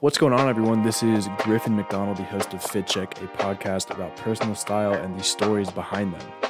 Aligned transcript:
What's 0.00 0.18
going 0.18 0.32
on, 0.32 0.48
everyone? 0.48 0.82
This 0.82 1.02
is 1.02 1.28
Griffin 1.38 1.76
McDonald, 1.76 2.16
the 2.18 2.24
host 2.24 2.52
of 2.52 2.62
Fit 2.62 2.86
Check, 2.86 3.20
a 3.22 3.26
podcast 3.26 3.90
about 3.90 4.16
personal 4.16 4.54
style 4.54 4.92
and 4.92 5.18
the 5.18 5.22
stories 5.22 5.70
behind 5.70 6.12
them. 6.12 6.43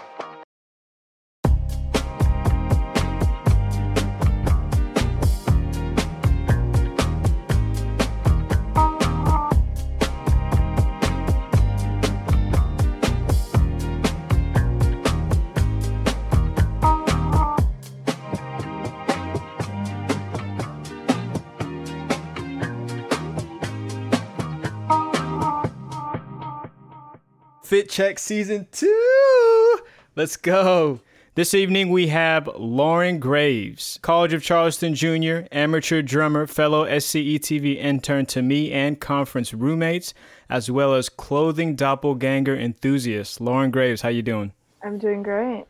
Check 27.95 28.19
Season 28.19 28.67
2. 28.73 29.79
Let's 30.17 30.37
go. 30.37 30.99
This 31.37 31.55
evening 31.55 31.91
we 31.91 32.09
have 32.09 32.49
Lauren 32.57 33.21
Graves, 33.21 34.01
College 34.03 34.33
of 34.33 34.43
Charleston 34.43 34.97
Jr., 34.97 35.47
amateur 35.53 36.03
drummer, 36.03 36.49
fellow 36.49 36.87
SCE 36.87 37.39
TV 37.39 37.77
intern 37.77 38.27
to 38.27 38.43
me 38.43 38.73
and 38.73 39.01
conference 39.01 39.55
roommates, 39.55 40.13
as 40.51 40.69
well 40.69 40.93
as 40.93 41.09
clothing 41.09 41.77
doppelganger 41.77 42.57
enthusiast. 42.57 43.41
Lauren 43.41 43.71
Graves, 43.71 44.03
how 44.03 44.09
you 44.09 44.23
doing? 44.23 44.53
I'm 44.83 44.99
doing 44.99 45.23
great. 45.23 45.65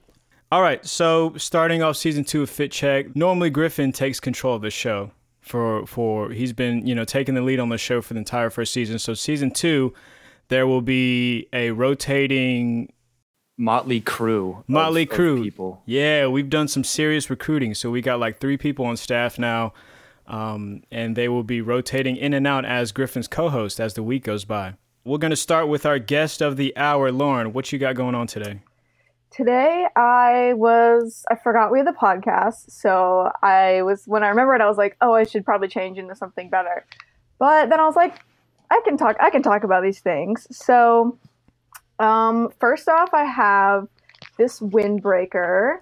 All 0.50 0.62
right, 0.62 0.82
so 0.86 1.34
starting 1.36 1.82
off 1.82 1.98
season 1.98 2.24
two 2.24 2.40
of 2.40 2.48
Fit 2.48 2.72
Check, 2.72 3.14
normally 3.14 3.50
Griffin 3.50 3.92
takes 3.92 4.18
control 4.18 4.56
of 4.56 4.62
the 4.62 4.70
show. 4.70 5.10
For 5.42 5.86
for 5.86 6.30
he's 6.30 6.54
been 6.54 6.86
you 6.86 6.94
know 6.94 7.04
taking 7.04 7.34
the 7.34 7.42
lead 7.42 7.60
on 7.60 7.68
the 7.68 7.76
show 7.76 8.00
for 8.00 8.14
the 8.14 8.18
entire 8.20 8.48
first 8.48 8.72
season. 8.72 8.98
So 8.98 9.12
season 9.12 9.50
two, 9.50 9.92
there 10.48 10.66
will 10.66 10.82
be 10.82 11.48
a 11.52 11.70
rotating 11.70 12.92
Motley 13.56 14.00
crew. 14.00 14.64
Motley 14.66 15.02
of 15.02 15.10
crew. 15.10 15.42
people. 15.42 15.82
Yeah, 15.86 16.26
we've 16.26 16.50
done 16.50 16.68
some 16.68 16.84
serious 16.84 17.30
recruiting. 17.30 17.74
So 17.74 17.90
we 17.90 18.00
got 18.00 18.18
like 18.18 18.40
three 18.40 18.56
people 18.56 18.84
on 18.84 18.96
staff 18.96 19.38
now, 19.38 19.72
um, 20.26 20.82
and 20.90 21.14
they 21.16 21.28
will 21.28 21.44
be 21.44 21.60
rotating 21.60 22.16
in 22.16 22.34
and 22.34 22.46
out 22.46 22.64
as 22.64 22.92
Griffin's 22.92 23.28
co-host 23.28 23.80
as 23.80 23.94
the 23.94 24.02
week 24.02 24.24
goes 24.24 24.44
by. 24.44 24.74
We're 25.04 25.18
gonna 25.18 25.36
start 25.36 25.68
with 25.68 25.86
our 25.86 25.98
guest 25.98 26.40
of 26.40 26.56
the 26.56 26.76
hour, 26.76 27.12
Lauren. 27.12 27.52
What 27.52 27.72
you 27.72 27.78
got 27.78 27.94
going 27.94 28.14
on 28.14 28.26
today? 28.26 28.60
Today 29.30 29.86
I 29.96 30.54
was 30.54 31.24
I 31.30 31.34
forgot 31.36 31.70
we 31.70 31.78
had 31.78 31.86
the 31.86 31.92
podcast, 31.92 32.70
so 32.70 33.30
I 33.42 33.82
was 33.82 34.04
when 34.06 34.24
I 34.24 34.28
remembered 34.28 34.62
I 34.62 34.66
was 34.66 34.78
like, 34.78 34.96
oh, 35.00 35.12
I 35.12 35.24
should 35.24 35.44
probably 35.44 35.68
change 35.68 35.98
into 35.98 36.14
something 36.14 36.48
better. 36.48 36.86
But 37.38 37.68
then 37.68 37.80
I 37.80 37.84
was 37.84 37.96
like, 37.96 38.20
I 38.74 38.80
can 38.84 38.96
talk 38.96 39.16
I 39.20 39.30
can 39.30 39.42
talk 39.42 39.62
about 39.62 39.82
these 39.84 40.00
things. 40.00 40.46
So 40.50 41.16
um, 42.00 42.50
first 42.58 42.88
off, 42.88 43.14
I 43.14 43.24
have 43.24 43.86
this 44.36 44.58
windbreaker. 44.58 45.78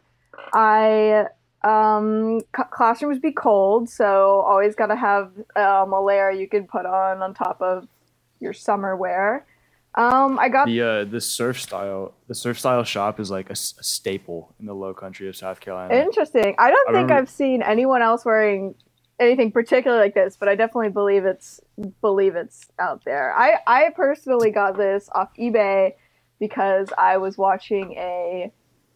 I 0.53 1.25
um, 1.65 2.41
c- 2.55 2.62
classrooms 2.71 3.19
be 3.19 3.33
cold, 3.33 3.89
so 3.89 4.41
always 4.41 4.75
got 4.75 4.89
to 4.89 4.97
have 4.97 5.33
um, 5.57 5.93
a 5.95 6.03
layer 6.05 6.31
you 6.31 6.47
can 6.49 6.67
put 6.67 6.84
on 6.84 7.23
on 7.23 7.33
top 7.33 7.62
of 7.62 7.89
your 8.41 8.53
summer 8.53 8.95
wear. 8.95 9.47
Um, 9.95 10.39
I 10.39 10.49
got 10.51 10.67
The 10.67 10.83
uh, 10.83 11.05
the 11.05 11.21
surf 11.21 11.61
style 11.61 12.12
the 12.29 12.34
surf 12.34 12.59
style 12.59 12.84
shop 12.84 13.19
is 13.21 13.31
like 13.31 13.49
a 13.49 13.56
staple 13.56 14.55
in 14.61 14.67
the 14.67 14.75
low 14.75 14.93
country 14.93 15.29
of 15.29 15.37
South 15.37 15.61
Carolina. 15.61 15.95
Interesting. 15.95 16.55
I 16.59 16.71
don't 16.71 16.89
I 16.91 16.93
think 16.93 17.09
remember- 17.09 17.15
I've 17.15 17.31
seen 17.31 17.62
anyone 17.62 18.03
else 18.03 18.25
wearing 18.27 18.75
anything 19.23 19.53
particular 19.53 19.98
like 19.98 20.15
this, 20.15 20.37
but 20.37 20.48
I 20.48 20.55
definitely 20.55 20.91
believe 20.91 21.25
it's 21.25 21.61
believe 22.01 22.37
it's 22.37 22.67
out 22.78 23.05
there. 23.05 23.34
I 23.34 23.59
I 23.67 23.91
personally 23.95 24.51
got 24.51 24.77
this 24.77 25.09
off 25.15 25.31
eBay 25.39 25.95
because 26.39 26.89
I 26.98 27.17
was 27.19 27.39
watching 27.39 27.93
a 27.93 28.53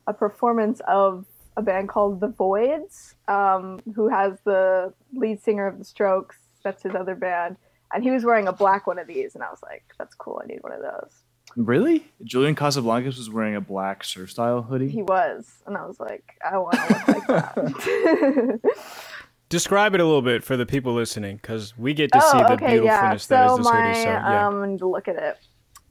a 0.06 0.12
performance 0.12 0.80
of 0.86 1.26
a 1.56 1.62
band 1.62 1.88
called 1.88 2.20
The 2.20 2.28
Voidz, 2.28 3.14
um, 3.28 3.80
who 3.94 4.08
has 4.08 4.38
the 4.44 4.92
lead 5.14 5.40
singer 5.40 5.66
of 5.66 5.78
The 5.78 5.84
Strokes. 5.84 6.36
That's 6.62 6.82
his 6.82 6.94
other 6.94 7.14
band, 7.14 7.56
and 7.92 8.02
he 8.02 8.10
was 8.10 8.24
wearing 8.24 8.48
a 8.48 8.52
black 8.52 8.86
one 8.86 8.98
of 8.98 9.06
these, 9.06 9.34
and 9.34 9.44
I 9.44 9.50
was 9.50 9.60
like, 9.62 9.84
"That's 9.98 10.14
cool. 10.14 10.40
I 10.42 10.46
need 10.46 10.62
one 10.62 10.72
of 10.72 10.82
those." 10.82 11.22
Really? 11.54 12.06
Julian 12.24 12.54
Casablancas 12.54 13.16
was 13.16 13.30
wearing 13.30 13.54
a 13.54 13.60
black 13.60 14.04
surf 14.04 14.30
style 14.32 14.62
hoodie. 14.62 14.88
He 14.88 15.02
was, 15.02 15.62
and 15.66 15.76
I 15.76 15.86
was 15.86 15.98
like, 16.00 16.34
"I 16.44 16.58
want 16.58 16.74
to 16.74 16.88
look 16.88 17.08
like 17.08 17.26
that." 17.28 18.60
Describe 19.48 19.94
it 19.94 20.00
a 20.00 20.04
little 20.04 20.22
bit 20.22 20.42
for 20.42 20.56
the 20.56 20.66
people 20.66 20.92
listening, 20.92 21.36
because 21.36 21.78
we 21.78 21.94
get 21.94 22.10
to 22.12 22.20
Oh, 22.22 22.32
see 22.32 22.38
the 22.38 22.56
beautifulness 22.56 23.26
that 23.28 23.46
is 23.46 23.50
So 23.52 23.56
this 23.58 23.64
my, 23.64 23.88
hoodie. 23.88 24.02
So 24.02 24.08
yeah, 24.08 24.46
um, 24.48 24.76
look 24.76 25.06
at 25.06 25.16
it. 25.16 25.38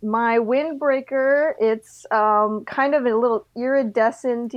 My 0.03 0.38
windbreaker, 0.39 1.53
it's 1.59 2.05
um, 2.11 2.66
kind 2.66 2.93
of 2.93 3.05
a 3.05 3.16
little 3.16 3.47
iridescent 3.55 4.53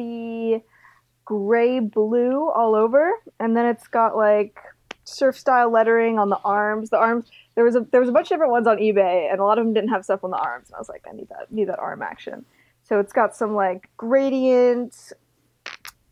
gray 1.24 1.78
blue 1.78 2.50
all 2.50 2.74
over, 2.74 3.12
and 3.38 3.56
then 3.56 3.66
it's 3.66 3.86
got 3.86 4.16
like 4.16 4.58
surf 5.04 5.38
style 5.38 5.70
lettering 5.70 6.18
on 6.18 6.28
the 6.28 6.38
arms. 6.44 6.90
The 6.90 6.98
arms 6.98 7.30
there 7.54 7.64
was 7.64 7.76
a 7.76 7.86
there 7.92 8.00
was 8.00 8.08
a 8.08 8.12
bunch 8.12 8.26
of 8.26 8.30
different 8.30 8.50
ones 8.50 8.66
on 8.66 8.78
eBay, 8.78 9.30
and 9.30 9.38
a 9.38 9.44
lot 9.44 9.58
of 9.58 9.64
them 9.64 9.74
didn't 9.74 9.90
have 9.90 10.04
stuff 10.04 10.24
on 10.24 10.30
the 10.30 10.36
arms. 10.38 10.68
And 10.68 10.74
I 10.74 10.78
was 10.78 10.88
like, 10.88 11.04
I 11.08 11.14
need 11.14 11.28
that 11.28 11.52
need 11.52 11.68
that 11.68 11.78
arm 11.78 12.02
action. 12.02 12.44
So 12.82 12.98
it's 12.98 13.12
got 13.12 13.36
some 13.36 13.54
like 13.54 13.88
gradient, 13.96 15.12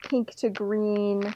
pink 0.05 0.35
to 0.37 0.51
green 0.51 1.35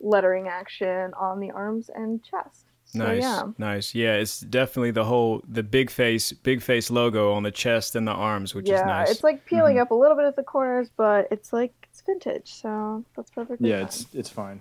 lettering 0.00 0.48
action 0.48 1.12
on 1.18 1.40
the 1.40 1.50
arms 1.50 1.90
and 1.94 2.22
chest. 2.24 2.66
So, 2.86 2.98
nice, 3.06 3.22
yeah. 3.22 3.42
nice. 3.58 3.94
Yeah, 3.94 4.14
it's 4.14 4.40
definitely 4.40 4.90
the 4.90 5.04
whole 5.04 5.42
the 5.48 5.62
big 5.62 5.90
face, 5.90 6.32
big 6.32 6.60
face 6.60 6.90
logo 6.90 7.32
on 7.34 7.44
the 7.44 7.52
chest 7.52 7.94
and 7.94 8.06
the 8.08 8.12
arms, 8.12 8.52
which 8.54 8.68
yeah, 8.68 8.76
is 8.80 8.84
nice. 8.84 9.06
Yeah 9.08 9.12
it's 9.12 9.22
like 9.22 9.44
peeling 9.46 9.76
Mhm. 9.76 9.82
up 9.82 9.90
a 9.92 9.94
little 9.94 10.16
bit 10.16 10.26
at 10.26 10.34
the 10.34 10.42
corners, 10.42 10.90
but 10.96 11.28
it's 11.30 11.52
like 11.52 11.72
it's 11.88 12.00
vintage, 12.02 12.52
so 12.52 13.04
that's 13.14 13.30
perfect. 13.30 13.60
yeah, 13.62 13.76
fine. 13.76 13.84
it's 13.84 14.06
it's 14.12 14.28
fine. 14.30 14.60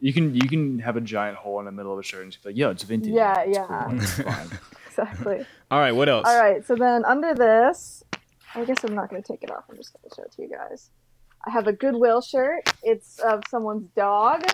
You 0.00 0.12
can 0.14 0.34
you 0.34 0.48
can 0.48 0.78
have 0.78 0.96
a 0.96 1.02
giant 1.02 1.36
hole 1.36 1.58
in 1.58 1.66
the 1.66 1.72
middle 1.72 1.92
of 1.92 1.98
a 1.98 2.02
shirt 2.02 2.22
and 2.22 2.32
just 2.32 2.42
be 2.44 2.50
like, 2.50 2.56
yo, 2.56 2.70
it's 2.70 2.82
vintage. 2.82 3.12
Yeah, 3.12 3.40
It's 3.40 3.58
yeah. 3.58 3.84
cool. 3.88 3.96
It's 4.00 4.12
fine. 4.22 4.48
exactly. 4.86 5.46
All 5.70 5.78
right, 5.78 5.92
what 5.92 6.08
else? 6.08 6.26
All 6.26 6.38
right, 6.40 6.64
so 6.64 6.76
then 6.76 7.04
under 7.04 7.34
this, 7.34 8.04
I 8.54 8.64
guess 8.64 8.78
I'm 8.84 8.94
not 8.94 9.10
going 9.10 9.22
to 9.22 9.26
take 9.32 9.42
it 9.42 9.50
off. 9.50 9.64
I'm 9.68 9.76
just 9.76 9.92
going 9.92 10.08
to 10.08 10.14
show 10.16 10.22
it 10.22 10.32
to 10.32 10.42
you 10.42 10.48
guys. 10.48 10.90
I 11.46 11.50
have 11.50 11.66
a 11.66 11.72
Goodwill 11.74 12.20
shirt. 12.22 12.70
It's 12.82 13.18
of 13.18 13.42
someone's 13.50 13.88
dog. 13.96 14.44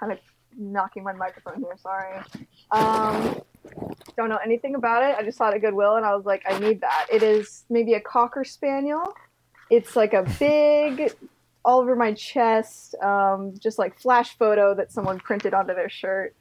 Kind 0.00 0.12
of 0.12 0.18
knocking 0.58 1.04
my 1.04 1.12
microphone 1.12 1.60
here. 1.60 1.76
Sorry. 1.76 2.18
Um, 2.72 3.40
don't 4.16 4.28
know 4.28 4.38
anything 4.44 4.74
about 4.74 5.02
it. 5.02 5.16
I 5.16 5.22
just 5.22 5.38
saw 5.38 5.50
it 5.50 5.54
at 5.54 5.60
Goodwill 5.60 5.96
and 5.96 6.04
I 6.04 6.14
was 6.16 6.24
like, 6.24 6.42
I 6.48 6.58
need 6.58 6.80
that. 6.80 7.06
It 7.12 7.22
is 7.22 7.64
maybe 7.70 7.94
a 7.94 8.00
cocker 8.00 8.44
spaniel. 8.44 9.14
It's 9.70 9.94
like 9.94 10.14
a 10.14 10.26
big, 10.38 11.12
all 11.64 11.80
over 11.80 11.94
my 11.94 12.12
chest, 12.14 12.94
um, 12.96 13.54
just 13.58 13.78
like 13.78 13.98
flash 14.00 14.36
photo 14.36 14.74
that 14.74 14.90
someone 14.90 15.20
printed 15.20 15.54
onto 15.54 15.74
their 15.74 15.88
shirt. 15.88 16.34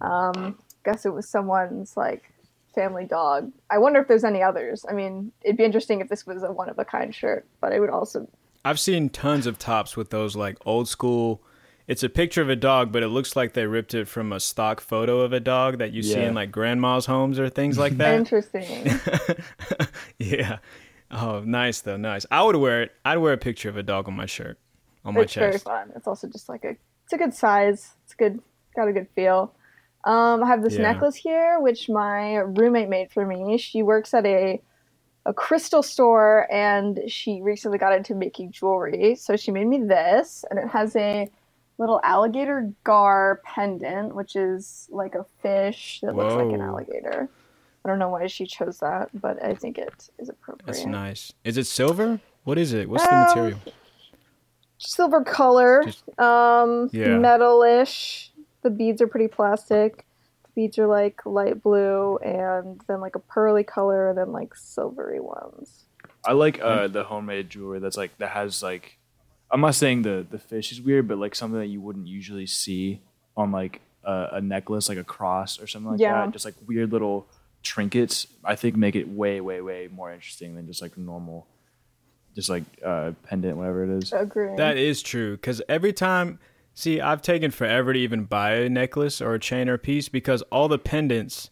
Um, 0.00 0.58
guess 0.84 1.04
it 1.04 1.12
was 1.12 1.28
someone's 1.28 1.96
like 1.96 2.32
family 2.74 3.04
dog. 3.04 3.52
I 3.70 3.78
wonder 3.78 4.00
if 4.00 4.08
there's 4.08 4.24
any 4.24 4.42
others. 4.42 4.84
I 4.88 4.92
mean, 4.92 5.32
it'd 5.42 5.56
be 5.56 5.64
interesting 5.64 6.00
if 6.00 6.08
this 6.08 6.26
was 6.26 6.42
a 6.42 6.52
one 6.52 6.68
of 6.68 6.78
a 6.78 6.84
kind 6.84 7.14
shirt, 7.14 7.46
but 7.60 7.72
it 7.72 7.80
would 7.80 7.90
also 7.90 8.28
I've 8.64 8.78
seen 8.80 9.08
tons 9.08 9.46
of 9.46 9.58
tops 9.58 9.96
with 9.96 10.10
those 10.10 10.36
like 10.36 10.58
old 10.66 10.88
school. 10.88 11.42
It's 11.90 12.04
a 12.04 12.08
picture 12.08 12.40
of 12.40 12.48
a 12.48 12.54
dog, 12.54 12.92
but 12.92 13.02
it 13.02 13.08
looks 13.08 13.34
like 13.34 13.52
they 13.54 13.66
ripped 13.66 13.94
it 13.94 14.06
from 14.06 14.32
a 14.32 14.38
stock 14.38 14.80
photo 14.80 15.22
of 15.22 15.32
a 15.32 15.40
dog 15.40 15.78
that 15.78 15.92
you 15.92 16.04
see 16.04 16.20
in 16.20 16.34
like 16.34 16.52
grandma's 16.52 17.06
homes 17.06 17.36
or 17.40 17.48
things 17.48 17.78
like 17.78 17.96
that. 17.96 18.14
interesting. 18.14 18.88
yeah. 20.18 20.58
Oh, 21.10 21.40
nice 21.40 21.80
though, 21.80 21.96
nice. 21.96 22.24
I 22.30 22.44
would 22.44 22.54
wear 22.54 22.82
it. 22.82 22.92
I'd 23.04 23.18
wear 23.18 23.32
a 23.32 23.38
picture 23.38 23.68
of 23.68 23.76
a 23.76 23.82
dog 23.82 24.06
on 24.06 24.14
my 24.14 24.26
shirt, 24.26 24.56
on 25.04 25.14
my 25.14 25.22
it's 25.22 25.34
very 25.34 25.58
fun. 25.58 25.90
It's 25.96 26.06
also 26.06 26.28
just 26.28 26.48
like 26.48 26.62
a 26.64 26.76
it's 27.02 27.12
a 27.12 27.18
good 27.18 27.34
size. 27.34 27.94
It's 28.04 28.14
good 28.14 28.40
got 28.76 28.86
a 28.86 28.92
good 28.92 29.08
feel. 29.16 29.52
Um, 30.04 30.44
I 30.44 30.46
have 30.46 30.62
this 30.62 30.74
Yeah. 30.74 30.82
necklace 30.82 31.16
here, 31.16 31.58
which 31.58 31.88
my 31.88 32.36
roommate 32.36 32.88
made 32.88 33.10
for 33.10 33.26
me. 33.26 33.58
She 33.58 33.82
works 33.82 34.14
at 34.14 34.24
a 34.26 34.60
a 35.26 35.34
crystal 35.34 35.82
store 35.82 36.46
and 36.52 37.00
she 37.08 37.40
recently 37.42 37.78
got 37.78 37.92
into 37.92 38.14
making 38.14 38.52
jewelry. 38.52 39.16
So 39.16 39.36
she 39.36 39.50
made 39.50 39.66
me 39.66 39.80
this 39.80 40.44
and 40.48 40.58
it 40.60 40.68
has 40.68 40.94
a 40.94 41.28
little 41.80 42.00
alligator 42.04 42.70
gar 42.84 43.40
pendant, 43.44 44.14
which 44.14 44.36
is 44.36 44.86
like 44.92 45.14
a 45.14 45.24
fish 45.42 46.00
that 46.02 46.14
looks 46.14 46.34
like 46.34 46.52
an 46.52 46.60
alligator. 46.60 47.28
I 47.82 47.88
don't 47.88 47.98
know 47.98 48.10
why 48.10 48.26
she 48.26 48.44
chose 48.46 48.80
that, 48.80 49.08
but 49.18 49.42
I 49.42 49.54
think 49.54 49.78
it 49.78 50.10
is 50.18 50.28
appropriate. 50.28 50.66
That's 50.66 50.84
nice. 50.84 51.32
Is 51.42 51.56
it 51.56 51.66
silver? 51.66 52.20
What 52.44 52.58
is 52.58 52.74
it? 52.74 52.88
What's 52.90 53.06
the 53.06 53.14
Um, 53.14 53.20
material? 53.22 53.58
silver 54.78 55.24
color, 55.24 55.82
Just- 55.84 56.06
um, 56.20 56.90
Yeah. 56.92 57.06
metalish. 57.18 58.28
The 58.62 58.70
beads 58.70 59.00
are 59.00 59.06
pretty 59.06 59.28
plastic. 59.28 60.04
The 60.44 60.48
beads 60.54 60.78
are 60.78 60.86
like 60.86 61.24
light 61.24 61.62
blue, 61.62 62.18
and 62.18 62.80
then 62.88 63.00
like 63.00 63.14
a 63.16 63.20
pearly 63.20 63.64
color, 63.64 64.10
and 64.10 64.18
then 64.18 64.32
like 64.32 64.54
silvery 64.54 65.20
ones. 65.20 65.86
I 66.26 66.32
like 66.32 66.60
uh, 66.60 66.88
the 66.88 67.04
homemade 67.04 67.48
jewelry 67.48 67.78
that's 67.80 67.96
like 67.96 68.18
that 68.18 68.30
has 68.32 68.62
like 68.62 68.98
I'm 69.52 69.60
not 69.60 69.74
saying 69.74 70.02
the 70.02 70.26
the 70.28 70.38
fish 70.38 70.72
is 70.72 70.80
weird, 70.80 71.08
but 71.08 71.18
like 71.18 71.34
something 71.34 71.58
that 71.60 71.66
you 71.66 71.80
wouldn't 71.80 72.06
usually 72.06 72.46
see 72.46 73.00
on 73.36 73.50
like 73.52 73.80
a, 74.04 74.28
a 74.34 74.40
necklace, 74.40 74.88
like 74.88 74.98
a 74.98 75.04
cross 75.04 75.60
or 75.60 75.66
something 75.66 75.92
like 75.92 76.00
Yeah. 76.00 76.24
that. 76.24 76.32
Just 76.32 76.44
like 76.44 76.54
weird 76.66 76.92
little 76.92 77.26
trinkets. 77.62 78.26
I 78.44 78.54
think 78.56 78.76
make 78.76 78.96
it 78.96 79.08
way, 79.08 79.40
way, 79.40 79.60
way 79.60 79.88
more 79.92 80.12
interesting 80.12 80.54
than 80.54 80.66
just 80.66 80.80
like 80.82 80.96
normal, 80.96 81.46
just 82.34 82.48
like 82.48 82.64
uh, 82.84 83.12
pendant, 83.24 83.56
whatever 83.56 83.84
it 83.84 83.90
is. 84.02 84.12
Agree. 84.12 84.54
That 84.56 84.76
is 84.76 85.02
true 85.02 85.32
because 85.36 85.60
every 85.68 85.92
time, 85.92 86.38
see, 86.74 87.00
I've 87.00 87.22
taken 87.22 87.50
forever 87.50 87.92
to 87.92 87.98
even 87.98 88.24
buy 88.24 88.54
a 88.54 88.68
necklace 88.68 89.20
or 89.20 89.34
a 89.34 89.38
chain 89.40 89.68
or 89.68 89.74
a 89.74 89.78
piece 89.78 90.08
because 90.08 90.42
all 90.52 90.68
the 90.68 90.78
pendants, 90.78 91.50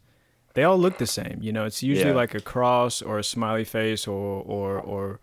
they 0.55 0.63
all 0.65 0.79
look 0.79 0.99
the 0.99 1.07
same. 1.07 1.39
You 1.43 1.53
know, 1.53 1.65
it's 1.65 1.83
usually 1.83 2.11
Yeah. 2.11 2.17
like 2.17 2.35
a 2.35 2.41
cross 2.41 3.03
or 3.03 3.19
a 3.19 3.25
smiley 3.25 3.65
face 3.65 4.07
or 4.07 4.43
or 4.43 4.79
or 4.81 5.15
s- 5.15 5.19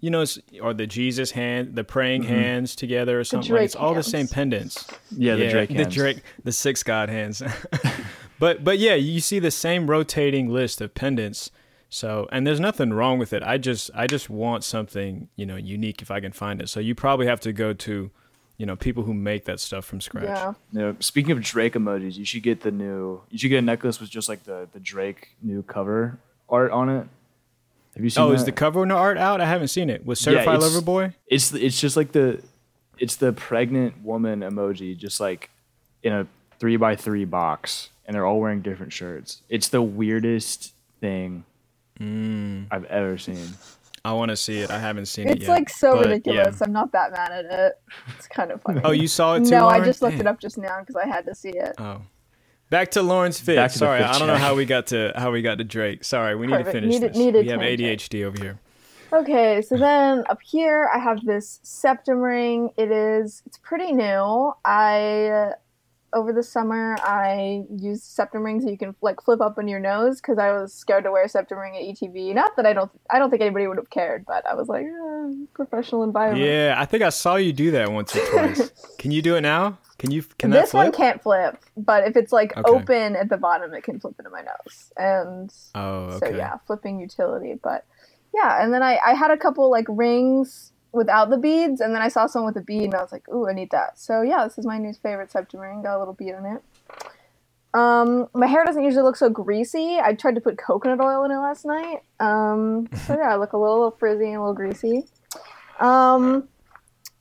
you 0.00 0.10
know, 0.10 0.22
it's, 0.22 0.38
or 0.62 0.72
the 0.72 0.86
Jesus 0.86 1.32
hand, 1.32 1.74
the 1.74 1.84
praying 1.84 2.22
mm-hmm. 2.22 2.32
hands 2.32 2.74
together 2.74 3.20
or 3.20 3.24
something. 3.24 3.50
like, 3.50 3.58
Drake 3.58 3.64
it's 3.66 3.76
all 3.76 3.94
the 3.94 4.02
same 4.02 4.26
pendants. 4.26 4.86
Yeah, 5.10 5.36
the 5.36 5.48
Drake 5.48 5.70
hands. 5.70 5.88
the. 5.88 5.92
Drake, 5.92 6.22
the 6.42 6.52
six 6.52 6.82
God 6.82 7.08
hands. 7.08 7.42
but 8.38 8.64
but 8.64 8.78
yeah, 8.78 8.94
you 8.94 9.20
see 9.20 9.38
the 9.38 9.50
same 9.50 9.88
rotating 9.88 10.48
list 10.48 10.80
of 10.80 10.94
pendants. 10.94 11.50
So 11.90 12.28
and 12.32 12.46
there's 12.46 12.60
nothing 12.60 12.92
wrong 12.92 13.18
with 13.18 13.32
it. 13.32 13.42
I 13.42 13.58
just 13.58 13.90
I 13.94 14.06
just 14.06 14.30
want 14.30 14.64
something 14.64 15.28
you 15.36 15.46
know 15.46 15.56
unique 15.56 16.02
if 16.02 16.10
I 16.10 16.20
can 16.20 16.32
find 16.32 16.60
it. 16.60 16.68
So 16.68 16.80
you 16.80 16.94
probably 16.94 17.26
have 17.26 17.40
to 17.40 17.52
go 17.52 17.72
to, 17.74 18.10
you 18.56 18.66
know, 18.66 18.76
people 18.76 19.02
who 19.02 19.14
make 19.14 19.44
that 19.44 19.60
stuff 19.60 19.84
from 19.84 20.00
scratch. 20.00 20.24
yeah. 20.24 20.54
You 20.72 20.80
know, 20.80 20.96
speaking 21.00 21.32
of 21.32 21.42
Drake 21.42 21.74
emojis, 21.74 22.16
you 22.16 22.24
should 22.24 22.42
get 22.42 22.62
the 22.62 22.70
new. 22.70 23.22
You 23.30 23.38
should 23.38 23.48
get 23.48 23.58
a 23.58 23.62
necklace 23.62 24.00
with 24.00 24.08
just 24.08 24.28
like 24.30 24.44
the 24.44 24.68
the 24.72 24.80
Drake 24.80 25.36
new 25.42 25.62
cover 25.62 26.18
art 26.48 26.70
on 26.70 26.88
it. 26.88 27.06
Have 27.98 28.04
you 28.04 28.10
seen? 28.10 28.22
Oh, 28.22 28.30
is 28.30 28.44
the 28.44 28.52
cover 28.52 28.86
no 28.86 28.96
art 28.96 29.18
out? 29.18 29.40
I 29.40 29.46
haven't 29.46 29.68
seen 29.68 29.90
it. 29.90 30.06
With 30.06 30.18
Certified 30.18 30.54
it's- 30.58 30.62
Lover 30.72 30.84
Boy. 30.84 31.14
It's 31.26 31.52
it's 31.52 31.80
just 31.80 31.96
like 31.96 32.12
the, 32.12 32.40
it's 32.96 33.16
the 33.16 33.32
pregnant 33.32 34.04
woman 34.04 34.40
emoji, 34.42 34.96
just 34.96 35.18
like 35.18 35.50
in 36.04 36.12
a 36.12 36.28
three 36.60 36.76
by 36.76 36.94
three 36.94 37.24
box, 37.24 37.88
and 38.06 38.14
they're 38.14 38.24
all 38.24 38.38
wearing 38.40 38.62
different 38.62 38.92
shirts. 38.92 39.42
It's 39.48 39.66
the 39.68 39.82
weirdest 39.82 40.74
thing 41.00 41.44
Mm. 41.98 42.66
I've 42.70 42.84
ever 42.84 43.18
seen. 43.18 43.44
I 44.04 44.12
want 44.12 44.28
to 44.28 44.36
see 44.36 44.58
it. 44.60 44.70
I 44.70 44.78
haven't 44.78 45.06
seen 45.06 45.26
it 45.28 45.38
It's 45.38 45.48
like 45.48 45.68
so 45.68 45.96
but, 45.96 46.06
yeah. 46.06 46.12
ridiculous. 46.12 46.62
I'm 46.62 46.72
not 46.72 46.92
that 46.92 47.10
mad 47.10 47.32
at 47.32 47.44
it. 47.46 47.72
It's 48.16 48.28
kind 48.28 48.52
of 48.52 48.62
funny. 48.62 48.80
Oh, 48.84 48.92
you 48.92 49.08
saw 49.08 49.34
it 49.34 49.40
too? 49.46 49.50
no, 49.50 49.66
I 49.66 49.84
just 49.84 50.00
looked 50.00 50.12
Damn. 50.12 50.20
it 50.20 50.26
up 50.28 50.38
just 50.38 50.56
now 50.58 50.78
because 50.78 50.94
I 50.94 51.08
had 51.08 51.26
to 51.26 51.34
see 51.34 51.48
it. 51.50 51.74
Oh. 51.78 52.00
Back 52.70 52.90
to 52.92 53.02
Lauren's 53.02 53.40
Fitz. 53.40 53.56
Back 53.56 53.72
to 53.72 53.78
Sorry, 53.78 54.00
Fitz 54.02 54.16
I 54.16 54.18
don't 54.18 54.28
know 54.28 54.36
how 54.36 54.54
we 54.54 54.64
got 54.66 54.88
to 54.88 55.12
how 55.16 55.30
we 55.30 55.42
got 55.42 55.58
to 55.58 55.64
Drake. 55.64 56.04
Sorry, 56.04 56.34
we 56.36 56.46
need 56.46 56.58
to 56.58 56.64
finish 56.64 56.90
Needed- 56.90 57.10
this. 57.12 57.16
needed 57.18 57.44
we 57.46 57.50
have 57.50 57.60
tangent. 57.60 57.80
ADHD 58.00 58.24
over 58.24 58.38
here. 58.42 58.58
Okay, 59.10 59.62
so 59.62 59.76
then 59.78 60.24
up 60.28 60.38
here 60.44 60.90
I 60.94 60.98
have 60.98 61.24
this 61.24 61.60
septum 61.62 62.18
ring. 62.18 62.70
It 62.76 62.90
is 62.90 63.42
it's 63.46 63.56
pretty 63.58 63.92
new. 63.92 64.52
I 64.66 65.52
over 66.14 66.32
the 66.32 66.42
summer 66.42 67.00
I 67.02 67.64
used 67.76 68.02
septum 68.04 68.42
rings 68.42 68.64
that 68.64 68.70
you 68.70 68.78
can 68.78 68.94
like 69.02 69.20
flip 69.22 69.40
up 69.40 69.58
on 69.58 69.68
your 69.68 69.80
nose 69.80 70.20
because 70.20 70.38
I 70.38 70.52
was 70.52 70.74
scared 70.74 71.04
to 71.04 71.10
wear 71.12 71.24
a 71.24 71.28
septum 71.28 71.58
ring 71.58 71.76
at 71.76 71.82
ETV. 71.82 72.34
Not 72.34 72.56
that 72.56 72.66
I 72.66 72.72
don't 72.72 72.90
I 73.10 73.18
don't 73.18 73.30
think 73.30 73.42
anybody 73.42 73.66
would 73.66 73.76
have 73.76 73.90
cared, 73.90 74.24
but 74.26 74.46
I 74.46 74.54
was 74.54 74.68
like 74.68 74.84
eh, 74.84 75.44
professional 75.54 76.02
environment. 76.04 76.42
Yeah, 76.44 76.74
I 76.78 76.84
think 76.86 77.02
I 77.02 77.10
saw 77.10 77.36
you 77.36 77.52
do 77.52 77.70
that 77.72 77.92
once 77.92 78.14
or 78.16 78.20
twice. 78.20 78.70
Can 78.98 79.10
you 79.10 79.22
do 79.22 79.36
it 79.36 79.42
now? 79.42 79.78
Can 79.98 80.12
you? 80.12 80.22
Can 80.38 80.50
that 80.50 80.62
this 80.62 80.74
one 80.74 80.92
can't 80.92 81.20
flip, 81.22 81.58
but 81.76 82.06
if 82.06 82.16
it's 82.16 82.32
like 82.32 82.56
Okay. 82.56 82.70
open 82.70 83.16
at 83.16 83.28
the 83.28 83.36
bottom, 83.36 83.74
it 83.74 83.82
can 83.82 83.98
flip 83.98 84.14
into 84.18 84.30
my 84.30 84.42
nose. 84.42 84.92
And 84.96 85.52
Oh, 85.74 86.04
okay. 86.04 86.30
So 86.30 86.36
yeah, 86.36 86.54
flipping 86.68 87.00
utility. 87.00 87.54
But 87.60 87.84
yeah, 88.32 88.62
and 88.62 88.72
then 88.72 88.82
I, 88.82 88.98
I 89.04 89.14
had 89.14 89.32
a 89.32 89.36
couple 89.36 89.68
like 89.70 89.86
rings 89.88 90.72
without 90.92 91.30
the 91.30 91.38
beads, 91.38 91.80
and 91.80 91.94
then 91.94 92.02
I 92.02 92.08
saw 92.08 92.26
someone 92.26 92.52
with 92.54 92.62
a 92.62 92.64
bead, 92.64 92.84
and 92.84 92.94
I 92.94 93.02
was 93.02 93.12
like, 93.12 93.28
ooh, 93.28 93.48
I 93.48 93.52
need 93.52 93.70
that. 93.70 93.98
So 93.98 94.22
yeah, 94.22 94.44
this 94.44 94.58
is 94.58 94.66
my 94.66 94.78
new 94.78 94.92
favorite 94.92 95.30
septum 95.30 95.60
ring. 95.60 95.82
Got 95.82 95.96
a 95.96 95.98
little 95.98 96.14
bead 96.14 96.34
on 96.34 96.46
it. 96.46 96.62
Um, 97.74 98.28
my 98.34 98.46
hair 98.46 98.64
doesn't 98.64 98.82
usually 98.82 99.02
look 99.02 99.16
so 99.16 99.28
greasy. 99.28 99.98
I 99.98 100.14
tried 100.14 100.34
to 100.36 100.40
put 100.40 100.56
coconut 100.56 101.00
oil 101.00 101.24
in 101.24 101.30
it 101.30 101.38
last 101.38 101.66
night. 101.66 102.00
Um, 102.18 102.88
so 103.06 103.14
yeah, 103.14 103.32
I 103.32 103.36
look 103.36 103.52
a 103.52 103.58
little, 103.58 103.76
little 103.76 103.96
frizzy 103.98 104.26
and 104.26 104.36
a 104.36 104.40
little 104.40 104.54
greasy. 104.54 105.04
Um, 105.78 106.48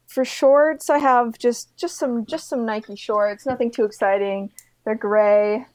for 0.08 0.24
shorts, 0.24 0.90
I 0.90 0.98
have 1.00 1.38
just 1.38 1.76
just 1.78 1.98
some 1.98 2.26
just 2.26 2.48
some 2.48 2.66
Nike 2.66 2.96
shorts. 2.96 3.46
Nothing 3.46 3.70
too 3.70 3.84
exciting. 3.84 4.52
They're 4.86 4.96
gray. 4.96 5.66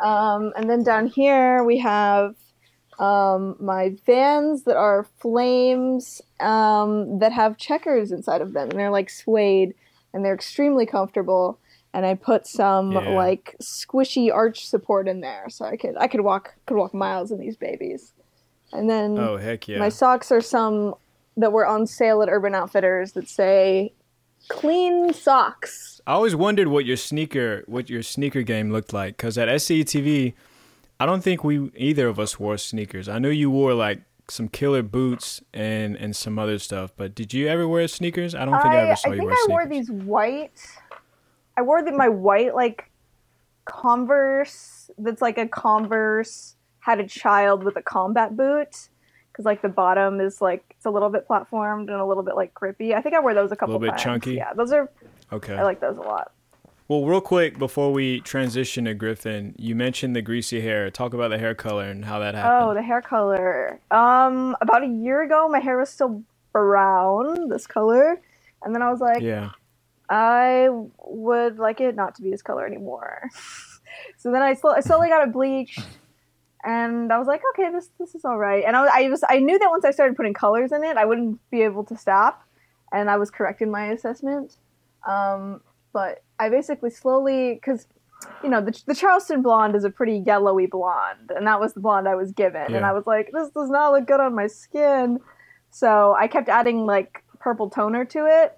Um, 0.00 0.52
and 0.56 0.68
then 0.68 0.82
down 0.82 1.06
here 1.06 1.62
we 1.62 1.78
have 1.78 2.34
um, 3.02 3.56
my 3.58 3.96
Vans 4.06 4.62
that 4.62 4.76
are 4.76 5.08
flames 5.18 6.22
um, 6.38 7.18
that 7.18 7.32
have 7.32 7.58
checkers 7.58 8.12
inside 8.12 8.40
of 8.40 8.52
them, 8.52 8.70
and 8.70 8.78
they're 8.78 8.90
like 8.90 9.10
suede, 9.10 9.74
and 10.14 10.24
they're 10.24 10.34
extremely 10.34 10.86
comfortable. 10.86 11.58
And 11.94 12.06
I 12.06 12.14
put 12.14 12.46
some 12.46 12.92
Yeah. 12.92 13.00
like 13.10 13.56
squishy 13.60 14.32
arch 14.32 14.66
support 14.66 15.08
in 15.08 15.20
there, 15.20 15.46
so 15.50 15.64
I 15.64 15.76
could 15.76 15.96
I 15.98 16.06
could 16.06 16.20
walk 16.20 16.54
could 16.66 16.76
walk 16.76 16.94
miles 16.94 17.32
in 17.32 17.38
these 17.40 17.56
babies. 17.56 18.12
And 18.72 18.88
then 18.88 19.18
Oh 19.18 19.36
heck 19.36 19.68
yeah! 19.68 19.78
my 19.78 19.88
socks 19.88 20.30
are 20.30 20.40
some 20.40 20.94
that 21.36 21.52
were 21.52 21.66
on 21.66 21.86
sale 21.86 22.22
at 22.22 22.28
Urban 22.30 22.54
Outfitters 22.54 23.12
that 23.12 23.28
say 23.28 23.92
"clean 24.48 25.12
socks." 25.12 26.00
I 26.06 26.12
always 26.12 26.34
wondered 26.36 26.68
what 26.68 26.86
your 26.86 26.96
sneaker 26.96 27.64
what 27.66 27.90
your 27.90 28.02
sneaker 28.02 28.42
game 28.42 28.70
looked 28.72 28.92
like 28.92 29.16
because 29.16 29.36
at 29.36 29.48
SCETV, 29.48 30.34
I 31.02 31.06
don't 31.06 31.20
think 31.24 31.42
we 31.42 31.68
either 31.76 32.06
of 32.06 32.20
us 32.20 32.38
wore 32.38 32.56
sneakers. 32.56 33.08
I 33.08 33.18
know 33.18 33.28
you 33.28 33.50
wore 33.50 33.74
like 33.74 34.02
some 34.28 34.46
killer 34.48 34.84
boots 34.84 35.42
and 35.52 35.96
and 35.96 36.14
some 36.14 36.38
other 36.38 36.60
stuff, 36.60 36.92
but 36.96 37.12
did 37.12 37.34
you 37.34 37.48
ever 37.48 37.66
wear 37.66 37.88
sneakers? 37.88 38.36
I 38.36 38.44
don't 38.44 38.54
think 38.62 38.72
I, 38.72 38.78
I, 38.78 38.82
ever 38.86 38.96
saw 38.96 39.08
I 39.08 39.14
you 39.14 39.18
think 39.18 39.26
wear 39.30 39.34
I 39.34 39.36
sneakers. 39.38 39.48
wore 39.50 39.66
these 39.66 39.90
white. 39.90 40.60
I 41.56 41.62
wore 41.62 41.82
the, 41.82 41.90
my 41.90 42.08
white 42.08 42.54
like 42.54 42.88
Converse. 43.64 44.90
That's 44.96 45.20
like 45.20 45.38
a 45.38 45.48
Converse 45.48 46.54
had 46.78 47.00
a 47.00 47.06
child 47.06 47.64
with 47.64 47.76
a 47.76 47.82
combat 47.82 48.36
boot 48.36 48.88
because 49.32 49.44
like 49.44 49.60
the 49.62 49.68
bottom 49.68 50.20
is 50.20 50.40
like 50.40 50.62
it's 50.70 50.86
a 50.86 50.90
little 50.90 51.10
bit 51.10 51.26
platformed 51.28 51.82
and 51.90 52.00
a 52.00 52.04
little 52.04 52.22
bit 52.22 52.36
like 52.36 52.54
grippy. 52.54 52.94
I 52.94 53.00
think 53.02 53.16
I 53.16 53.20
wore 53.20 53.34
those 53.34 53.50
a 53.50 53.56
couple 53.56 53.74
A 53.74 53.78
Little 53.78 53.86
bit 53.92 53.98
times. 53.98 54.02
chunky? 54.02 54.34
Yeah, 54.34 54.52
those 54.54 54.70
are. 54.72 54.88
Okay. 55.32 55.54
I 55.54 55.64
like 55.64 55.80
those 55.80 55.96
a 55.96 56.00
lot. 56.00 56.30
Well, 56.88 57.04
real 57.06 57.20
quick 57.20 57.58
before 57.58 57.92
we 57.92 58.20
transition 58.20 58.84
to 58.84 58.94
Griffin, 58.94 59.54
you 59.56 59.74
mentioned 59.74 60.14
the 60.16 60.22
greasy 60.22 60.60
hair. 60.60 60.90
Talk 60.90 61.14
about 61.14 61.28
the 61.28 61.38
hair 61.38 61.54
color 61.54 61.84
and 61.84 62.04
how 62.04 62.18
that 62.18 62.34
happened. 62.34 62.70
Oh, 62.70 62.74
the 62.74 62.82
hair 62.82 63.00
color. 63.00 63.80
Um, 63.90 64.56
about 64.60 64.82
a 64.82 64.88
year 64.88 65.22
ago, 65.22 65.48
my 65.48 65.60
hair 65.60 65.78
was 65.78 65.88
still 65.90 66.22
brown, 66.52 67.48
this 67.48 67.66
color, 67.66 68.20
and 68.62 68.74
then 68.74 68.82
I 68.82 68.90
was 68.90 69.00
like, 69.00 69.22
yeah. 69.22 69.50
I 70.10 70.68
would 71.06 71.58
like 71.58 71.80
it 71.80 71.94
not 71.94 72.14
to 72.16 72.22
be 72.22 72.30
this 72.30 72.42
color 72.42 72.66
anymore. 72.66 73.30
so 74.18 74.30
then 74.30 74.42
I, 74.42 74.54
sl- 74.54 74.68
I 74.76 74.80
slowly 74.80 75.08
got 75.08 75.26
it 75.26 75.32
bleached, 75.32 75.80
and 76.64 77.10
I 77.10 77.18
was 77.18 77.26
like, 77.26 77.40
okay, 77.54 77.70
this 77.72 77.88
this 77.98 78.14
is 78.14 78.24
all 78.24 78.36
right. 78.36 78.64
And 78.66 78.76
I, 78.76 78.82
was- 78.82 78.90
I 78.94 79.08
was 79.08 79.24
I 79.30 79.38
knew 79.38 79.58
that 79.58 79.70
once 79.70 79.84
I 79.86 79.90
started 79.92 80.16
putting 80.16 80.34
colors 80.34 80.72
in 80.72 80.84
it, 80.84 80.96
I 80.98 81.06
wouldn't 81.06 81.38
be 81.50 81.62
able 81.62 81.84
to 81.84 81.96
stop, 81.96 82.42
and 82.92 83.08
I 83.08 83.16
was 83.16 83.30
correct 83.30 83.62
in 83.62 83.70
my 83.70 83.86
assessment. 83.86 84.56
Um, 85.08 85.62
but 85.92 86.22
I 86.38 86.48
basically 86.48 86.90
slowly 86.90 87.54
because. 87.54 87.86
You 88.44 88.50
know, 88.50 88.60
the, 88.60 88.80
the 88.86 88.94
Charleston 88.94 89.42
blonde 89.42 89.74
is 89.74 89.82
a 89.82 89.90
pretty 89.90 90.22
yellowy 90.24 90.66
blonde, 90.66 91.32
and 91.34 91.44
that 91.48 91.58
was 91.58 91.72
the 91.72 91.80
blonde 91.80 92.06
I 92.06 92.14
was 92.14 92.30
given. 92.30 92.72
And 92.72 92.84
I 92.84 92.92
was 92.92 93.04
like, 93.04 93.32
this 93.32 93.50
does 93.50 93.68
not 93.68 93.90
look 93.90 94.06
good 94.06 94.20
on 94.20 94.32
my 94.32 94.46
skin. 94.46 95.18
So 95.70 96.14
I 96.16 96.28
kept 96.28 96.48
adding 96.48 96.86
like 96.86 97.24
purple 97.40 97.68
toner 97.68 98.04
to 98.04 98.26
it 98.26 98.56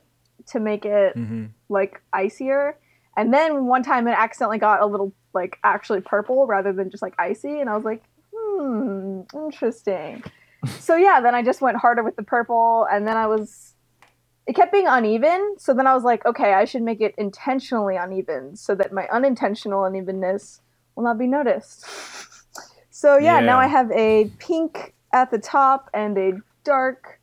to 0.49 0.61
make 0.61 0.85
it 0.85 1.15
hmm 1.15 1.47
like 1.71 2.03
icier. 2.13 2.77
And 3.17 3.33
then 3.33 3.67
one 3.67 3.83
time 3.83 4.07
it 4.07 4.13
accidentally 4.13 4.59
got 4.59 4.83
a 4.83 4.87
little 4.87 5.15
like 5.33 5.59
actually 5.65 6.01
purple 6.01 6.47
rather 6.47 6.73
than 6.73 6.91
just 6.91 7.03
like 7.03 7.15
icy, 7.19 7.61
and 7.61 7.71
I 7.71 7.75
was 7.77 7.85
like, 7.85 8.03
hmm, 8.35 9.23
interesting. 9.35 10.23
so 10.79 10.97
yeah, 10.97 11.21
then 11.21 11.35
I 11.35 11.43
just 11.43 11.61
went 11.61 11.77
harder 11.77 12.03
with 12.03 12.17
the 12.17 12.23
purple, 12.23 12.87
and 12.91 13.07
then 13.07 13.17
I 13.17 13.27
was. 13.27 13.74
It 14.47 14.55
kept 14.55 14.73
being 14.73 14.87
uneven, 14.87 15.55
so 15.59 15.73
then 15.73 15.87
I 15.87 15.95
was 15.95 16.05
like, 16.05 16.25
okay, 16.27 16.53
I 16.53 16.67
should 16.67 16.83
make 16.83 17.01
it 17.01 17.15
intentionally 17.17 17.97
uneven 17.97 18.57
so 18.57 18.75
that 18.75 18.93
my 18.93 19.07
unintentional 19.09 19.85
unevenness 19.85 20.61
will 20.95 21.05
not 21.05 21.19
be 21.19 21.27
noticed. 21.27 21.87
So 22.97 23.19
yeah, 23.19 23.41
now 23.41 23.59
I 23.59 23.67
have 23.67 23.91
a 23.91 24.31
pink 24.39 24.95
at 25.13 25.33
the 25.33 25.39
top 25.39 25.91
and 25.93 26.17
a 26.17 26.33
dark 26.63 27.19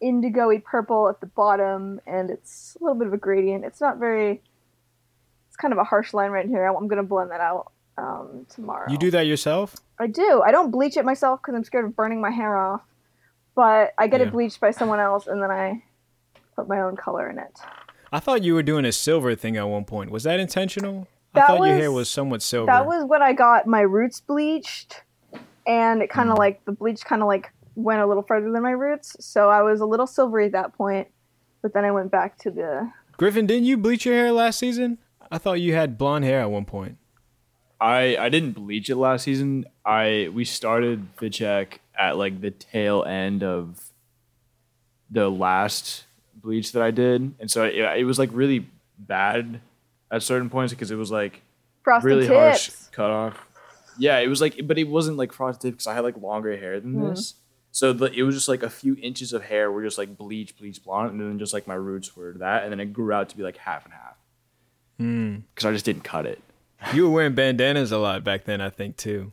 indigo-y 0.00 0.60
purple 0.64 1.08
at 1.08 1.20
the 1.20 1.26
bottom, 1.26 2.00
and 2.08 2.28
it's 2.28 2.76
a 2.80 2.82
little 2.84 2.98
bit 2.98 3.06
of 3.06 3.12
a 3.14 3.16
gradient. 3.16 3.64
It's 3.64 3.80
not 3.80 3.98
very. 3.98 4.42
It's 5.46 5.56
kind 5.56 5.72
of 5.72 5.78
a 5.78 5.84
harsh 5.84 6.12
line 6.12 6.32
right 6.32 6.46
here. 6.48 6.66
I'm 6.66 6.88
gonna 6.88 7.04
blend 7.04 7.30
that 7.30 7.40
out 7.40 7.70
um, 7.96 8.46
tomorrow. 8.50 8.90
You 8.90 8.98
do 8.98 9.12
that 9.12 9.26
yourself? 9.28 9.76
I 10.00 10.08
do. 10.08 10.42
I 10.44 10.50
don't 10.50 10.72
bleach 10.72 10.96
it 10.96 11.04
myself 11.04 11.40
because 11.40 11.54
I'm 11.54 11.62
scared 11.64 11.84
of 11.84 11.94
burning 11.94 12.20
my 12.20 12.30
hair 12.32 12.56
off, 12.56 12.82
but 13.54 13.94
I 13.96 14.08
get 14.08 14.20
Yeah. 14.20 14.26
it 14.26 14.32
bleached 14.32 14.60
by 14.60 14.72
someone 14.72 14.98
else, 14.98 15.28
and 15.28 15.40
then 15.40 15.52
I 15.52 15.84
put 16.56 16.68
my 16.68 16.80
own 16.80 16.96
color 16.96 17.30
in 17.30 17.38
it. 17.38 17.60
I 18.12 18.20
thought 18.20 18.42
you 18.42 18.54
were 18.54 18.62
doing 18.62 18.84
a 18.84 18.92
silver 18.92 19.34
thing 19.34 19.56
at 19.56 19.68
one 19.68 19.84
point. 19.84 20.10
Was 20.10 20.24
that 20.24 20.40
intentional? 20.40 21.06
I 21.34 21.40
That 21.40 21.46
thought 21.48 21.66
your 21.66 21.76
hair 21.76 21.92
was 21.92 22.08
somewhat 22.08 22.42
silver. 22.42 22.66
That 22.66 22.86
was 22.86 23.04
when 23.04 23.22
I 23.22 23.32
got 23.32 23.66
my 23.66 23.82
roots 23.82 24.20
bleached, 24.20 25.02
and 25.66 26.02
it 26.02 26.08
kind 26.08 26.30
of 26.30 26.36
mm. 26.36 26.38
like 26.38 26.64
the 26.64 26.72
bleach 26.72 27.04
kind 27.04 27.22
of 27.22 27.28
like 27.28 27.52
went 27.74 28.00
a 28.00 28.06
little 28.06 28.22
further 28.22 28.50
than 28.50 28.62
my 28.62 28.70
roots, 28.70 29.16
so 29.20 29.50
I 29.50 29.62
was 29.62 29.80
a 29.80 29.86
little 29.86 30.06
silvery 30.06 30.46
at 30.46 30.52
that 30.52 30.72
point. 30.74 31.08
But 31.62 31.74
then 31.74 31.84
I 31.84 31.90
went 31.90 32.10
back 32.10 32.38
to 32.38 32.50
the 32.50 32.90
Griffin, 33.16 33.46
didn't 33.46 33.64
you 33.64 33.76
bleach 33.76 34.06
your 34.06 34.14
hair 34.14 34.32
last 34.32 34.58
season? 34.58 34.98
I 35.30 35.38
thought 35.38 35.60
you 35.60 35.74
had 35.74 35.98
blonde 35.98 36.24
hair 36.24 36.40
at 36.40 36.50
one 36.50 36.64
point. 36.64 36.98
I 37.80 38.16
I 38.16 38.28
didn't 38.28 38.52
bleach 38.52 38.88
it 38.88 38.96
last 38.96 39.24
season. 39.24 39.66
I 39.84 40.30
we 40.32 40.44
started 40.44 41.06
the 41.18 41.28
check 41.28 41.80
at 41.98 42.16
like 42.16 42.40
the 42.40 42.50
tail 42.50 43.04
end 43.04 43.42
of 43.42 43.92
the 45.10 45.30
last 45.30 46.06
bleach 46.46 46.72
that 46.72 46.82
I 46.82 46.90
did, 46.90 47.34
and 47.40 47.50
so 47.50 47.64
it, 47.64 47.74
it 47.74 48.04
was 48.04 48.18
like 48.18 48.30
really 48.32 48.66
bad 48.98 49.60
at 50.10 50.22
certain 50.22 50.48
points 50.48 50.72
because 50.72 50.90
it 50.90 50.96
was 50.96 51.10
like 51.10 51.42
Frosted 51.82 52.04
really 52.06 52.26
tips. 52.26 52.34
harsh 52.34 52.70
cut 52.92 53.10
off. 53.10 53.46
Yeah, 53.98 54.18
it 54.18 54.28
was 54.28 54.40
like, 54.40 54.66
but 54.66 54.78
it 54.78 54.84
wasn't 54.88 55.16
like 55.16 55.32
frosted 55.32 55.72
because 55.72 55.86
I 55.86 55.94
had 55.94 56.04
like 56.04 56.16
longer 56.20 56.56
hair 56.56 56.80
than 56.80 56.94
Hmm. 56.94 57.08
this. 57.10 57.34
So 57.72 57.92
the, 57.92 58.06
it 58.12 58.22
was 58.22 58.34
just 58.34 58.48
like 58.48 58.62
a 58.62 58.70
few 58.70 58.96
inches 59.02 59.32
of 59.34 59.42
hair 59.44 59.70
were 59.70 59.82
just 59.82 59.98
like 59.98 60.16
bleach, 60.16 60.56
bleach, 60.56 60.82
blonde, 60.82 61.10
and 61.10 61.20
then 61.20 61.38
just 61.38 61.52
like 61.52 61.66
my 61.66 61.74
roots 61.74 62.16
were 62.16 62.32
that, 62.38 62.62
and 62.62 62.72
then 62.72 62.80
it 62.80 62.92
grew 62.94 63.12
out 63.12 63.28
to 63.30 63.36
be 63.36 63.42
like 63.42 63.56
half 63.58 63.84
and 63.84 63.92
half 63.92 64.16
Hmm. 64.98 65.36
because 65.54 65.66
I 65.66 65.72
just 65.72 65.84
didn't 65.84 66.04
cut 66.04 66.24
it. 66.26 66.40
You 66.94 67.04
were 67.04 67.10
wearing 67.10 67.34
bandanas 67.34 67.90
a 67.92 67.98
lot 67.98 68.22
back 68.24 68.44
then, 68.44 68.60
I 68.60 68.70
think 68.70 68.96
too. 68.96 69.32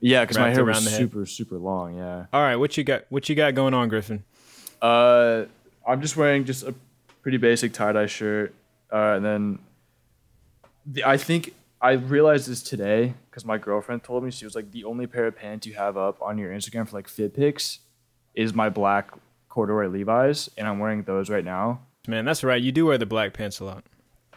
Yeah, 0.00 0.22
because 0.24 0.38
my 0.38 0.50
hair 0.50 0.64
was 0.64 0.88
super, 0.88 1.26
super 1.26 1.56
long. 1.58 1.96
Yeah. 1.96 2.26
All 2.32 2.42
right, 2.42 2.56
what 2.56 2.76
you 2.76 2.84
got? 2.84 3.04
What 3.08 3.28
you 3.28 3.34
got 3.34 3.54
going 3.56 3.74
on, 3.74 3.88
Griffin? 3.88 4.22
Uh, 4.80 5.46
I'm 5.88 6.00
just 6.02 6.16
wearing 6.16 6.44
just 6.44 6.62
a 6.62 6.74
pretty 7.22 7.38
basic 7.38 7.72
tie 7.72 7.92
dye 7.92 8.06
shirt, 8.06 8.54
uh, 8.92 9.14
and 9.16 9.24
then 9.24 9.58
the, 10.86 11.04
I 11.04 11.16
think 11.16 11.54
I 11.80 11.92
realized 11.92 12.48
this 12.48 12.62
today 12.62 13.14
because 13.30 13.44
my 13.44 13.58
girlfriend 13.58 14.04
told 14.04 14.22
me 14.22 14.30
she 14.30 14.44
was 14.44 14.54
like 14.54 14.70
the 14.70 14.84
only 14.84 15.06
pair 15.06 15.26
of 15.26 15.36
pants 15.36 15.66
you 15.66 15.74
have 15.74 15.96
up 15.96 16.20
on 16.20 16.38
your 16.38 16.52
Instagram 16.52 16.88
for 16.88 16.96
like 16.96 17.08
fit 17.08 17.34
pics 17.34 17.80
is 18.34 18.54
my 18.54 18.68
black 18.68 19.10
corduroy 19.48 19.88
Levi's, 19.88 20.50
and 20.56 20.68
I'm 20.68 20.78
wearing 20.78 21.02
those 21.02 21.30
right 21.30 21.44
now. 21.44 21.80
Man, 22.06 22.24
that's 22.24 22.44
right. 22.44 22.62
You 22.62 22.72
do 22.72 22.86
wear 22.86 22.98
the 22.98 23.06
black 23.06 23.32
pants 23.32 23.60
a 23.60 23.64
lot. 23.64 23.84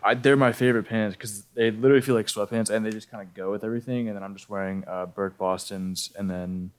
I, 0.04 0.16
they're 0.16 0.36
my 0.36 0.52
favorite 0.52 0.86
pants 0.86 1.16
because 1.16 1.44
they 1.54 1.70
literally 1.72 2.02
feel 2.02 2.16
like 2.16 2.26
sweatpants 2.26 2.70
and 2.70 2.86
they 2.86 2.90
just 2.90 3.10
kind 3.12 3.22
of 3.22 3.34
go 3.36 3.52
with 3.52 3.64
everything. 3.64 4.08
And 4.08 4.16
then 4.16 4.24
I'm 4.24 4.36
just 4.36 4.50
wearing 4.50 4.84
uh, 4.88 5.06
Burke 5.06 5.38
Boston's 5.38 6.12
and 6.18 6.30
then 6.30 6.72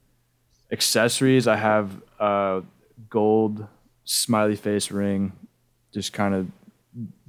accessories. 0.71 1.47
I 1.47 1.55
have 1.55 2.01
uh, 2.19 2.61
gold 3.09 3.65
smiley 4.05 4.55
face 4.55 4.91
ring, 4.91 5.33
just 5.93 6.13
kind 6.13 6.33
of 6.33 6.47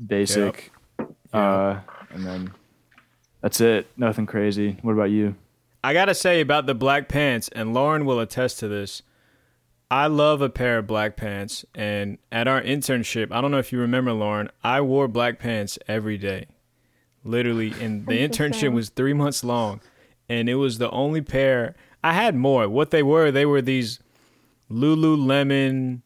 basic. 0.04 0.72
Uh, 1.32 1.80
and 2.10 2.24
then 2.24 2.52
that's 3.40 3.60
it. 3.60 3.86
Nothing 3.96 4.26
crazy. 4.26 4.78
What 4.82 4.92
about 4.92 5.10
you? 5.10 5.34
I 5.82 5.92
gotta 5.92 6.14
say 6.14 6.40
about 6.40 6.66
the 6.66 6.74
black 6.74 7.08
pants, 7.08 7.50
and 7.52 7.74
Lauren 7.74 8.06
will 8.06 8.20
attest 8.20 8.58
to 8.60 8.68
this. 8.68 9.02
I 9.90 10.06
love 10.06 10.40
a 10.40 10.48
pair 10.48 10.78
of 10.78 10.86
black 10.86 11.14
pants, 11.14 11.64
and 11.74 12.18
at 12.32 12.48
our 12.48 12.62
internship, 12.62 13.30
I 13.30 13.40
don't 13.40 13.50
know 13.50 13.58
if 13.58 13.70
you 13.70 13.78
remember, 13.78 14.12
Lauren, 14.12 14.48
I 14.62 14.80
wore 14.80 15.08
black 15.08 15.38
pants 15.38 15.78
every 15.86 16.16
day, 16.16 16.46
literally. 17.22 17.74
And 17.80 18.06
the 18.08 18.26
internship 18.26 18.72
was 18.72 18.88
three 18.88 19.12
months 19.12 19.44
long, 19.44 19.80
and 20.28 20.48
it 20.48 20.54
was 20.54 20.78
the 20.78 20.90
only 20.90 21.20
pair. 21.20 21.74
I 22.02 22.14
had 22.14 22.34
more. 22.34 22.68
What 22.68 22.90
they 22.90 23.02
were, 23.02 23.30
they 23.30 23.44
were 23.44 23.60
these 23.60 24.00
Lululemon 24.70 26.00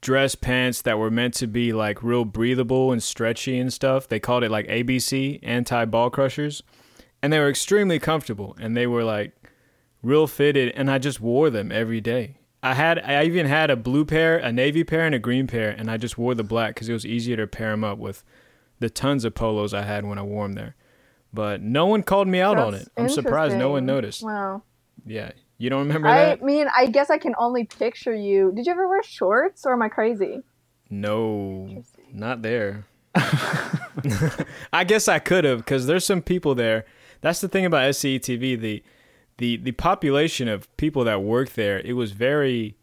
dress 0.00 0.34
pants 0.34 0.82
that 0.82 0.98
were 0.98 1.10
meant 1.10 1.34
to 1.34 1.46
be 1.46 1.72
like 1.72 2.02
real 2.02 2.24
breathable 2.24 2.92
and 2.92 3.02
stretchy 3.02 3.58
and 3.58 3.72
stuff. 3.72 4.08
They 4.08 4.20
called 4.20 4.44
it 4.44 4.50
like 4.50 4.66
ABC, 4.68 5.40
anti 5.42 5.84
ball 5.84 6.10
crushers. 6.10 6.62
And 7.20 7.32
they 7.32 7.38
were 7.40 7.48
extremely 7.48 7.98
comfortable 7.98 8.56
and 8.60 8.76
they 8.76 8.86
were 8.86 9.02
like 9.02 9.32
real 10.02 10.26
fitted 10.28 10.72
and 10.76 10.90
I 10.90 10.98
just 10.98 11.20
wore 11.20 11.50
them 11.50 11.72
every 11.72 12.00
day. 12.00 12.36
I 12.62 12.74
had 12.74 12.98
I 13.00 13.24
even 13.24 13.46
had 13.46 13.70
a 13.70 13.76
blue 13.76 14.04
pair, 14.04 14.38
a 14.38 14.52
navy 14.52 14.84
pair 14.84 15.04
and 15.04 15.14
a 15.14 15.18
green 15.18 15.46
pair 15.46 15.70
and 15.70 15.90
I 15.90 15.96
just 15.96 16.16
wore 16.16 16.34
the 16.34 16.44
black 16.44 16.76
cuz 16.76 16.88
it 16.88 16.92
was 16.92 17.04
easier 17.06 17.36
to 17.36 17.46
pair 17.46 17.72
them 17.72 17.82
up 17.82 17.98
with 17.98 18.22
the 18.78 18.88
tons 18.88 19.24
of 19.24 19.34
polos 19.34 19.74
I 19.74 19.82
had 19.82 20.04
when 20.04 20.18
I 20.18 20.22
wore 20.22 20.44
them 20.44 20.52
there. 20.52 20.76
But 21.32 21.60
no 21.60 21.86
one 21.86 22.04
called 22.04 22.28
me 22.28 22.40
out 22.40 22.58
on 22.58 22.74
it. 22.74 22.88
I'm 22.96 23.08
surprised 23.08 23.56
no 23.56 23.70
one 23.70 23.84
noticed. 23.84 24.22
Wow. 24.22 24.62
Yeah. 25.04 25.32
You 25.58 25.70
don't 25.70 25.80
remember 25.80 26.08
I 26.08 26.24
that? 26.24 26.42
mean, 26.42 26.68
I 26.74 26.86
guess 26.86 27.10
I 27.10 27.18
can 27.18 27.34
only 27.36 27.64
picture 27.64 28.14
you. 28.14 28.52
Did 28.54 28.66
you 28.66 28.72
ever 28.72 28.88
wear 28.88 29.02
shorts, 29.02 29.66
or 29.66 29.72
am 29.72 29.82
I 29.82 29.88
crazy? 29.88 30.42
No, 30.88 31.82
not 32.12 32.42
there. 32.42 32.86
I 34.72 34.84
guess 34.86 35.08
I 35.08 35.18
could 35.18 35.44
have 35.44 35.58
because 35.58 35.86
there's 35.86 36.04
some 36.04 36.22
people 36.22 36.54
there. 36.54 36.84
That's 37.20 37.40
the 37.40 37.48
thing 37.48 37.64
about 37.64 37.90
SCETV. 37.90 38.60
The 38.60 38.82
the 39.38 39.56
the 39.56 39.72
population 39.72 40.48
of 40.48 40.74
people 40.76 41.04
that 41.04 41.22
work 41.22 41.54
there. 41.54 41.80
It 41.80 41.94
was 41.94 42.12
very 42.12 42.76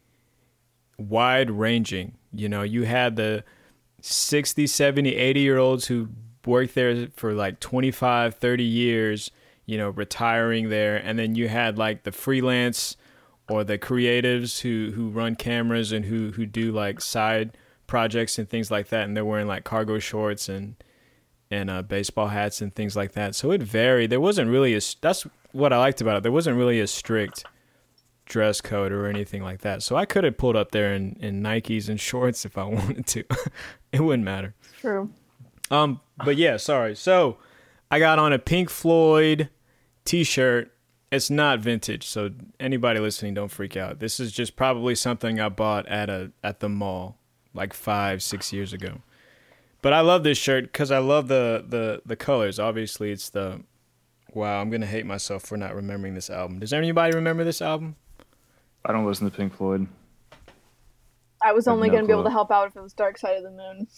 wide 0.98 1.50
ranging. 1.50 2.16
You 2.32 2.48
know, 2.48 2.62
you 2.62 2.82
had 2.84 3.16
the 3.16 3.44
60, 4.02 4.66
70, 4.66 5.14
80 5.16 5.40
year 5.40 5.58
olds 5.58 5.86
who 5.86 6.08
worked 6.44 6.74
there 6.74 7.08
for 7.16 7.32
like 7.32 7.60
25, 7.60 8.34
30 8.34 8.64
years, 8.64 9.30
you 9.66 9.76
know, 9.76 9.90
retiring 9.90 10.68
there. 10.68 10.96
And 10.96 11.18
then 11.18 11.34
you 11.34 11.48
had 11.48 11.76
like 11.76 12.04
the 12.04 12.12
freelance 12.12 12.96
or 13.48 13.64
the 13.64 13.78
creatives 13.78 14.60
who, 14.60 14.92
who 14.94 15.08
run 15.08 15.34
cameras 15.34 15.92
and 15.92 16.04
who, 16.04 16.32
who 16.32 16.46
do 16.46 16.72
like 16.72 17.00
side 17.00 17.56
projects 17.86 18.38
and 18.38 18.48
things 18.48 18.70
like 18.70 18.88
that. 18.88 19.04
And 19.04 19.16
they're 19.16 19.24
wearing 19.24 19.48
like 19.48 19.64
cargo 19.64 19.98
shorts 19.98 20.48
and, 20.48 20.76
and 21.50 21.68
uh, 21.68 21.82
baseball 21.82 22.28
hats 22.28 22.60
and 22.60 22.74
things 22.74 22.96
like 22.96 23.12
that. 23.12 23.34
So 23.34 23.50
it 23.50 23.62
varied. 23.62 24.10
There 24.10 24.20
wasn't 24.20 24.50
really 24.50 24.74
a, 24.74 24.80
that's 25.00 25.26
what 25.52 25.72
I 25.72 25.78
liked 25.78 26.00
about 26.00 26.16
it. 26.16 26.22
There 26.22 26.32
wasn't 26.32 26.56
really 26.56 26.80
a 26.80 26.86
strict 26.86 27.44
dress 28.24 28.60
code 28.60 28.92
or 28.92 29.06
anything 29.06 29.42
like 29.42 29.60
that. 29.60 29.82
So 29.82 29.96
I 29.96 30.04
could 30.04 30.24
have 30.24 30.36
pulled 30.36 30.56
up 30.56 30.72
there 30.72 30.92
in, 30.94 31.16
in 31.20 31.42
Nikes 31.42 31.88
and 31.88 32.00
shorts 32.10 32.44
if 32.44 32.56
I 32.56 32.64
wanted 32.64 33.06
to. 33.08 33.24
it 33.92 34.00
wouldn't 34.00 34.24
matter. 34.24 34.54
True. 34.80 35.10
Um, 35.70 36.00
but 36.24 36.36
yeah, 36.36 36.56
sorry. 36.56 36.94
So 36.94 37.38
I 37.90 37.98
got 37.98 38.18
on 38.18 38.32
a 38.32 38.38
Pink 38.38 38.70
Floyd 38.70 39.48
t-shirt. 40.06 40.72
It's 41.12 41.30
not 41.30 41.60
vintage, 41.60 42.06
so 42.06 42.30
anybody 42.58 42.98
listening, 42.98 43.34
don't 43.34 43.50
freak 43.50 43.76
out. 43.76 44.00
This 44.00 44.18
is 44.18 44.32
just 44.32 44.56
probably 44.56 44.94
something 44.94 45.38
I 45.40 45.48
bought 45.48 45.86
at 45.86 46.10
a 46.10 46.32
at 46.42 46.60
the 46.60 46.68
mall 46.68 47.18
like 47.54 47.72
five, 47.72 48.22
six 48.22 48.52
years 48.52 48.72
ago. 48.72 49.02
But 49.82 49.92
I 49.92 50.00
love 50.00 50.24
this 50.24 50.36
shirt 50.36 50.64
because 50.64 50.90
I 50.90 50.98
love 50.98 51.28
the 51.28 51.64
the 51.66 52.02
the 52.04 52.16
colors. 52.16 52.58
Obviously, 52.58 53.12
it's 53.12 53.30
the 53.30 53.62
wow. 54.34 54.60
I'm 54.60 54.68
gonna 54.68 54.86
hate 54.86 55.06
myself 55.06 55.44
for 55.44 55.56
not 55.56 55.76
remembering 55.76 56.14
this 56.14 56.28
album. 56.28 56.58
Does 56.58 56.72
anybody 56.72 57.14
remember 57.14 57.44
this 57.44 57.62
album? 57.62 57.94
I 58.84 58.92
don't 58.92 59.06
listen 59.06 59.30
to 59.30 59.36
Pink 59.36 59.54
Floyd. 59.54 59.86
I 61.42 61.52
was 61.52 61.68
I 61.68 61.72
only 61.72 61.88
no 61.88 61.92
going 61.92 62.04
to 62.04 62.08
be 62.08 62.12
able 62.12 62.24
to 62.24 62.30
help 62.30 62.50
out 62.50 62.68
if 62.68 62.76
it 62.76 62.82
was 62.82 62.92
Dark 62.92 63.18
Side 63.18 63.36
of 63.36 63.42
the 63.42 63.50
Moon. 63.50 63.86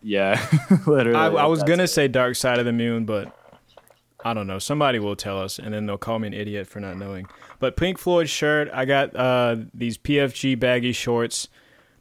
Yeah, 0.00 0.40
literally. 0.86 1.18
I, 1.18 1.26
I 1.26 1.46
was 1.46 1.64
gonna 1.64 1.82
it. 1.82 1.88
say 1.88 2.06
Dark 2.06 2.36
Side 2.36 2.60
of 2.60 2.64
the 2.64 2.72
Moon, 2.72 3.04
but 3.04 3.36
I 4.24 4.34
don't 4.34 4.46
know. 4.46 4.58
Somebody 4.58 4.98
will 4.98 5.16
tell 5.16 5.40
us, 5.40 5.58
and 5.58 5.72
then 5.72 5.86
they'll 5.86 5.98
call 5.98 6.18
me 6.18 6.28
an 6.28 6.34
idiot 6.34 6.66
for 6.66 6.80
not 6.80 6.96
knowing. 6.96 7.26
But 7.60 7.76
Pink 7.76 7.98
Floyd 7.98 8.28
shirt. 8.28 8.68
I 8.72 8.84
got 8.84 9.14
uh, 9.14 9.56
these 9.72 9.96
PFG 9.96 10.58
baggy 10.58 10.92
shorts 10.92 11.48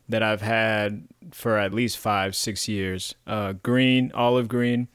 that 0.10 0.24
I've 0.24 0.42
had 0.42 1.08
for 1.32 1.58
at 1.58 1.74
least 1.74 1.98
five, 1.98 2.36
six 2.36 2.68
years. 2.68 3.14
Uh, 3.28 3.54
green, 3.54 4.12
olive 4.14 4.48
green. 4.48 4.88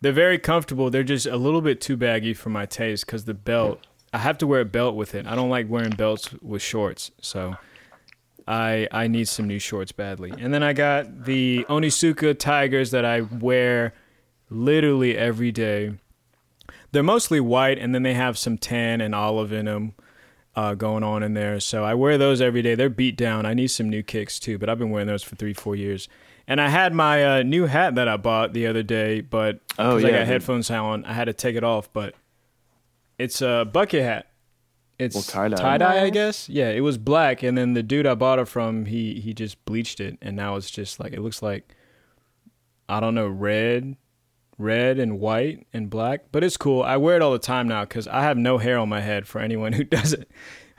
They're 0.00 0.12
very 0.12 0.38
comfortable. 0.38 0.90
They're 0.90 1.02
just 1.02 1.26
a 1.26 1.36
little 1.36 1.60
bit 1.60 1.80
too 1.80 1.96
baggy 1.96 2.34
for 2.34 2.48
my 2.50 2.66
taste 2.66 3.06
because 3.06 3.24
the 3.24 3.34
belt. 3.34 3.80
I 4.14 4.18
have 4.18 4.36
to 4.38 4.46
wear 4.46 4.60
a 4.60 4.66
belt 4.66 4.94
with 4.94 5.14
it. 5.14 5.26
I 5.26 5.34
don't 5.34 5.48
like 5.48 5.70
wearing 5.70 5.90
belts 5.90 6.32
with 6.42 6.62
shorts, 6.62 7.10
so. 7.20 7.56
I 8.46 8.88
I 8.90 9.06
need 9.06 9.28
some 9.28 9.46
new 9.46 9.60
shorts 9.60 9.92
badly. 9.92 10.32
And 10.36 10.52
then 10.52 10.64
I 10.64 10.72
got 10.72 11.26
the 11.26 11.64
Onitsuka 11.68 12.36
Tigers 12.38 12.90
that 12.90 13.04
I 13.04 13.20
wear 13.20 13.94
literally 14.50 15.16
every 15.16 15.52
day. 15.52 15.92
They're 16.92 17.02
mostly 17.02 17.40
white, 17.40 17.78
and 17.78 17.94
then 17.94 18.02
they 18.02 18.14
have 18.14 18.36
some 18.38 18.58
tan 18.58 19.00
and 19.00 19.14
olive 19.14 19.52
in 19.52 19.64
them 19.64 19.94
uh, 20.54 20.74
going 20.74 21.02
on 21.02 21.22
in 21.22 21.34
there. 21.34 21.58
So 21.60 21.84
I 21.84 21.94
wear 21.94 22.18
those 22.18 22.40
every 22.40 22.62
day. 22.62 22.74
They're 22.74 22.90
beat 22.90 23.16
down. 23.16 23.46
I 23.46 23.54
need 23.54 23.68
some 23.68 23.88
new 23.88 24.02
kicks 24.02 24.38
too, 24.38 24.58
but 24.58 24.68
I've 24.68 24.78
been 24.78 24.90
wearing 24.90 25.06
those 25.08 25.22
for 25.22 25.34
three, 25.36 25.54
four 25.54 25.74
years. 25.74 26.08
And 26.46 26.60
I 26.60 26.68
had 26.68 26.92
my 26.92 27.38
uh, 27.38 27.42
new 27.44 27.66
hat 27.66 27.94
that 27.94 28.08
I 28.08 28.16
bought 28.18 28.52
the 28.52 28.66
other 28.66 28.82
day, 28.82 29.20
but 29.22 29.60
Oh, 29.78 29.92
'cause 29.92 30.04
I 30.04 30.10
got 30.10 30.18
dude. 30.18 30.26
headphones 30.26 30.70
on, 30.70 31.04
I 31.04 31.12
had 31.14 31.26
to 31.26 31.32
take 31.32 31.56
it 31.56 31.64
off. 31.64 31.90
But 31.92 32.14
it's 33.18 33.40
a 33.40 33.64
bucket 33.70 34.02
hat. 34.02 34.26
It's 34.98 35.14
Well, 35.14 35.22
tie-dye. 35.54 36.02
I 36.04 36.10
guess. 36.10 36.48
Yeah, 36.48 36.68
it 36.70 36.80
was 36.80 36.98
black, 36.98 37.42
and 37.42 37.56
then 37.56 37.72
the 37.74 37.82
dude 37.82 38.06
I 38.06 38.14
bought 38.14 38.38
it 38.38 38.46
from, 38.48 38.84
he 38.86 39.20
he 39.20 39.32
just 39.32 39.64
bleached 39.64 39.98
it, 40.00 40.18
and 40.20 40.36
now 40.36 40.56
it's 40.56 40.70
just 40.70 41.00
like 41.00 41.12
it 41.12 41.20
looks 41.20 41.40
like 41.42 41.74
I 42.88 43.00
don't 43.00 43.14
know, 43.14 43.26
red, 43.28 43.96
red 44.62 44.98
and 44.98 45.20
white 45.20 45.66
and 45.72 45.90
black. 45.90 46.26
But 46.32 46.44
it's 46.44 46.56
cool. 46.56 46.82
I 46.82 46.96
wear 46.96 47.16
it 47.16 47.22
all 47.22 47.32
the 47.32 47.38
time 47.38 47.68
now 47.68 47.84
because 47.84 48.06
I 48.08 48.22
have 48.22 48.36
no 48.36 48.58
hair 48.58 48.78
on 48.78 48.88
my 48.88 49.00
head. 49.00 49.26
For 49.26 49.40
anyone 49.40 49.72
who 49.74 49.84
doesn't 49.84 50.28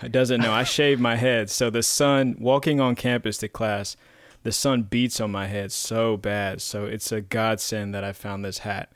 doesn't 0.09 0.41
know, 0.41 0.51
I 0.51 0.63
shave 0.63 0.99
my 0.99 1.15
head, 1.15 1.49
so 1.49 1.69
the 1.69 1.83
sun 1.83 2.35
walking 2.39 2.81
on 2.81 2.95
campus 2.95 3.37
to 3.37 3.47
class, 3.47 3.95
the 4.43 4.51
sun 4.51 4.83
beats 4.83 5.21
on 5.21 5.31
my 5.31 5.47
head 5.47 5.71
so 5.71 6.17
bad. 6.17 6.61
So 6.61 6.85
it's 6.85 7.11
a 7.11 7.21
godsend 7.21 7.93
that 7.93 8.03
I 8.03 8.11
found 8.11 8.43
this 8.43 8.59
hat. 8.59 8.91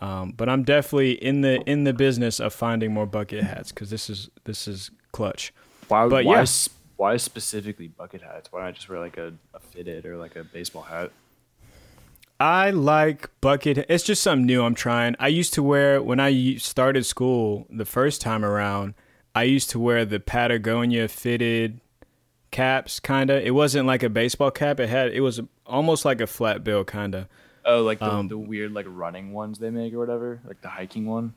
Um, 0.00 0.32
but 0.32 0.48
I'm 0.48 0.64
definitely 0.64 1.12
in 1.12 1.40
the 1.42 1.62
in 1.62 1.84
the 1.84 1.92
business 1.92 2.40
of 2.40 2.52
finding 2.52 2.92
more 2.92 3.06
bucket 3.06 3.44
hats 3.44 3.70
because 3.70 3.90
this 3.90 4.10
is 4.10 4.28
this 4.44 4.66
is 4.66 4.90
clutch. 5.12 5.52
Why? 5.88 6.08
But 6.08 6.24
why, 6.24 6.40
yeah. 6.40 6.46
why 6.96 7.16
specifically 7.16 7.88
bucket 7.88 8.22
hats? 8.22 8.50
Why 8.50 8.64
not 8.64 8.74
just 8.74 8.88
wear 8.88 8.98
like 8.98 9.16
a, 9.16 9.34
a 9.54 9.60
fitted 9.60 10.04
or 10.04 10.16
like 10.16 10.36
a 10.36 10.44
baseball 10.44 10.82
hat? 10.82 11.10
I 12.40 12.70
like 12.70 13.30
bucket. 13.40 13.86
It's 13.88 14.04
just 14.04 14.22
something 14.22 14.46
new 14.46 14.62
I'm 14.64 14.74
trying. 14.74 15.14
I 15.18 15.28
used 15.28 15.54
to 15.54 15.62
wear 15.62 16.02
when 16.02 16.20
I 16.20 16.56
started 16.56 17.06
school 17.06 17.66
the 17.70 17.84
first 17.84 18.20
time 18.20 18.44
around. 18.44 18.94
I 19.34 19.44
used 19.44 19.70
to 19.70 19.78
wear 19.78 20.04
the 20.04 20.20
Patagonia 20.20 21.08
fitted 21.08 21.80
caps, 22.50 23.00
kinda. 23.00 23.44
It 23.44 23.52
wasn't 23.52 23.86
like 23.86 24.02
a 24.02 24.08
baseball 24.08 24.50
cap. 24.50 24.78
It 24.80 24.88
had 24.88 25.12
it 25.12 25.20
was 25.20 25.40
almost 25.66 26.04
like 26.04 26.20
a 26.20 26.26
flat 26.26 26.62
bill, 26.64 26.84
kinda. 26.84 27.28
Oh, 27.64 27.82
like 27.82 27.98
the, 27.98 28.12
Um, 28.12 28.28
the 28.28 28.38
weird 28.38 28.72
like 28.72 28.86
running 28.88 29.32
ones 29.32 29.58
they 29.58 29.70
make 29.70 29.94
or 29.94 29.98
whatever, 29.98 30.40
like 30.46 30.60
the 30.60 30.68
hiking 30.68 31.06
one. 31.06 31.34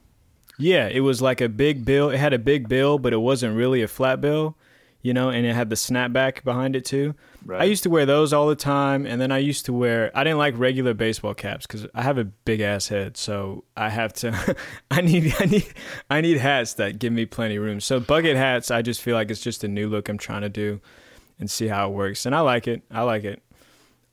Yeah, 0.59 0.87
it 0.87 1.01
was 1.01 1.21
like 1.21 1.41
a 1.41 1.49
big 1.49 1.85
bill. 1.85 2.09
It 2.09 2.17
had 2.17 2.33
a 2.33 2.39
big 2.39 2.67
bill, 2.67 2.97
but 2.99 3.13
it 3.13 3.17
wasn't 3.17 3.55
really 3.55 3.81
a 3.83 3.87
flat 3.87 4.19
bill, 4.19 4.55
you 5.01 5.13
know, 5.13 5.29
and 5.29 5.45
it 5.45 5.53
had 5.53 5.69
the 5.69 5.75
snapback 5.75 6.43
behind 6.43 6.75
it 6.75 6.85
too. 6.85 7.15
Right. 7.45 7.61
I 7.61 7.63
used 7.65 7.83
to 7.83 7.89
wear 7.89 8.05
those 8.05 8.33
all 8.33 8.47
the 8.47 8.55
time, 8.55 9.05
and 9.05 9.21
then 9.21 9.31
I 9.31 9.37
used 9.37 9.65
to 9.65 9.73
wear. 9.73 10.11
I 10.13 10.23
didn't 10.23 10.39
like 10.39 10.57
regular 10.57 10.93
baseball 10.93 11.33
caps 11.33 11.65
because 11.65 11.87
I 11.93 12.01
have 12.01 12.17
a 12.17 12.25
big 12.25 12.59
ass 12.61 12.87
head, 12.87 13.15
so 13.15 13.63
I 13.75 13.89
have 13.89 14.13
to. 14.13 14.55
I 14.91 15.01
need, 15.01 15.33
I 15.39 15.45
need, 15.45 15.73
I 16.09 16.21
need 16.21 16.37
hats 16.37 16.73
that 16.73 16.99
give 16.99 17.13
me 17.13 17.25
plenty 17.25 17.55
of 17.55 17.63
room. 17.63 17.79
So 17.79 17.99
bucket 17.99 18.35
hats, 18.35 18.71
I 18.71 18.81
just 18.81 19.01
feel 19.01 19.15
like 19.15 19.31
it's 19.31 19.41
just 19.41 19.63
a 19.63 19.67
new 19.67 19.87
look 19.87 20.09
I'm 20.09 20.17
trying 20.17 20.41
to 20.41 20.49
do, 20.49 20.81
and 21.39 21.49
see 21.49 21.67
how 21.67 21.89
it 21.89 21.93
works, 21.93 22.25
and 22.25 22.35
I 22.35 22.41
like 22.41 22.67
it. 22.67 22.81
I 22.91 23.03
like 23.03 23.23
it. 23.23 23.41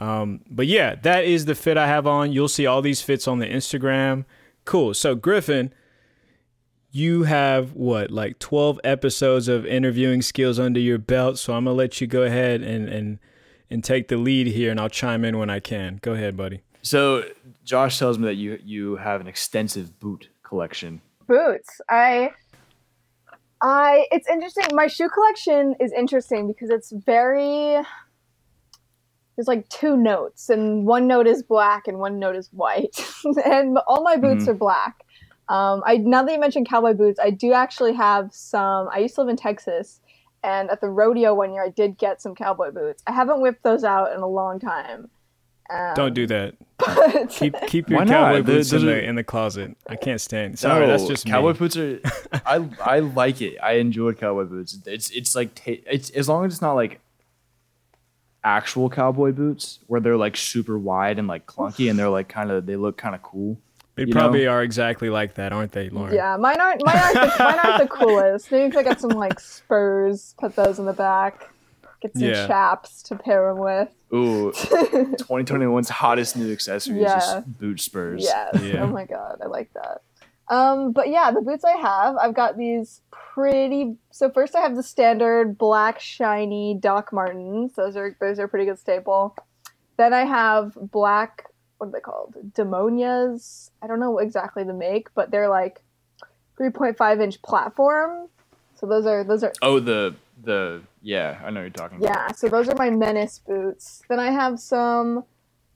Um, 0.01 0.41
but 0.51 0.67
yeah, 0.67 0.97
that 0.97 1.25
is 1.25 1.45
the 1.45 1.55
fit 1.55 1.77
I 1.77 1.87
have 1.87 2.07
on. 2.07 2.33
You'll 2.33 2.49
see 2.49 2.67
all 2.67 2.83
these 2.83 3.01
fits 3.01 3.27
on 3.27 3.39
the 3.39 3.47
Instagram. 3.47 4.25
Cool. 4.65 4.95
So 4.95 5.15
Griffin, 5.15 5.73
you 6.97 7.25
have 7.25 7.73
what 7.73 8.11
like 8.11 8.39
12 8.39 8.79
episodes 8.85 9.49
of 9.49 9.67
interviewing 9.67 10.23
skills 10.23 10.59
under 10.61 10.79
your 10.79 10.97
belt 10.99 11.39
so 11.39 11.53
i'm 11.55 11.65
gonna 11.65 11.77
let 11.77 12.01
you 12.01 12.07
go 12.07 12.23
ahead 12.23 12.63
and 12.63 12.89
and 12.89 13.19
and 13.69 13.83
take 13.83 14.07
the 14.09 14.17
lead 14.17 14.47
here 14.47 14.71
and 14.71 14.79
i'll 14.79 14.89
chime 14.89 15.25
in 15.25 15.37
when 15.37 15.51
i 15.51 15.59
can 15.59 15.99
go 16.03 16.13
ahead 16.13 16.37
buddy 16.37 16.61
So 16.83 17.25
Josh 17.65 17.99
tells 17.99 18.19
me 18.19 18.27
that 18.27 18.35
you 18.37 18.59
you 18.65 18.97
have 18.97 19.21
an 19.21 19.27
extensive 19.27 19.99
boot 19.99 20.29
collection. 20.45 21.01
boots. 21.27 21.81
I 21.89 22.31
I 23.63 24.07
it's 24.11 24.29
interesting. 24.29 24.65
My 24.73 24.87
shoe 24.87 25.09
collection 25.09 25.75
is 25.81 25.93
interesting 25.93 26.47
because 26.47 26.69
it's 26.71 26.93
very 26.93 27.83
there's 29.37 29.49
like 29.49 29.69
two 29.69 29.97
notes 29.97 30.49
and 30.51 30.87
one 30.87 31.09
note 31.09 31.27
is 31.27 31.43
black 31.43 31.89
and 31.89 31.99
one 31.99 32.19
note 32.19 32.37
is 32.37 32.49
white. 32.53 32.97
and 33.45 33.79
all 33.89 34.03
my 34.03 34.17
boots 34.17 34.45
Mhm. 34.45 34.49
are 34.49 34.55
black. 34.55 35.04
Um 35.49 35.83
I 35.87 35.97
now 35.99 36.23
that 36.23 36.33
you 36.33 36.41
mentioned 36.41 36.69
cowboy 36.69 36.95
boots, 36.95 37.19
I 37.23 37.31
do 37.31 37.53
actually 37.53 37.93
have 37.95 38.33
some 38.33 38.89
I 38.93 38.99
used 38.99 39.15
to 39.17 39.23
live 39.23 39.31
in 39.31 39.37
Texas 39.37 40.01
and 40.43 40.71
at 40.71 40.81
the 40.81 40.89
rodeo 40.89 41.35
one 41.35 41.53
year 41.53 41.65
I 41.65 41.71
did 41.71 41.97
get 41.99 42.21
some 42.23 42.35
cowboy 42.35 42.71
boots. 42.71 43.03
I 43.07 43.13
haven't 43.13 43.41
whipped 43.41 43.63
those 43.63 43.85
out 43.85 44.13
in 44.15 44.21
a 44.21 44.29
long 44.29 44.59
time. 44.61 45.09
Um, 45.71 45.95
don't 45.95 46.13
do 46.15 46.27
that 46.27 46.55
but 46.77 47.31
keep 47.31 47.55
keep 47.69 47.89
your 47.89 48.01
Why 48.01 48.05
not? 48.05 48.13
cowboy 48.13 48.43
Those- 48.43 48.71
boots 48.71 48.83
in 48.83 48.87
the 48.87 49.03
in 49.03 49.15
the 49.15 49.25
closet 49.25 49.75
i 49.87 49.97
can't 49.97 50.21
stand 50.21 50.59
sorry 50.59 50.81
No, 50.81 50.87
that's 50.89 51.07
just 51.09 51.25
cowboy 51.25 51.53
me. 51.55 51.59
boots 51.59 51.77
are. 51.79 52.01
I 52.45 52.69
I 52.85 52.99
like 52.99 53.41
it. 53.41 53.57
I 53.63 53.73
enjoy 53.75 54.13
cowboy 54.13 54.45
boots. 54.45 54.77
It's 54.85 55.09
it's 55.11 55.35
like 55.35 55.55
ta- 55.55 55.81
it's 55.91 56.11
as 56.11 56.29
long 56.29 56.45
as 56.45 56.53
it's 56.53 56.61
not 56.63 56.75
like 56.75 57.01
actual 58.43 58.91
cowboy 58.91 59.33
boots 59.33 59.79
where 59.87 60.01
they're 60.01 60.17
like 60.19 60.37
super 60.37 60.79
wide 60.79 61.19
and 61.19 61.27
like 61.29 61.47
clunky 61.47 61.89
and 61.89 61.99
they're 61.99 62.11
like 62.11 62.29
kind 62.29 62.51
of 62.51 62.67
they 62.67 62.77
look 62.77 62.97
kind 62.99 63.15
of 63.15 63.23
cool. 63.23 63.59
They 63.97 64.07
probably 64.07 64.45
know? 64.45 64.51
are 64.53 64.63
exactly 64.63 65.09
like 65.11 65.35
that 65.35 65.53
aren't 65.53 65.73
they 65.73 65.89
lauren 65.89 66.15
Yeah, 66.15 66.37
mine 66.37 66.61
aren't 66.61 66.85
mine 66.85 66.97
aren't 66.97 67.15
the, 67.15 67.45
mine 67.45 67.59
aren't 67.63 67.83
the 67.91 67.97
coolest. 67.97 68.51
Maybe 68.51 68.65
if 68.67 68.77
I 68.77 68.83
got 68.83 69.01
some 69.01 69.11
like 69.13 69.39
spurs, 69.41 70.35
put 70.39 70.57
those 70.57 70.79
in 70.79 70.87
the 70.87 70.93
back. 70.93 71.51
Get 72.03 72.13
some 72.15 72.23
Yeah. 72.23 72.47
chaps 72.47 73.03
to 73.05 73.17
pair 73.17 73.49
them 73.49 73.59
with. 73.63 73.89
Ooh, 74.13 74.51
2021's 74.53 75.89
hottest 75.89 76.37
new 76.37 76.53
accessory 76.53 76.97
is 76.97 77.03
Yeah. 77.03 77.15
just 77.19 77.59
boot 77.59 77.81
spurs. 77.81 78.23
Yes. 78.25 78.61
Yeah. 78.63 78.81
Oh 78.85 78.89
my 78.89 79.05
god, 79.05 79.39
I 79.43 79.47
like 79.47 79.71
that. 79.75 80.03
Um, 80.55 80.93
but 80.93 81.09
yeah, 81.09 81.31
the 81.31 81.41
boots 81.41 81.65
I 81.65 81.73
have, 81.77 82.17
I've 82.17 82.35
got 82.35 82.59
these 82.59 83.01
pretty. 83.11 83.97
So 84.11 84.31
first, 84.31 84.55
I 84.55 84.61
have 84.61 84.77
the 84.77 84.83
standard 84.83 85.57
black 85.57 85.99
shiny 86.01 86.77
Doc 86.79 87.13
Martens. 87.13 87.75
Those 87.75 87.97
are 87.97 88.15
those 88.21 88.39
are 88.39 88.45
a 88.45 88.49
pretty 88.49 88.67
good 88.67 88.79
staple. 88.79 89.35
Then 89.97 90.13
I 90.13 90.25
have 90.27 90.77
black. 90.77 91.47
What 91.85 91.89
are 91.89 91.99
they 91.99 92.01
called? 92.01 92.35
Demonias. 92.55 93.71
I 93.83 93.87
don't 93.87 94.01
know 94.01 94.19
exactly 94.19 94.65
the 94.65 94.75
make, 94.75 95.13
but 95.15 95.31
they're 95.31 95.49
like 95.49 95.83
3.5 96.59 97.23
inch 97.23 97.43
platform. 97.43 98.29
So 98.75 98.87
those 98.87 99.07
are 99.07 99.25
those 99.25 99.45
are 99.45 99.53
Oh, 99.63 99.81
the 99.81 100.15
the 100.43 100.83
yeah, 101.03 101.41
I 101.45 101.51
know 101.51 101.61
you're 101.61 101.71
talking 101.71 101.99
about. 101.99 102.09
yeah, 102.11 102.33
so 102.33 102.49
those 102.49 102.69
are 102.69 102.75
my 102.77 102.91
menace 102.91 103.39
boots. 103.39 104.03
Then 104.09 104.19
I 104.19 104.31
have 104.31 104.59
some 104.59 105.25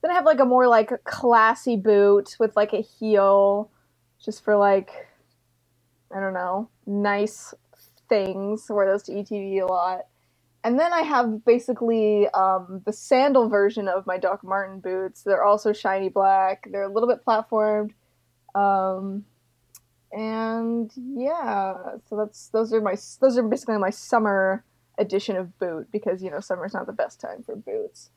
then 0.02 0.10
I 0.10 0.14
have 0.14 0.24
like 0.24 0.40
a 0.40 0.44
more 0.44 0.66
like 0.68 0.92
classy 1.04 1.76
boot 1.76 2.36
with 2.40 2.56
like 2.56 2.72
a 2.72 2.80
heel 2.82 3.70
just 4.24 4.44
for 4.44 4.56
like 4.56 4.90
I 6.14 6.20
don't 6.20 6.34
know, 6.34 6.70
nice 6.86 7.54
things. 8.08 8.66
I 8.70 8.74
wear 8.74 8.86
those 8.86 9.02
to 9.04 9.12
ETV 9.12 9.62
a 9.62 9.66
lot. 9.66 10.06
And 10.68 10.78
then 10.78 10.92
I 10.92 11.00
have 11.00 11.46
basically 11.46 12.28
um, 12.28 12.82
the 12.84 12.92
sandal 12.92 13.48
version 13.48 13.88
of 13.88 14.06
my 14.06 14.18
Doc 14.18 14.44
Marten 14.44 14.80
boots. 14.80 15.22
They're 15.22 15.42
also 15.42 15.72
shiny 15.72 16.10
black. 16.10 16.68
They're 16.70 16.82
a 16.82 16.92
little 16.92 17.08
bit 17.08 17.24
platformed. 17.24 17.92
Um, 18.54 19.24
and 20.12 20.92
yeah, 20.94 21.72
so 22.10 22.18
that's 22.18 22.48
those 22.48 22.74
are 22.74 22.82
my 22.82 22.96
those 23.18 23.38
are 23.38 23.42
basically 23.44 23.78
my 23.78 23.88
summer 23.88 24.62
edition 24.98 25.36
of 25.36 25.58
boot 25.58 25.90
because 25.90 26.22
you 26.22 26.30
know 26.30 26.40
summer's 26.40 26.74
not 26.74 26.84
the 26.84 26.92
best 26.92 27.18
time 27.18 27.42
for 27.42 27.56
boots. 27.56 28.10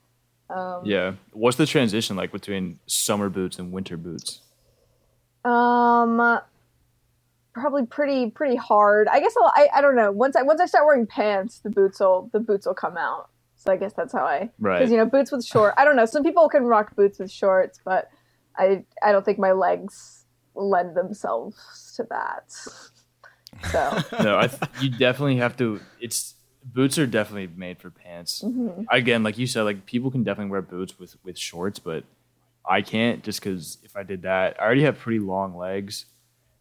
Um, 0.49 0.81
Yeah. 0.83 1.13
What's 1.31 1.55
the 1.55 1.65
transition 1.65 2.17
like 2.17 2.33
between 2.33 2.79
summer 2.85 3.29
boots 3.29 3.59
and 3.59 3.71
winter 3.71 3.95
boots? 3.95 4.41
Um, 5.45 6.41
probably 7.53 7.85
pretty 7.85 8.29
pretty 8.31 8.55
hard. 8.55 9.07
I 9.07 9.19
guess 9.19 9.33
I'll, 9.41 9.51
I 9.55 9.69
I 9.75 9.81
don't 9.81 9.95
know. 9.95 10.11
Once 10.11 10.35
I 10.35 10.41
once 10.43 10.61
I 10.61 10.65
start 10.65 10.85
wearing 10.85 11.05
pants, 11.07 11.59
the 11.59 11.69
boots 11.69 11.99
will 11.99 12.29
the 12.33 12.39
boots 12.39 12.65
will 12.65 12.73
come 12.73 12.97
out. 12.97 13.29
So 13.55 13.71
I 13.71 13.77
guess 13.77 13.93
that's 13.93 14.13
how 14.13 14.25
I 14.25 14.49
Right. 14.59 14.79
because 14.79 14.91
you 14.91 14.97
know 14.97 15.05
boots 15.05 15.31
with 15.31 15.45
short. 15.45 15.73
I 15.77 15.85
don't 15.85 15.95
know. 15.95 16.05
Some 16.05 16.23
people 16.23 16.47
can 16.49 16.63
rock 16.63 16.95
boots 16.95 17.19
with 17.19 17.31
shorts, 17.31 17.79
but 17.85 18.09
I 18.57 18.85
I 19.03 19.11
don't 19.11 19.23
think 19.23 19.37
my 19.39 19.51
legs 19.51 20.25
lend 20.55 20.95
themselves 20.97 21.93
to 21.97 22.03
that. 22.09 22.51
So 23.71 23.97
no, 24.23 24.37
I 24.37 24.47
th- 24.47 24.61
you 24.81 24.89
definitely 24.89 25.37
have 25.37 25.55
to. 25.57 25.79
It's 25.99 26.35
boots 26.63 26.97
are 26.97 27.07
definitely 27.07 27.49
made 27.55 27.79
for 27.79 27.89
pants. 27.89 28.41
mhm. 28.45 28.85
Again, 28.89 29.23
like 29.23 29.37
you 29.37 29.47
said, 29.47 29.63
like 29.63 29.85
people 29.85 30.11
can 30.11 30.23
definitely 30.23 30.51
wear 30.51 30.61
boots 30.61 30.97
with 30.99 31.15
with 31.23 31.37
shorts, 31.37 31.79
but 31.79 32.03
I 32.67 32.81
can't 32.81 33.23
just 33.23 33.41
because 33.41 33.77
if 33.83 33.95
I 33.95 34.03
did 34.03 34.23
that, 34.23 34.59
I 34.59 34.63
already 34.65 34.83
have 34.83 34.97
pretty 34.99 35.19
long 35.19 35.55
legs, 35.55 36.05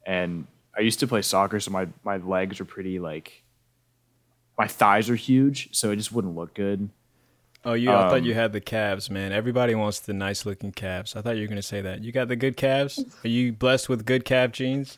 and 0.07 0.47
I 0.77 0.81
used 0.83 1.01
to 1.01 1.07
play 1.07 1.23
soccer, 1.23 1.61
so 1.61 1.71
my 1.71 1.89
my 2.05 2.17
legs 2.19 2.61
are 2.61 2.65
pretty 2.65 2.99
like 2.99 3.43
my 4.59 4.67
thighs 4.67 5.09
are 5.11 5.17
huge, 5.17 5.69
so 5.73 5.91
it 5.91 5.97
just 5.97 6.13
wouldn't 6.13 6.37
look 6.37 6.55
good. 6.55 6.91
oh 7.65 7.73
you 7.75 7.91
i 7.91 8.09
thought 8.09 8.19
Um, 8.21 8.25
you 8.25 8.33
had 8.35 8.53
the 8.55 8.61
calves 8.61 9.11
man 9.11 9.33
everybody 9.33 9.75
wants 9.75 10.01
the 10.01 10.15
nice 10.15 10.47
looking 10.47 10.73
calves 10.73 11.15
i 11.15 11.21
thought 11.21 11.37
you 11.37 11.43
were 11.43 11.47
going 11.55 11.57
to 11.61 11.63
say 11.75 11.83
that 11.83 12.01
you 12.03 12.11
got 12.11 12.29
the 12.29 12.37
good 12.37 12.57
calves 12.57 13.05
are 13.23 13.29
you 13.29 13.53
blessed 13.53 13.87
with 13.91 14.07
good 14.07 14.25
calf 14.25 14.51
genes 14.53 14.97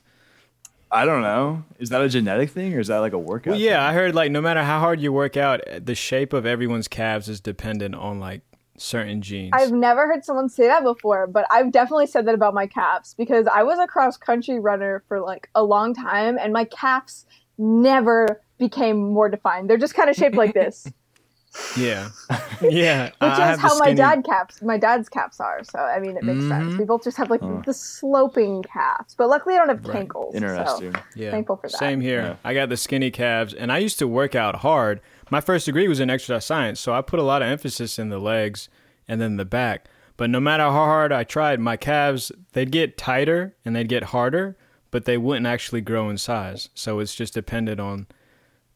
I 0.94 1.06
don't 1.06 1.22
know. 1.22 1.64
Is 1.78 1.88
that 1.88 2.02
a 2.02 2.08
genetic 2.10 2.50
thing 2.50 2.74
or 2.74 2.78
is 2.80 2.88
that 2.88 2.98
like 2.98 3.14
a 3.14 3.18
workout? 3.18 3.52
Well, 3.52 3.60
yeah, 3.60 3.78
thing? 3.78 3.88
I 3.88 3.92
heard 3.94 4.14
like 4.14 4.30
no 4.30 4.42
matter 4.42 4.62
how 4.62 4.78
hard 4.78 5.00
you 5.00 5.10
work 5.10 5.38
out, 5.38 5.62
the 5.80 5.94
shape 5.94 6.34
of 6.34 6.44
everyone's 6.44 6.86
calves 6.86 7.30
is 7.30 7.40
dependent 7.40 7.94
on 7.94 8.20
like 8.20 8.42
certain 8.76 9.20
genes. 9.22 9.52
I've 9.54 9.72
never 9.72 10.06
heard 10.06 10.24
someone 10.24 10.48
say 10.48 10.66
that 10.66 10.82
before, 10.82 11.26
but 11.26 11.46
I've 11.50 11.72
definitely 11.72 12.06
said 12.06 12.26
that 12.26 12.34
about 12.34 12.54
my 12.54 12.66
calves 12.66 13.14
because 13.14 13.46
I 13.46 13.62
was 13.62 13.78
a 13.78 13.86
cross 13.86 14.16
country 14.16 14.58
runner 14.58 15.02
for 15.08 15.20
like 15.20 15.48
a 15.54 15.62
long 15.62 15.94
time 15.94 16.38
and 16.38 16.52
my 16.52 16.64
calves 16.64 17.26
never 17.58 18.40
became 18.58 19.12
more 19.12 19.28
defined. 19.28 19.68
They're 19.68 19.76
just 19.76 19.94
kind 19.94 20.08
of 20.08 20.16
shaped 20.16 20.36
like 20.36 20.54
this, 20.54 20.86
yeah, 21.76 22.08
yeah. 22.62 23.06
which 23.06 23.12
I 23.20 23.52
is 23.52 23.60
the 23.60 23.68
how 23.68 23.78
my 23.78 23.92
dad 23.92 24.24
caps, 24.24 24.62
my 24.62 24.78
dad's 24.78 25.08
caps 25.08 25.38
are. 25.40 25.62
So 25.64 25.78
I 25.78 26.00
mean, 26.00 26.16
it 26.16 26.24
makes 26.24 26.48
sense. 26.48 26.74
Mhm. 26.74 26.78
We 26.78 26.84
both 26.84 27.04
just 27.04 27.18
have 27.18 27.28
like 27.30 27.40
Huh. 27.42 27.60
the 27.66 27.74
sloping 27.74 28.62
calves, 28.62 29.14
but 29.16 29.28
luckily 29.28 29.54
I 29.54 29.58
don't 29.58 29.68
have 29.68 29.84
Right. 29.86 30.08
cankles. 30.08 30.30
So. 30.32 30.36
Interesting. 30.38 30.94
Yeah, 31.14 31.30
thankful 31.30 31.56
for 31.56 31.68
that. 31.68 31.76
Same 31.76 32.00
here. 32.00 32.22
Yeah. 32.22 32.36
I 32.44 32.54
got 32.54 32.68
the 32.70 32.76
skinny 32.76 33.10
calves, 33.10 33.52
and 33.52 33.70
I 33.70 33.78
used 33.78 33.98
to 33.98 34.08
work 34.08 34.34
out 34.34 34.56
hard. 34.56 35.00
My 35.32 35.40
first 35.40 35.64
degree 35.64 35.88
was 35.88 35.98
in 35.98 36.10
exercise 36.10 36.44
science, 36.44 36.78
so 36.78 36.92
I 36.92 37.00
put 37.00 37.18
a 37.18 37.22
lot 37.22 37.40
of 37.40 37.48
emphasis 37.48 37.98
in 37.98 38.10
the 38.10 38.18
legs 38.18 38.68
and 39.08 39.18
then 39.18 39.38
the 39.38 39.46
back. 39.46 39.86
But 40.18 40.28
no 40.28 40.40
matter 40.40 40.64
how 40.64 40.72
hard 40.72 41.10
I 41.10 41.24
tried, 41.24 41.58
my 41.58 41.78
calves 41.78 42.30
they'd 42.52 42.70
get 42.70 42.98
tighter 42.98 43.56
and 43.64 43.74
they'd 43.74 43.88
get 43.88 44.02
harder, 44.02 44.58
but 44.90 45.06
they 45.06 45.16
wouldn't 45.16 45.46
actually 45.46 45.80
grow 45.80 46.10
in 46.10 46.18
size. 46.18 46.68
So 46.74 46.98
it's 46.98 47.14
just 47.14 47.32
dependent 47.32 47.80
on 47.80 48.08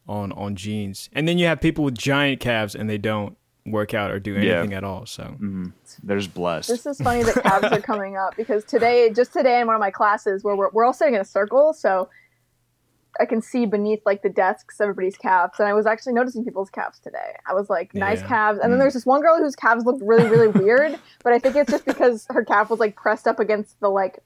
on 0.07 0.31
on 0.31 0.55
genes. 0.55 1.11
And 1.13 1.27
then 1.27 1.37
you 1.37 1.45
have 1.45 1.61
people 1.61 1.83
with 1.83 1.95
giant 1.95 2.39
calves 2.39 2.73
and 2.73 2.89
they 2.89 2.97
don't 2.97 3.37
work 3.67 3.93
out 3.93 4.09
or 4.09 4.19
do 4.19 4.31
Yeah. 4.33 4.53
anything 4.53 4.73
at 4.73 4.83
all. 4.83 5.05
So 5.05 5.25
hmm 5.25 5.67
They're 6.01 6.17
just 6.17 6.33
blessed. 6.33 6.69
This 6.69 6.87
is 6.87 6.97
funny 6.97 7.21
that 7.21 7.35
calves 7.43 7.71
are 7.71 7.81
coming 7.81 8.17
up 8.17 8.35
because 8.35 8.63
today, 8.63 9.11
just 9.13 9.31
today 9.31 9.61
in 9.61 9.67
one 9.67 9.75
of 9.75 9.79
my 9.79 9.91
classes 9.91 10.43
where 10.43 10.55
we're, 10.55 10.71
we're 10.71 10.85
all 10.85 10.93
sitting 10.93 11.13
in 11.13 11.21
a 11.21 11.25
circle, 11.25 11.71
so 11.73 12.09
I 13.19 13.25
can 13.25 13.41
see 13.41 13.65
beneath 13.65 14.01
like 14.05 14.21
the 14.21 14.29
desks 14.29 14.79
everybody's 14.81 15.17
calves, 15.17 15.59
and 15.59 15.67
I 15.67 15.73
was 15.73 15.85
actually 15.85 16.13
noticing 16.13 16.43
people's 16.45 16.69
calves 16.69 16.99
today. 16.99 17.35
I 17.47 17.53
was 17.53 17.69
like, 17.69 17.93
nice 17.93 18.21
Yeah. 18.21 18.27
calves, 18.27 18.59
and 18.61 18.71
then 18.71 18.77
Mm. 18.77 18.83
there's 18.83 18.93
this 18.93 19.05
one 19.05 19.21
girl 19.21 19.37
whose 19.37 19.55
calves 19.55 19.85
looked 19.85 20.01
really 20.03 20.27
really 20.29 20.47
weird, 20.63 20.99
but 21.23 21.33
I 21.33 21.39
think 21.39 21.55
it's 21.55 21.71
just 21.71 21.85
because 21.85 22.25
her 22.29 22.43
calf 22.45 22.69
was 22.69 22.79
like 22.79 22.95
pressed 22.95 23.27
up 23.27 23.39
against 23.39 23.79
the 23.79 23.89
like 23.89 24.19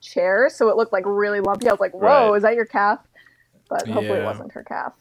chair, 0.00 0.48
so 0.48 0.68
it 0.68 0.76
looked 0.76 0.92
like 0.92 1.04
really 1.06 1.40
lumpy. 1.40 1.68
I 1.68 1.72
was 1.72 1.80
like, 1.80 1.92
whoa, 1.94 2.30
Right. 2.30 2.36
is 2.36 2.42
that 2.42 2.54
your 2.54 2.66
calf? 2.66 3.00
But 3.68 3.86
hopefully 3.86 4.18
it 4.20 4.24
wasn't 4.24 4.52
her 4.52 4.62
calf. 4.64 4.94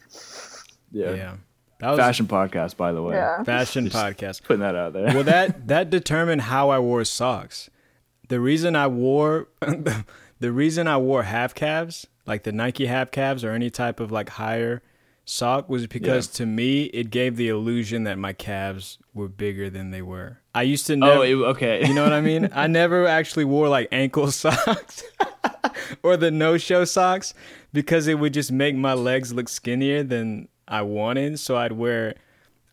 Yeah. 0.91 1.11
Yeah. 1.13 1.33
That 1.79 1.91
was 1.91 1.99
Fashion 1.99 2.25
podcast, 2.25 2.75
by 2.75 2.91
the 2.91 3.03
way. 3.03 3.13
Yeah. 3.15 3.43
fashion 3.43 3.85
Just- 3.87 3.95
podcast. 3.95 4.43
Putting 4.43 4.61
that 4.61 4.75
out 4.75 4.93
there. 4.93 5.05
well 5.13 5.23
that 5.23 5.67
that 5.67 5.89
determined 5.89 6.41
how 6.41 6.69
I 6.69 6.79
wore 6.79 7.03
socks. 7.05 7.69
The 8.29 8.39
reason 8.41 8.75
I 8.75 8.87
wore 8.87 9.47
the, 10.39 10.51
reason 10.51 10.87
I 10.87 10.97
wore 10.97 11.23
half 11.23 11.53
calves, 11.53 12.07
like 12.25 12.43
the 12.43 12.51
Nike 12.51 12.85
half 12.85 13.11
calves 13.11 13.43
or 13.43 13.51
any 13.51 13.69
type 13.69 13.99
of 13.99 14.11
like 14.11 14.29
higher 14.29 14.81
sock 15.25 15.67
was 15.69 15.87
because 15.87 16.27
to 16.27 16.45
me 16.45 16.83
it 16.85 17.09
gave 17.09 17.35
the 17.35 17.49
illusion 17.49 18.03
that 18.05 18.17
my 18.17 18.31
calves 18.31 18.97
were 19.13 19.27
bigger 19.27 19.69
than 19.69 19.91
they 19.91 20.01
were. 20.01 20.39
I 20.55 20.61
used 20.61 20.87
to 20.87 20.95
never 20.95 21.19
oh, 21.19 21.21
it, 21.21 21.35
okay. 21.35 21.85
you 21.85 21.93
know 21.93 22.03
what 22.03 22.13
I 22.13 22.21
mean? 22.21 22.49
I 22.55 22.67
never 22.67 23.05
actually 23.05 23.45
wore 23.45 23.67
like 23.67 23.89
ankle 23.91 24.31
socks 24.31 25.03
or 26.03 26.17
the 26.17 26.31
no-show 26.31 26.85
socks 26.85 27.33
because 27.73 28.07
it 28.07 28.15
would 28.15 28.33
just 28.33 28.51
make 28.51 28.75
my 28.75 28.93
legs 28.93 29.33
look 29.33 29.49
skinnier 29.49 30.03
than 30.03 30.47
I 30.67 30.81
wanted. 30.81 31.39
So 31.39 31.57
I'd 31.57 31.73
wear. 31.73 32.15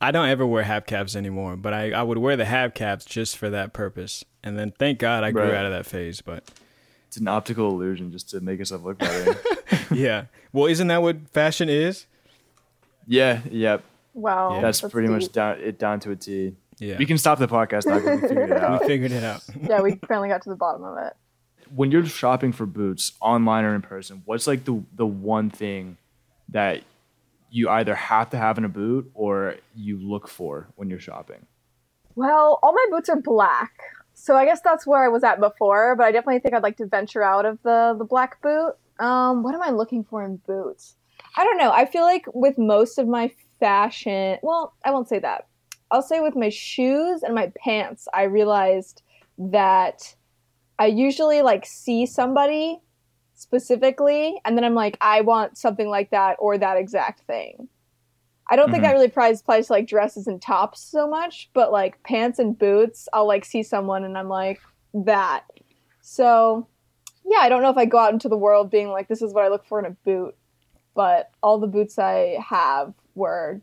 I 0.01 0.11
don't 0.11 0.29
ever 0.29 0.45
wear 0.45 0.65
half 0.65 0.87
calves 0.87 1.17
anymore, 1.17 1.57
but 1.57 1.73
I, 1.73 1.93
I 1.93 2.03
would 2.03 2.19
wear 2.19 2.37
the 2.37 2.45
half 2.45 2.75
calves 2.75 3.05
just 3.05 3.39
for 3.39 3.49
that 3.51 3.73
purpose. 3.73 4.25
And 4.43 4.59
then 4.59 4.73
thank 4.79 4.99
God 4.99 5.25
I 5.25 5.31
grew 5.31 5.43
Right. 5.43 5.55
out 5.55 5.65
of 5.65 5.73
that 5.73 5.87
phase. 5.87 6.21
But 6.21 6.45
it's 7.15 7.21
an 7.21 7.29
optical 7.29 7.71
illusion 7.71 8.11
just 8.11 8.29
to 8.31 8.41
make 8.41 8.59
yourself 8.59 8.83
look 8.83 8.99
better. 8.99 9.37
yeah, 9.95 10.25
well, 10.53 10.67
isn't 10.67 10.89
that 10.89 11.01
what 11.01 11.29
fashion 11.31 11.69
is? 11.69 12.07
yeah, 13.07 13.41
Yep. 13.51 13.85
Wow, 14.15 14.61
That's, 14.61 14.81
pretty 14.81 15.09
much 15.09 15.31
down 15.33 15.59
it 15.61 15.79
down 15.79 16.01
to 16.01 16.11
a 16.11 16.17
T. 16.17 16.55
Yeah, 16.79 16.99
We 16.99 17.07
can 17.07 17.19
stop 17.19 17.39
the 17.39 17.47
podcast 17.47 17.87
now 17.87 18.01
'cause 18.01 18.21
we 18.23 18.29
figured 18.29 18.51
it 18.51 18.57
out. 18.63 18.81
we 18.81 18.87
figured 18.89 19.13
it 19.13 19.23
out. 19.25 19.43
yeah, 19.63 19.81
we 19.81 19.95
finally 20.09 20.29
got 20.29 20.43
to 20.43 20.49
the 20.51 20.57
bottom 20.57 20.83
of 20.85 20.99
it. 20.99 21.13
when 21.75 21.91
you're 21.93 22.05
shopping 22.07 22.51
for 22.53 22.67
boots 22.67 23.13
online 23.21 23.65
or 23.65 23.75
in 23.77 23.83
person, 23.83 24.23
what's 24.25 24.47
like 24.49 24.65
the 24.65 24.83
the 24.97 25.07
one 25.07 25.51
thing 25.51 25.97
that 26.49 26.83
you 27.51 27.69
either 27.69 27.95
have 27.95 28.31
to 28.31 28.37
have 28.39 28.59
in 28.59 28.65
a 28.65 28.69
boot 28.69 29.09
or 29.15 29.57
you 29.77 29.99
look 29.99 30.27
for 30.29 30.67
when 30.77 30.91
you're 30.91 30.99
shopping? 31.01 31.47
Well, 32.17 32.59
all 32.63 32.73
my 32.73 32.87
boots 32.91 33.09
are 33.09 33.21
black. 33.21 33.73
So 34.15 34.37
I 34.37 34.45
guess 34.45 34.61
that's 34.61 34.87
where 34.87 35.05
I 35.05 35.09
was 35.09 35.25
at 35.25 35.41
before, 35.41 35.97
but 35.97 36.05
I 36.05 36.13
definitely 36.13 36.41
think 36.41 36.55
I'd 36.55 36.63
like 36.63 36.77
to 36.79 36.87
venture 36.87 37.23
out 37.23 37.45
of 37.45 37.59
the 37.63 37.95
the 37.99 38.05
black 38.05 38.41
boot. 38.41 38.75
Um, 38.99 39.43
what 39.43 39.55
am 39.55 39.63
I 39.63 39.71
looking 39.71 40.05
for 40.05 40.25
in 40.25 40.37
boots? 40.37 40.97
I 41.37 41.45
don't 41.45 41.59
know. 41.59 41.73
I 41.73 41.85
feel 41.85 42.03
like 42.03 42.27
with 42.33 42.57
most 42.59 42.99
of 42.99 43.09
my 43.09 43.33
fashion, 43.59 44.39
well, 44.43 44.75
I 44.85 44.93
won't 44.93 45.09
say 45.09 45.19
that. 45.19 45.47
I'll 45.91 46.03
say 46.03 46.21
with 46.21 46.37
my 46.37 46.49
shoes 46.49 47.23
and 47.23 47.35
my 47.35 47.53
pants, 47.63 48.09
I 48.15 48.25
realized 48.25 49.03
that 49.39 50.15
I 50.79 50.87
usually 50.87 51.43
like 51.43 51.67
see 51.67 52.07
somebody 52.07 52.81
specifically 53.35 54.41
and 54.45 54.57
then 54.57 54.65
I'm 54.65 54.75
like 54.75 54.97
I 55.01 55.21
want 55.21 55.59
something 55.59 55.89
like 55.89 56.11
that 56.11 56.37
or 56.39 56.57
that 56.59 56.77
exact 56.77 57.21
thing. 57.27 57.69
I 58.51 58.57
don't 58.57 58.71
think 58.71 58.83
Mhm. 58.83 58.89
that 58.89 58.93
really 58.93 59.07
applies, 59.07 59.41
applies 59.41 59.69
to 59.69 59.73
like 59.73 59.87
dresses 59.87 60.27
and 60.27 60.41
tops 60.41 60.81
so 60.81 61.09
much, 61.09 61.51
but 61.55 61.73
like 61.73 62.03
pants 62.03 62.39
and 62.39 62.59
boots, 62.59 63.09
I'll 63.13 63.27
like 63.27 63.45
see 63.45 63.63
someone 63.63 64.05
and 64.05 64.19
I'm 64.19 64.29
like 64.29 64.61
that. 64.93 65.45
So, 66.01 66.67
yeah, 67.25 67.39
I 67.39 67.49
don't 67.49 67.63
know 67.63 67.71
if 67.71 67.79
I 67.79 67.87
go 67.87 67.99
out 67.99 68.13
into 68.13 68.29
the 68.29 68.37
world 68.37 68.71
being 68.71 68.89
like 68.91 69.09
this 69.09 69.23
is 69.23 69.33
what 69.33 69.45
I 69.45 69.49
look 69.49 69.65
for 69.67 69.79
in 69.79 69.87
a 69.87 69.91
boot, 70.05 70.35
but 70.95 71.31
all 71.43 71.59
the 71.59 71.67
boots 71.67 71.99
I 71.99 72.37
have 72.47 72.93
were 73.15 73.61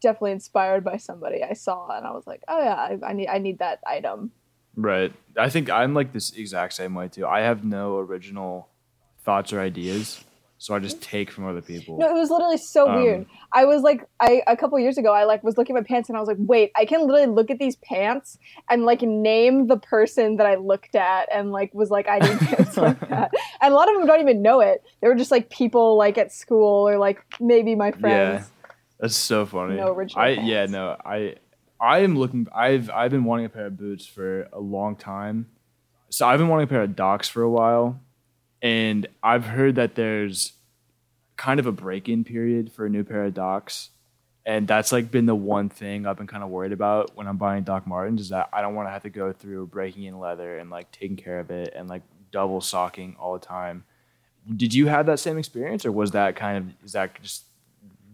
definitely 0.00 0.32
inspired 0.32 0.84
by 0.84 0.96
somebody 0.96 1.42
I 1.42 1.52
saw 1.54 1.96
and 1.96 2.04
I 2.06 2.10
was 2.10 2.26
like, 2.26 2.42
"Oh 2.48 2.58
yeah, 2.58 2.74
I, 2.74 2.98
I 3.10 3.12
need 3.12 3.28
I 3.28 3.38
need 3.38 3.58
that 3.60 3.78
item." 3.86 4.32
Right. 4.76 5.12
I 5.38 5.48
think 5.48 5.70
I'm 5.70 5.94
like 5.94 6.12
this 6.12 6.32
exact 6.32 6.72
same 6.72 6.94
way 6.94 7.06
too. 7.08 7.26
I 7.26 7.40
have 7.42 7.64
no 7.64 7.98
original 7.98 8.68
thoughts 9.24 9.52
or 9.52 9.60
ideas, 9.60 10.24
so 10.58 10.74
I 10.74 10.78
just 10.78 11.02
take 11.02 11.30
from 11.30 11.46
other 11.46 11.60
people. 11.60 11.98
No, 11.98 12.08
it 12.08 12.18
was 12.18 12.30
literally 12.30 12.56
so 12.56 12.88
Um, 12.88 13.02
weird. 13.02 13.26
I 13.52 13.64
was 13.64 13.82
like, 13.82 14.08
I 14.20 14.42
a 14.46 14.56
couple 14.56 14.78
years 14.78 14.96
ago, 14.96 15.12
I 15.12 15.24
like 15.24 15.42
was 15.42 15.58
looking 15.58 15.76
at 15.76 15.82
my 15.82 15.86
pants 15.86 16.08
and 16.08 16.16
I 16.16 16.20
was 16.20 16.28
like, 16.28 16.38
wait, 16.40 16.70
I 16.76 16.84
can 16.84 17.06
literally 17.06 17.26
look 17.26 17.50
at 17.50 17.58
these 17.58 17.76
pants 17.76 18.38
and 18.70 18.84
like 18.84 19.02
name 19.02 19.66
the 19.66 19.76
person 19.76 20.36
that 20.36 20.46
I 20.46 20.54
looked 20.54 20.94
at 20.94 21.28
and 21.32 21.52
like 21.52 21.74
was 21.74 21.90
like, 21.90 22.08
I 22.08 22.18
need 22.18 22.38
pants 22.38 22.76
like 22.78 22.98
that. 23.08 23.30
And 23.60 23.72
a 23.72 23.76
lot 23.76 23.88
of 23.90 23.98
them 23.98 24.06
don't 24.06 24.20
even 24.20 24.42
know 24.42 24.60
it. 24.60 24.82
They 25.00 25.08
were 25.08 25.14
just 25.16 25.30
like 25.30 25.50
people 25.50 25.96
like 25.98 26.16
at 26.18 26.32
school 26.32 26.88
or 26.88 26.98
like 26.98 27.22
maybe 27.40 27.74
my 27.74 27.90
friends. 27.90 28.46
Yeah, 28.62 28.70
that's 29.00 29.16
so 29.16 29.44
funny. 29.44 29.76
No 29.76 29.92
original 29.92 30.24
I 30.24 30.30
yeah 30.30 30.66
no 30.66 30.96
I 31.04 31.34
I 31.80 31.98
am 31.98 32.16
looking. 32.16 32.46
I've 32.54 32.88
I've 32.90 33.10
been 33.10 33.24
wanting 33.24 33.44
a 33.46 33.50
pair 33.50 33.66
of 33.66 33.76
boots 33.76 34.06
for 34.06 34.48
a 34.52 34.60
long 34.60 34.96
time. 34.96 35.46
So 36.08 36.26
I've 36.26 36.38
been 36.38 36.48
wanting 36.48 36.64
a 36.64 36.68
pair 36.68 36.82
of 36.82 36.94
Docs 36.94 37.28
for 37.28 37.42
a 37.42 37.50
while, 37.50 38.00
and 38.64 39.06
I've 39.22 39.44
heard 39.44 39.74
that 39.74 39.94
there's 39.94 40.54
kind 41.36 41.60
of 41.60 41.66
a 41.66 41.72
break-in 41.72 42.24
period 42.24 42.72
for 42.72 42.86
a 42.86 42.88
new 42.88 43.04
pair 43.04 43.24
of 43.24 43.34
Docs, 43.34 43.90
and 44.46 44.66
that's 44.66 44.90
like 44.90 45.10
been 45.10 45.26
the 45.26 45.34
one 45.34 45.68
thing 45.68 46.06
I've 46.06 46.16
been 46.16 46.26
kind 46.26 46.42
of 46.42 46.48
worried 46.48 46.72
about 46.72 47.14
when 47.14 47.28
I'm 47.28 47.36
buying 47.36 47.62
Doc 47.62 47.86
Martens 47.86 48.22
is 48.22 48.30
that 48.30 48.48
I 48.52 48.62
don't 48.62 48.74
want 48.74 48.88
to 48.88 48.92
have 48.92 49.02
to 49.02 49.10
go 49.10 49.32
through 49.32 49.66
breaking 49.66 50.04
in 50.04 50.18
leather 50.18 50.58
and 50.58 50.70
like 50.70 50.90
taking 50.90 51.16
care 51.16 51.40
of 51.40 51.50
it 51.50 51.74
and 51.76 51.88
like 51.88 52.02
double 52.32 52.62
socking 52.62 53.16
all 53.20 53.34
the 53.34 53.44
time. 53.44 53.84
Did 54.56 54.72
you 54.72 54.86
have 54.86 55.06
that 55.06 55.20
same 55.20 55.36
experience, 55.36 55.84
or 55.84 55.92
was 55.92 56.12
that 56.12 56.34
kind 56.34 56.56
of 56.56 56.84
is 56.84 56.92
that 56.92 57.20
just 57.22 57.44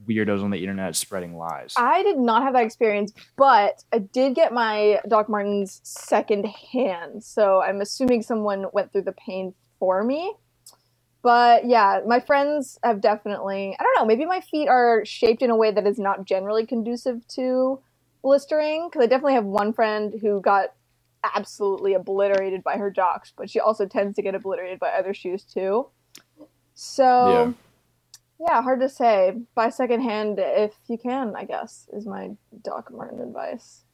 weirdos 0.08 0.42
on 0.42 0.50
the 0.50 0.58
internet 0.58 0.96
spreading 0.96 1.36
lies? 1.36 1.74
I 1.76 2.02
did 2.02 2.18
not 2.18 2.42
have 2.42 2.54
that 2.54 2.64
experience, 2.64 3.12
but 3.36 3.84
I 3.92 3.98
did 3.98 4.34
get 4.34 4.52
my 4.52 4.98
Doc 5.06 5.28
Martens 5.28 5.80
second 5.84 6.46
hand. 6.46 7.22
So 7.22 7.62
I'm 7.62 7.80
assuming 7.80 8.22
someone 8.22 8.66
went 8.72 8.92
through 8.92 9.02
the 9.02 9.12
pain 9.12 9.54
for 9.80 10.04
me. 10.04 10.32
But 11.22 11.66
yeah, 11.66 12.02
my 12.06 12.20
friends 12.20 12.78
have 12.84 13.00
definitely, 13.00 13.76
I 13.78 13.82
don't 13.82 13.98
know, 13.98 14.06
maybe 14.06 14.24
my 14.24 14.40
feet 14.40 14.68
are 14.68 15.04
shaped 15.04 15.42
in 15.42 15.50
a 15.50 15.56
way 15.56 15.72
that 15.72 15.86
is 15.86 15.98
not 15.98 16.24
generally 16.24 16.64
conducive 16.64 17.26
to 17.34 17.80
blistering. 18.22 18.88
Because 18.88 19.02
I 19.04 19.08
definitely 19.08 19.34
have 19.34 19.44
one 19.44 19.72
friend 19.72 20.14
who 20.20 20.40
got 20.40 20.72
absolutely 21.34 21.94
obliterated 21.94 22.62
by 22.62 22.76
her 22.76 22.90
Docs, 22.90 23.32
but 23.36 23.50
she 23.50 23.58
also 23.58 23.86
tends 23.86 24.14
to 24.14 24.22
get 24.22 24.36
obliterated 24.36 24.78
by 24.78 24.90
other 24.90 25.12
shoes 25.12 25.42
too. 25.42 25.88
So. 26.74 27.54
Yeah, 28.48 28.62
hard 28.62 28.80
to 28.80 28.88
say. 28.88 29.34
Buy 29.54 29.68
secondhand 29.68 30.38
if 30.38 30.72
you 30.88 30.96
can, 30.96 31.34
I 31.36 31.44
guess, 31.44 31.86
is 31.92 32.06
my 32.06 32.30
Doc 32.62 32.90
Marten 32.90 33.20
advice. 33.20 33.84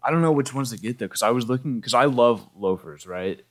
I 0.00 0.12
don't 0.12 0.22
know 0.22 0.30
which 0.30 0.54
ones 0.54 0.70
to 0.70 0.78
get 0.78 1.00
though, 1.00 1.06
because 1.06 1.24
I 1.24 1.30
was 1.30 1.48
looking 1.48 1.80
because 1.80 1.92
I 1.92 2.04
love 2.04 2.48
loafers, 2.54 3.04
right? 3.04 3.42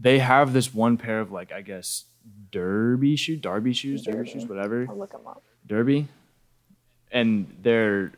They 0.00 0.18
have 0.20 0.52
this 0.52 0.72
one 0.72 0.96
pair 0.96 1.20
of 1.20 1.32
like 1.32 1.52
I 1.52 1.62
guess 1.62 2.04
derby 2.50 3.16
shoe, 3.16 3.36
derby 3.36 3.72
shoes, 3.72 4.02
derby, 4.04 4.18
Derby. 4.18 4.30
shoes, 4.30 4.46
whatever, 4.46 4.86
I'll 4.88 4.96
look 4.98 5.12
them 5.12 5.26
up. 5.26 5.42
derby, 5.66 6.08
and 7.10 7.52
they're 7.62 8.12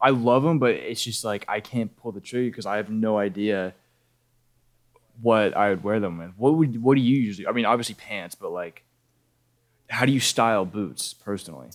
I 0.00 0.10
love 0.10 0.42
them, 0.42 0.58
but 0.58 0.70
it's 0.74 1.02
just 1.02 1.24
like 1.24 1.44
I 1.48 1.60
can't 1.60 1.94
pull 1.96 2.12
the 2.12 2.20
trigger 2.20 2.50
because 2.50 2.66
I 2.66 2.76
have 2.76 2.90
no 2.90 3.18
idea 3.18 3.74
what 5.22 5.56
I 5.56 5.70
would 5.70 5.82
wear 5.82 6.00
them 6.00 6.18
with. 6.18 6.32
What 6.36 6.54
would 6.54 6.82
what 6.82 6.96
do 6.96 7.00
you 7.00 7.16
usually? 7.16 7.46
I 7.46 7.52
mean, 7.52 7.64
obviously 7.64 7.94
pants, 7.94 8.34
but 8.34 8.52
like, 8.52 8.84
how 9.88 10.04
do 10.06 10.12
you 10.12 10.20
style 10.20 10.64
boots 10.64 11.14
personally? 11.14 11.68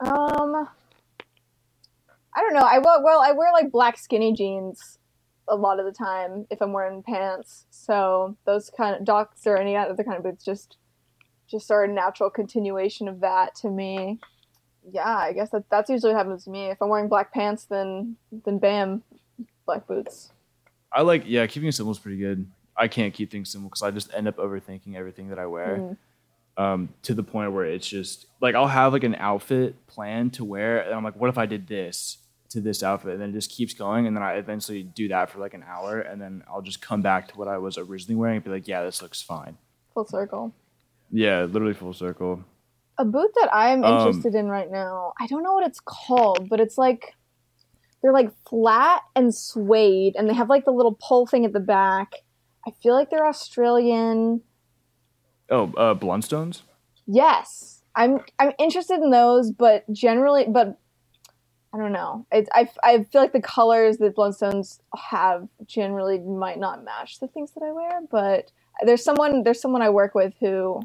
Um, 0.00 0.68
I 2.34 2.40
don't 2.40 2.54
know. 2.54 2.60
I 2.68 2.78
well, 2.78 3.02
well, 3.02 3.20
I 3.20 3.32
wear 3.32 3.52
like 3.52 3.70
black 3.70 3.96
skinny 3.98 4.32
jeans 4.32 4.97
a 5.48 5.56
lot 5.56 5.80
of 5.80 5.86
the 5.86 5.92
time 5.92 6.46
if 6.50 6.60
I'm 6.60 6.72
wearing 6.72 7.02
pants. 7.02 7.66
So 7.70 8.36
those 8.44 8.70
kind 8.76 8.96
of 8.96 9.04
docs 9.04 9.46
or 9.46 9.56
any 9.56 9.76
other 9.76 10.04
kind 10.04 10.16
of 10.16 10.22
boots 10.22 10.44
just 10.44 10.76
just 11.50 11.70
are 11.70 11.84
a 11.84 11.88
natural 11.88 12.30
continuation 12.30 13.08
of 13.08 13.20
that 13.20 13.54
to 13.56 13.70
me. 13.70 14.20
Yeah, 14.90 15.16
I 15.16 15.32
guess 15.32 15.50
that 15.50 15.64
that's 15.70 15.90
usually 15.90 16.12
what 16.12 16.18
happens 16.18 16.44
to 16.44 16.50
me. 16.50 16.66
If 16.66 16.80
I'm 16.80 16.88
wearing 16.88 17.08
black 17.08 17.32
pants, 17.32 17.64
then 17.64 18.16
then 18.44 18.58
bam, 18.58 19.02
black 19.66 19.86
boots. 19.86 20.32
I 20.92 21.02
like 21.02 21.24
yeah, 21.26 21.46
keeping 21.46 21.68
it 21.68 21.72
simple 21.72 21.92
is 21.92 21.98
pretty 21.98 22.18
good. 22.18 22.46
I 22.76 22.88
can't 22.88 23.12
keep 23.12 23.30
things 23.30 23.50
simple 23.50 23.68
because 23.68 23.82
I 23.82 23.90
just 23.90 24.12
end 24.14 24.28
up 24.28 24.36
overthinking 24.36 24.94
everything 24.94 25.28
that 25.30 25.38
I 25.38 25.46
wear. 25.46 25.96
Mm. 26.58 26.62
um, 26.62 26.88
to 27.02 27.14
the 27.14 27.22
point 27.22 27.52
where 27.52 27.64
it's 27.64 27.88
just 27.88 28.26
like 28.40 28.54
I'll 28.54 28.68
have 28.68 28.92
like 28.92 29.04
an 29.04 29.16
outfit 29.16 29.86
planned 29.86 30.34
to 30.34 30.44
wear, 30.44 30.80
and 30.80 30.94
I'm 30.94 31.04
like, 31.04 31.16
what 31.16 31.28
if 31.28 31.38
I 31.38 31.46
did 31.46 31.66
this 31.66 32.18
to 32.50 32.60
this 32.60 32.82
outfit, 32.82 33.12
and 33.12 33.20
then 33.20 33.30
it 33.30 33.32
just 33.32 33.50
keeps 33.50 33.74
going, 33.74 34.06
and 34.06 34.16
then 34.16 34.22
I 34.22 34.34
eventually 34.34 34.82
do 34.82 35.08
that 35.08 35.30
for 35.30 35.38
like 35.38 35.54
an 35.54 35.64
hour, 35.68 36.00
and 36.00 36.20
then 36.20 36.42
I'll 36.48 36.62
just 36.62 36.80
come 36.80 37.02
back 37.02 37.28
to 37.28 37.36
what 37.36 37.48
I 37.48 37.58
was 37.58 37.76
originally 37.76 38.16
wearing 38.16 38.36
and 38.36 38.44
be 38.44 38.50
like, 38.50 38.66
yeah, 38.66 38.82
this 38.82 39.02
looks 39.02 39.20
fine. 39.20 39.58
Full 39.94 40.06
circle. 40.06 40.54
Yeah, 41.10 41.44
literally 41.44 41.74
full 41.74 41.92
circle. 41.92 42.44
A 42.98 43.04
boot 43.04 43.30
that 43.36 43.48
I'm 43.52 43.84
Um, 43.84 43.98
interested 43.98 44.34
in 44.34 44.48
right 44.48 44.70
now, 44.70 45.12
I 45.20 45.26
don't 45.26 45.42
know 45.42 45.52
what 45.52 45.66
it's 45.66 45.80
called, 45.80 46.48
but 46.48 46.60
it's 46.60 46.78
like 46.78 47.14
they're 48.02 48.12
like 48.12 48.30
flat 48.48 49.02
and 49.14 49.34
suede, 49.34 50.14
and 50.16 50.28
they 50.28 50.34
have 50.34 50.48
like 50.48 50.64
the 50.64 50.72
little 50.72 50.96
pull 51.00 51.26
thing 51.26 51.44
at 51.44 51.52
the 51.52 51.60
back. 51.60 52.12
I 52.66 52.70
feel 52.82 52.94
like 52.94 53.10
they're 53.10 53.26
Australian. 53.26 54.42
Oh, 55.50 55.72
uh, 55.76 55.94
Blundstones. 55.94 56.62
Yes, 57.06 57.82
I'm 57.94 58.20
I'm 58.38 58.52
interested 58.58 59.00
in 59.00 59.10
those, 59.10 59.50
but 59.50 59.90
generally, 59.92 60.46
but 60.48 60.78
I 61.72 61.78
don't 61.78 61.92
know. 61.92 62.26
It's 62.32 62.48
I 62.52 62.68
I 62.82 63.04
feel 63.04 63.20
like 63.20 63.32
the 63.32 63.42
colors 63.42 63.98
that 63.98 64.16
Blundstones 64.16 64.80
have 64.96 65.48
generally 65.66 66.18
might 66.18 66.58
not 66.58 66.82
match 66.84 67.20
the 67.20 67.28
things 67.28 67.50
that 67.52 67.62
I 67.62 67.72
wear. 67.72 68.00
But 68.10 68.50
there's 68.84 69.04
someone 69.04 69.42
there's 69.42 69.60
someone 69.60 69.82
I 69.82 69.90
work 69.90 70.14
with 70.14 70.34
who 70.40 70.80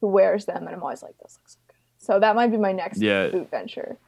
who 0.00 0.06
wears 0.08 0.44
them, 0.44 0.58
and 0.66 0.68
I'm 0.68 0.82
always 0.82 1.02
like, 1.02 1.18
this 1.18 1.38
looks 1.42 1.54
so 1.54 1.58
good. 1.66 1.76
So 1.98 2.20
that 2.20 2.36
might 2.36 2.50
be 2.52 2.56
my 2.56 2.72
next 2.72 3.00
Yeah. 3.00 3.28
boot 3.28 3.50
venture. 3.50 3.98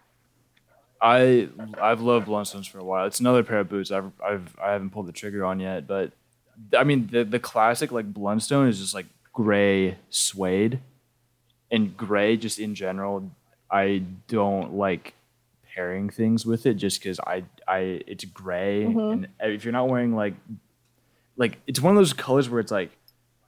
I 1.03 1.49
I've 1.81 2.01
loved 2.01 2.29
Blundstones 2.29 2.69
for 2.69 2.79
a 2.79 2.85
while. 2.85 3.07
It's 3.07 3.21
another 3.21 3.43
pair 3.43 3.61
of 3.61 3.69
boots 3.69 3.91
I've 3.91 4.13
I've 4.25 4.57
I 4.63 4.73
haven't 4.73 4.91
pulled 4.91 5.07
the 5.07 5.13
trigger 5.13 5.45
on 5.45 5.59
yet, 5.59 5.87
but 5.89 6.13
I 6.77 6.85
mean 6.85 7.09
the 7.11 7.25
the 7.25 7.41
classic 7.41 7.91
like 7.91 8.13
Blundstone 8.13 8.69
is 8.69 8.79
just 8.79 8.95
like 8.95 9.07
gray 9.33 9.97
suede, 10.11 10.79
and 11.73 11.97
gray 11.97 12.37
just 12.37 12.59
in 12.61 12.75
general. 12.77 13.31
I 13.71 14.03
don't 14.29 14.75
like 14.75 15.15
pairing 15.75 16.11
things 16.11 16.45
with 16.47 16.67
it 16.67 16.75
just 16.75 17.01
because 17.01 17.19
I 17.21 17.45
I 17.69 18.03
it's 18.07 18.25
gray 18.25 18.85
Mhm. 18.85 19.13
and 19.13 19.29
if 19.41 19.65
you're 19.65 19.73
not 19.73 19.89
wearing 19.89 20.15
like 20.15 20.35
like 21.37 21.59
it's 21.67 21.81
one 21.81 21.93
of 21.93 21.97
those 21.97 22.13
colors 22.13 22.49
where 22.49 22.61
it's 22.61 22.73
like 22.73 22.91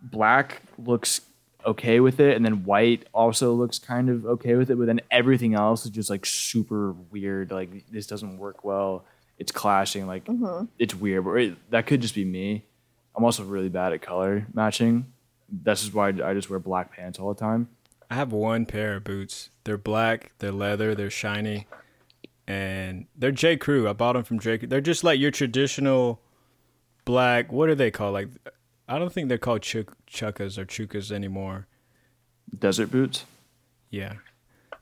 black 0.03 0.63
looks 0.79 1.21
okay 1.65 2.01
with 2.01 2.19
it 2.19 2.35
and 2.37 2.45
then 2.45 2.65
white 2.65 3.07
also 3.15 3.53
looks 3.53 3.79
kind 3.79 4.09
of 4.09 4.27
okay 4.27 4.57
with 4.57 4.71
it 4.71 4.77
but 4.77 4.87
then 4.87 5.01
everything 5.11 5.55
else 5.55 5.85
is 5.85 5.91
just 5.93 6.11
like 6.11 6.27
super 6.27 6.93
weird 7.13 7.53
like 7.53 7.89
this 7.91 8.07
doesn't 8.07 8.39
work 8.39 8.65
well 8.65 9.05
it's 9.39 9.53
clashing 9.53 10.07
like 10.07 10.27
hmm 10.27 10.65
it's 10.79 10.95
weird 10.95 11.25
but 11.25 11.33
it, 11.35 11.71
that 11.71 11.87
could 11.87 12.01
just 12.01 12.15
be 12.15 12.25
me. 12.25 12.65
I'm 13.15 13.25
also 13.25 13.45
really 13.45 13.69
bad 13.69 13.93
at 13.93 14.01
color 14.01 14.47
matching. 14.55 15.13
This 15.51 15.83
is 15.83 15.93
why 15.93 16.09
i 16.09 16.33
just 16.33 16.49
wear 16.49 16.59
black 16.59 16.93
pants 16.97 17.19
all 17.19 17.35
the 17.35 17.39
time. 17.39 17.69
I 18.11 18.15
have 18.15 18.33
one 18.33 18.65
pair 18.65 18.95
of 18.97 19.05
boots. 19.05 19.51
They're 19.65 19.77
black, 19.77 20.33
they're 20.39 20.51
leather, 20.51 20.95
they're 20.95 21.11
shiny, 21.11 21.67
and 22.47 23.07
they're 23.17 23.33
J. 23.33 23.57
Crew. 23.57 23.89
I 23.89 23.93
bought 23.93 24.15
them 24.15 24.25
from 24.25 24.41
J. 24.41 24.59
Crew. 24.59 24.69
They're 24.69 24.81
just 24.81 25.05
like 25.05 25.21
your 25.21 25.31
traditional 25.31 26.21
black. 27.05 27.53
What 27.53 27.69
are 27.69 27.75
they 27.75 27.91
called? 27.91 28.15
Like, 28.15 28.29
I 28.89 28.99
don't 28.99 29.13
think 29.13 29.29
they're 29.29 29.39
called 29.39 29.63
chuk- 29.63 29.97
chuckas 30.07 30.59
or 30.59 30.67
chukas 30.67 31.11
anymore. 31.13 31.67
desert 32.59 32.91
boots 32.91 33.25
Yeah, 33.91 34.15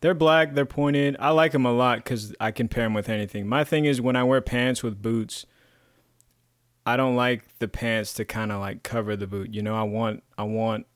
they're 0.00 0.14
black. 0.14 0.54
They're 0.54 0.66
pointed. 0.66 1.16
I 1.20 1.30
like 1.30 1.52
them 1.52 1.66
a 1.66 1.72
lot 1.72 1.98
because 1.98 2.34
I 2.40 2.50
can 2.50 2.68
pair 2.68 2.84
them 2.84 2.94
with 2.94 3.08
anything. 3.08 3.46
My 3.46 3.64
thing 3.64 3.84
is 3.84 4.00
when 4.00 4.16
I 4.16 4.24
wear 4.24 4.40
pants 4.40 4.82
with 4.82 5.00
boots, 5.02 5.44
I 6.86 6.96
don't 6.96 7.14
like 7.14 7.58
the 7.58 7.68
pants 7.68 8.14
to 8.14 8.24
kind 8.24 8.50
of 8.50 8.60
like 8.60 8.82
cover 8.82 9.14
the 9.16 9.26
boot. 9.26 9.54
You 9.54 9.62
know, 9.62 9.74
I 9.74 9.82
want, 9.82 10.22
I 10.38 10.44
want. 10.44 10.86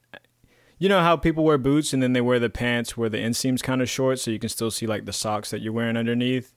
You 0.79 0.89
know 0.89 1.01
how 1.01 1.17
people 1.17 1.45
wear 1.45 1.59
boots 1.59 1.93
and 1.93 2.03
then 2.03 2.13
they 2.13 2.21
wear 2.21 2.39
the 2.39 2.51
pants 2.51 2.97
where 2.97 3.09
the 3.09 3.19
inseam's 3.19 3.63
kind 3.63 3.81
of 3.81 3.89
short, 3.89 4.19
so 4.19 4.31
you 4.31 4.39
can 4.39 4.49
still 4.49 4.71
see 4.71 4.87
like 4.87 5.05
the 5.05 5.13
socks 5.13 5.51
that 5.51 5.61
you're 5.61 5.73
wearing 5.73 5.97
underneath. 5.97 6.53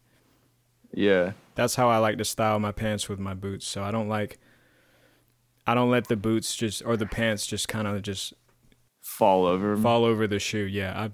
yeah 0.93 1.33
That's 1.55 1.75
how 1.75 1.87
I 1.89 1.97
like 1.99 2.17
to 2.17 2.25
style 2.25 2.59
my 2.59 2.71
pants 2.71 3.07
with 3.09 3.19
my 3.19 3.33
boots. 3.33 3.65
So 3.67 3.83
I 3.83 3.91
don't 3.91 4.09
like. 4.09 4.39
I 5.65 5.73
don't 5.75 5.91
let 5.91 6.07
the 6.07 6.15
boots 6.15 6.55
just 6.55 6.81
or 6.85 6.95
the 6.97 7.05
pants 7.05 7.45
just 7.45 7.67
kind 7.67 7.87
of 7.87 8.01
just 8.01 8.33
fall 9.01 9.45
over 9.45 9.75
fall 9.77 10.03
over 10.05 10.25
the 10.27 10.39
shoe. 10.39 10.63
Yeah, 10.65 11.09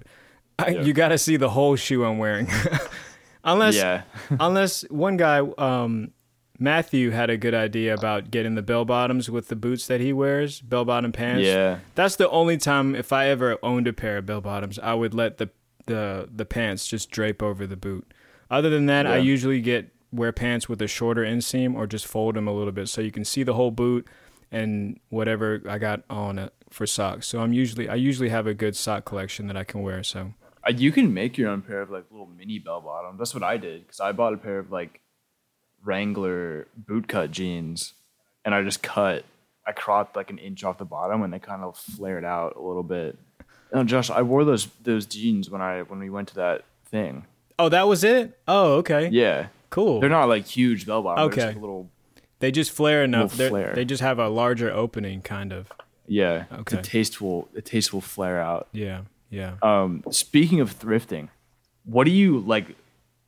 I, 0.60 0.63
I 0.66 0.70
Yeah. 0.72 0.82
you 0.82 0.94
got 0.94 1.10
to 1.10 1.18
see 1.18 1.38
the 1.38 1.50
whole 1.50 1.76
shoe 1.76 2.06
I'm 2.06 2.18
wearing. 2.20 2.48
unless 3.44 3.76
yeah 3.76 4.04
unless 4.39 4.84
one 4.89 5.18
guy 5.18 5.39
um 5.58 6.12
Matthew 6.63 7.10
had 7.12 7.30
a 7.30 7.36
good 7.36 7.54
idea 7.54 7.93
about 7.93 8.32
getting 8.32 8.56
the 8.56 8.62
bell 8.62 8.86
bottoms 8.86 9.30
with 9.30 9.49
the 9.49 9.56
boots 9.58 9.86
that 9.88 9.99
he 9.99 10.13
wears, 10.13 10.62
bell 10.62 10.86
bottom 10.86 11.12
pants. 11.12 11.45
yeah 11.45 11.80
That's 11.93 12.15
the 12.15 12.30
only 12.30 12.56
time 12.56 12.95
if 12.95 13.12
I 13.12 13.28
ever 13.28 13.58
owned 13.62 13.86
a 13.86 13.91
pair 13.91 14.19
of 14.19 14.26
bell 14.26 14.39
bottoms, 14.39 14.80
I 14.80 14.93
would 14.93 15.13
let 15.13 15.39
the 15.39 15.49
the 15.88 16.30
the 16.34 16.45
pants 16.45 16.88
just 16.88 17.12
drape 17.12 17.43
over 17.43 17.67
the 17.67 17.76
boot. 17.76 18.13
Other 18.49 18.69
than 18.69 18.86
that, 18.86 19.06
I 19.06 19.17
usually 19.17 19.60
get 19.60 19.89
wear 20.13 20.32
pants 20.32 20.69
with 20.69 20.82
a 20.82 20.88
shorter 20.88 21.26
inseam 21.26 21.76
or 21.76 21.86
just 21.86 22.06
fold 22.08 22.36
them 22.36 22.47
a 22.47 22.54
little 22.54 22.71
bit 22.71 22.88
so 22.88 23.02
you 23.02 23.12
can 23.12 23.26
see 23.26 23.43
the 23.43 23.56
whole 23.56 23.71
boot 23.71 24.08
and 24.49 24.99
whatever 25.10 25.62
I 25.67 25.80
got 25.80 26.04
on 26.10 26.39
it 26.39 26.54
for 26.69 26.88
socks. 26.88 27.28
So 27.28 27.41
I'm 27.41 27.52
usually 27.52 27.89
I 27.89 27.95
usually 27.95 28.30
have 28.30 28.47
a 28.47 28.54
good 28.54 28.78
sock 28.78 29.04
collection 29.04 29.47
that 29.47 29.58
I 29.58 29.65
can 29.65 29.82
wear. 29.82 30.02
So 30.02 30.34
Uh, 30.65 30.71
you 30.71 30.93
can 30.93 31.13
make 31.13 31.38
your 31.38 31.49
own 31.49 31.62
pair 31.62 31.82
of 31.82 31.89
like 31.89 32.06
little 32.10 32.28
mini 32.39 32.58
bell 32.58 32.80
bottoms. 32.80 33.17
That's 33.19 33.34
what 33.34 33.43
I 33.43 33.58
did 33.58 33.82
because 33.82 33.99
I 33.99 34.13
bought 34.13 34.34
a 34.34 34.38
pair 34.38 34.60
of 34.60 34.71
like 34.71 35.02
Wrangler 35.84 36.67
bootcut 36.82 37.32
jeans, 37.32 37.93
and 38.46 38.54
I 38.56 38.62
just 38.63 38.82
cut. 38.84 39.26
I 39.65 39.72
cropped 39.72 40.15
like 40.15 40.30
an 40.30 40.38
inch 40.38 40.63
off 40.63 40.78
the 40.78 40.86
bottom, 40.86 41.22
and 41.24 41.32
they 41.34 41.39
kind 41.39 41.63
of 41.63 41.78
flared 41.78 42.26
out 42.26 42.56
a 42.56 42.62
little 42.62 42.84
bit. 42.84 43.17
And 43.72 43.88
Josh, 43.89 44.10
I 44.10 44.22
wore 44.22 44.43
those 44.46 44.67
those 44.84 45.06
jeans 45.06 45.50
when 45.50 45.62
I 45.62 45.82
when 45.84 46.00
we 46.00 46.10
went 46.10 46.30
to 46.30 46.36
that 46.36 46.63
thing. 46.86 47.26
oh, 47.60 47.69
that 47.69 47.88
was 47.88 48.04
it. 48.04 48.38
Oh, 48.48 48.74
okay, 48.76 49.10
Yeah, 49.10 49.48
cool. 49.69 50.00
they're 50.00 50.10
not 50.10 50.28
like 50.30 50.46
huge 50.46 50.86
bell 50.86 51.02
bottoms. 51.04 51.34
Just, 51.36 51.38
Okay. 51.39 51.48
like, 51.48 51.58
a 51.58 51.60
little 51.60 51.89
They 52.39 52.52
just 52.52 52.72
flare 52.72 53.04
enough. 53.04 53.34
Flare. 53.34 53.74
They 53.76 53.86
just 53.86 54.02
have 54.02 54.19
a 54.19 54.28
larger 54.28 54.72
opening, 54.72 55.22
kind 55.22 55.54
of. 55.54 55.72
yeah. 56.08 56.46
Okay. 56.52 56.60
It's 56.62 56.74
a 56.88 56.91
tasteful 56.91 57.48
a 57.56 57.62
tasteful 57.62 58.02
flare 58.02 58.41
out. 58.41 58.67
Yeah, 58.74 59.02
yeah. 59.30 59.56
Um, 59.62 60.04
speaking 60.12 60.60
of 60.60 60.78
thrifting, 60.78 61.30
what 61.86 62.04
do 62.06 62.12
you 62.12 62.39
like? 62.39 62.76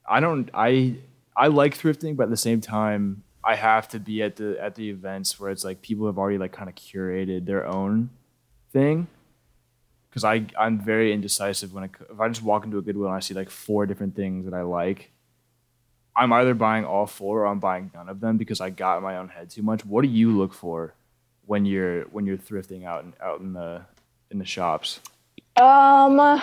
I 0.07 0.19
don't. 0.19 0.49
I 0.53 0.95
I 1.35 1.47
like 1.47 1.77
thrifting, 1.77 2.15
but 2.15 2.23
at 2.23 2.29
the 2.29 2.37
same 2.37 2.61
time, 2.61 3.23
I 3.43 3.55
have 3.55 3.87
to 3.89 3.99
be 3.99 4.23
at 4.23 4.37
the 4.37 4.57
at 4.59 4.75
the 4.75 4.89
events 4.89 5.39
where 5.39 5.51
it's 5.51 5.63
like 5.63 5.81
people 5.81 6.07
have 6.07 6.17
already 6.17 6.37
like 6.37 6.51
kind 6.51 6.67
of 6.69 6.75
curated 6.75 7.45
their 7.45 7.65
own 7.67 8.09
thing. 8.73 9.07
Because 10.09 10.23
I 10.23 10.45
I'm 10.57 10.79
very 10.79 11.13
indecisive 11.13 11.73
when 11.73 11.83
I 11.83 11.89
if 12.11 12.19
I 12.19 12.27
just 12.29 12.41
walk 12.41 12.65
into 12.65 12.77
a 12.77 12.81
Goodwill 12.81 13.07
and 13.07 13.15
I 13.15 13.19
see 13.19 13.33
like 13.33 13.49
four 13.49 13.85
different 13.85 14.15
things 14.15 14.45
that 14.45 14.53
I 14.53 14.61
like. 14.61 15.11
I'm 16.15 16.31
either 16.31 16.53
buying 16.53 16.85
all 16.85 17.05
four 17.05 17.41
or 17.41 17.47
I'm 17.47 17.59
buying 17.59 17.91
none 17.93 18.07
of 18.07 18.21
them 18.21 18.37
because 18.37 18.61
I 18.61 18.69
got 18.69 18.97
in 18.97 19.03
my 19.03 19.17
own 19.17 19.27
head 19.27 19.49
too 19.49 19.61
much. 19.61 19.85
What 19.85 20.03
do 20.03 20.07
you 20.07 20.35
look 20.35 20.53
for 20.53 20.95
when 21.45 21.65
you're 21.65 22.03
when 22.05 22.25
you're 22.25 22.37
thrifting 22.37 22.85
out 22.85 23.03
and 23.03 23.13
out 23.21 23.41
in 23.41 23.53
the 23.53 23.81
in 24.31 24.39
the 24.39 24.45
shops? 24.45 25.01
Um, 25.57 26.41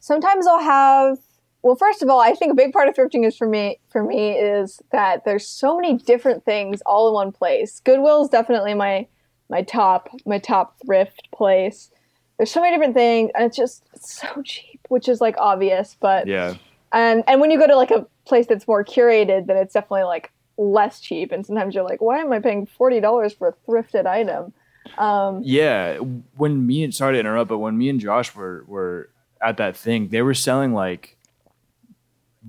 sometimes 0.00 0.46
I'll 0.46 0.58
have. 0.58 1.18
Well, 1.62 1.76
first 1.76 2.02
of 2.02 2.08
all, 2.08 2.20
I 2.20 2.32
think 2.32 2.52
a 2.52 2.56
big 2.56 2.72
part 2.72 2.88
of 2.88 2.94
thrifting 2.94 3.26
is 3.26 3.36
for 3.36 3.46
me. 3.46 3.78
For 3.90 4.02
me, 4.02 4.32
is 4.32 4.80
that 4.92 5.24
there's 5.24 5.46
so 5.46 5.76
many 5.76 5.98
different 5.98 6.44
things 6.44 6.80
all 6.86 7.08
in 7.08 7.14
one 7.14 7.32
place. 7.32 7.80
Goodwill 7.80 8.22
is 8.22 8.28
definitely 8.28 8.74
my 8.74 9.06
my 9.48 9.62
top 9.62 10.08
my 10.24 10.38
top 10.38 10.76
thrift 10.84 11.28
place. 11.34 11.90
There's 12.38 12.50
so 12.50 12.60
many 12.62 12.74
different 12.74 12.94
things, 12.94 13.30
and 13.34 13.44
it's 13.44 13.56
just 13.56 13.84
so 14.02 14.42
cheap, 14.42 14.80
which 14.88 15.08
is 15.08 15.20
like 15.20 15.36
obvious. 15.38 15.96
But 16.00 16.26
Yeah. 16.26 16.54
and 16.92 17.22
and 17.26 17.40
when 17.40 17.50
you 17.50 17.58
go 17.58 17.66
to 17.66 17.76
like 17.76 17.90
a 17.90 18.06
place 18.26 18.46
that's 18.46 18.66
more 18.66 18.84
curated, 18.84 19.46
then 19.46 19.56
it's 19.58 19.74
definitely 19.74 20.04
like 20.04 20.32
less 20.56 21.00
cheap. 21.00 21.30
And 21.32 21.44
sometimes 21.44 21.74
you're 21.74 21.84
like, 21.84 22.00
why 22.00 22.18
am 22.20 22.32
I 22.32 22.38
paying 22.40 22.64
forty 22.64 23.00
dollars 23.00 23.34
for 23.34 23.48
a 23.48 23.70
thrifted 23.70 24.06
item? 24.06 24.54
Um, 24.96 25.42
Yeah, 25.44 25.96
when 25.98 26.66
me 26.66 26.84
and 26.84 26.94
sorry 26.94 27.14
to 27.14 27.20
interrupt, 27.20 27.50
but 27.50 27.58
when 27.58 27.76
me 27.76 27.90
and 27.90 28.00
Josh 28.00 28.34
were 28.34 28.64
were 28.66 29.10
at 29.42 29.58
that 29.58 29.76
thing, 29.76 30.08
they 30.08 30.22
were 30.22 30.34
selling 30.34 30.72
like 30.72 31.18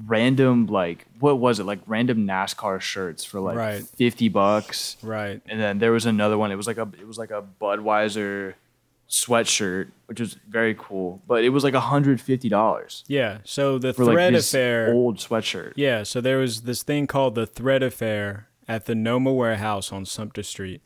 random 0.06 0.68
like 0.68 1.06
what 1.20 1.40
was 1.40 1.60
it 1.60 1.66
like 1.66 1.80
random 1.86 2.26
NASCAR 2.26 2.80
shirts 2.80 3.26
for 3.26 3.40
like 3.42 3.58
Right. 3.58 3.84
fifty 3.84 4.30
bucks, 4.30 4.96
Right. 5.04 5.42
and 5.48 5.60
then 5.60 5.80
there 5.80 5.92
was 5.92 6.06
another 6.06 6.38
one. 6.38 6.52
It 6.52 6.56
was 6.56 6.68
like 6.68 6.78
a 6.78 6.90
it 7.00 7.06
was 7.08 7.18
like 7.18 7.32
a 7.32 7.44
Budweiser 7.62 8.54
sweatshirt, 9.10 9.90
which 10.06 10.20
was 10.22 10.38
very 10.48 10.74
cool, 10.80 11.22
but 11.28 11.44
it 11.44 11.50
was 11.50 11.64
like 11.66 11.74
hundred 11.74 12.22
fifty 12.22 12.48
dollars 12.50 13.04
Yeah. 13.08 13.40
So 13.44 13.78
the 13.78 13.94
for 13.94 14.06
like 14.06 14.14
thread 14.14 14.34
this 14.34 14.50
affair. 14.54 14.94
old 14.94 15.18
sweatshirt. 15.18 15.74
Yeah. 15.76 16.04
So 16.04 16.22
there 16.22 16.38
was 16.38 16.62
this 16.62 16.84
thing 16.84 17.08
called 17.08 17.36
the 17.36 17.46
thread 17.46 17.84
affair 17.84 18.48
at 18.68 18.86
the 18.86 18.96
Noma 18.96 19.34
warehouse 19.34 19.92
on 19.92 20.06
Sumter 20.06 20.44
Street. 20.44 20.82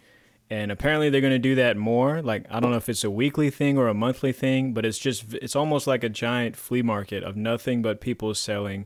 And 0.49 0.71
apparently 0.71 1.09
they're 1.09 1.21
going 1.21 1.33
to 1.33 1.39
do 1.39 1.55
that 1.55 1.75
more. 1.75 2.21
Like 2.21 2.45
I 2.51 2.59
don't 2.59 2.69
know 2.71 2.77
if 2.77 2.87
it's 2.89 3.03
a 3.03 3.09
weekly 3.09 3.49
thing 3.49 3.77
or 3.77 3.87
a 3.87 3.93
monthly 3.95 4.31
thing, 4.31 4.73
but 4.73 4.85
it's 4.85 4.99
just 4.99 5.33
it's 5.33 5.55
almost 5.55 5.87
like 5.87 6.03
a 6.03 6.09
giant 6.09 6.55
flea 6.55 6.83
market 6.83 7.23
of 7.23 7.35
nothing 7.35 7.81
but 7.81 7.99
people 7.99 8.33
selling 8.35 8.85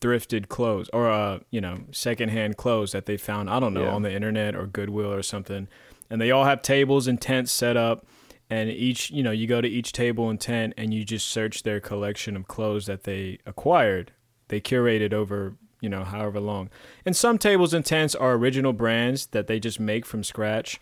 thrifted 0.00 0.48
clothes 0.48 0.88
or 0.92 1.10
uh 1.10 1.40
you 1.50 1.60
know 1.60 1.76
secondhand 1.90 2.56
clothes 2.56 2.92
that 2.92 3.06
they 3.06 3.16
found 3.16 3.50
I 3.50 3.58
don't 3.58 3.74
know 3.74 3.82
Yeah. 3.82 3.94
on 3.94 4.02
the 4.02 4.12
internet 4.14 4.54
or 4.54 4.66
Goodwill 4.66 5.12
or 5.12 5.22
something. 5.22 5.66
And 6.10 6.20
they 6.20 6.30
all 6.30 6.44
have 6.44 6.62
tables 6.62 7.08
and 7.08 7.20
tents 7.20 7.50
set 7.50 7.76
up 7.76 8.06
and 8.48 8.70
each 8.70 9.10
you 9.10 9.24
know 9.24 9.32
you 9.32 9.48
go 9.48 9.60
to 9.60 9.68
each 9.68 9.90
table 9.92 10.30
and 10.30 10.40
tent 10.40 10.74
and 10.76 10.94
you 10.94 11.04
just 11.04 11.26
search 11.26 11.64
their 11.64 11.80
collection 11.80 12.36
of 12.36 12.46
clothes 12.46 12.86
that 12.86 13.02
they 13.02 13.38
acquired 13.44 14.12
they 14.46 14.60
curated 14.60 15.12
over 15.12 15.56
you 15.80 15.88
know 15.88 16.04
however 16.04 16.40
long. 16.40 16.70
And 17.04 17.16
some 17.16 17.38
tables 17.38 17.72
and 17.74 17.84
tents 17.84 18.14
are 18.14 18.32
original 18.34 18.72
brands 18.72 19.26
that 19.26 19.46
they 19.46 19.60
just 19.60 19.78
make 19.80 20.04
from 20.06 20.22
scratch. 20.24 20.80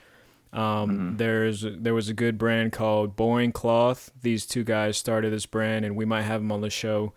Um, 0.52 1.16
there's 1.18 1.66
there 1.68 1.92
was 1.94 2.08
a 2.08 2.14
good 2.14 2.38
brand 2.38 2.72
called 2.72 3.14
boring 3.16 3.52
cloth. 3.52 4.10
These 4.22 4.46
two 4.46 4.64
guys 4.64 4.96
started 4.96 5.32
this 5.32 5.44
brand 5.46 5.84
and 5.84 5.96
we 5.96 6.04
might 6.04 6.22
have 6.22 6.40
them 6.40 6.50
on 6.52 6.60
the 6.62 6.70
show 6.70 7.12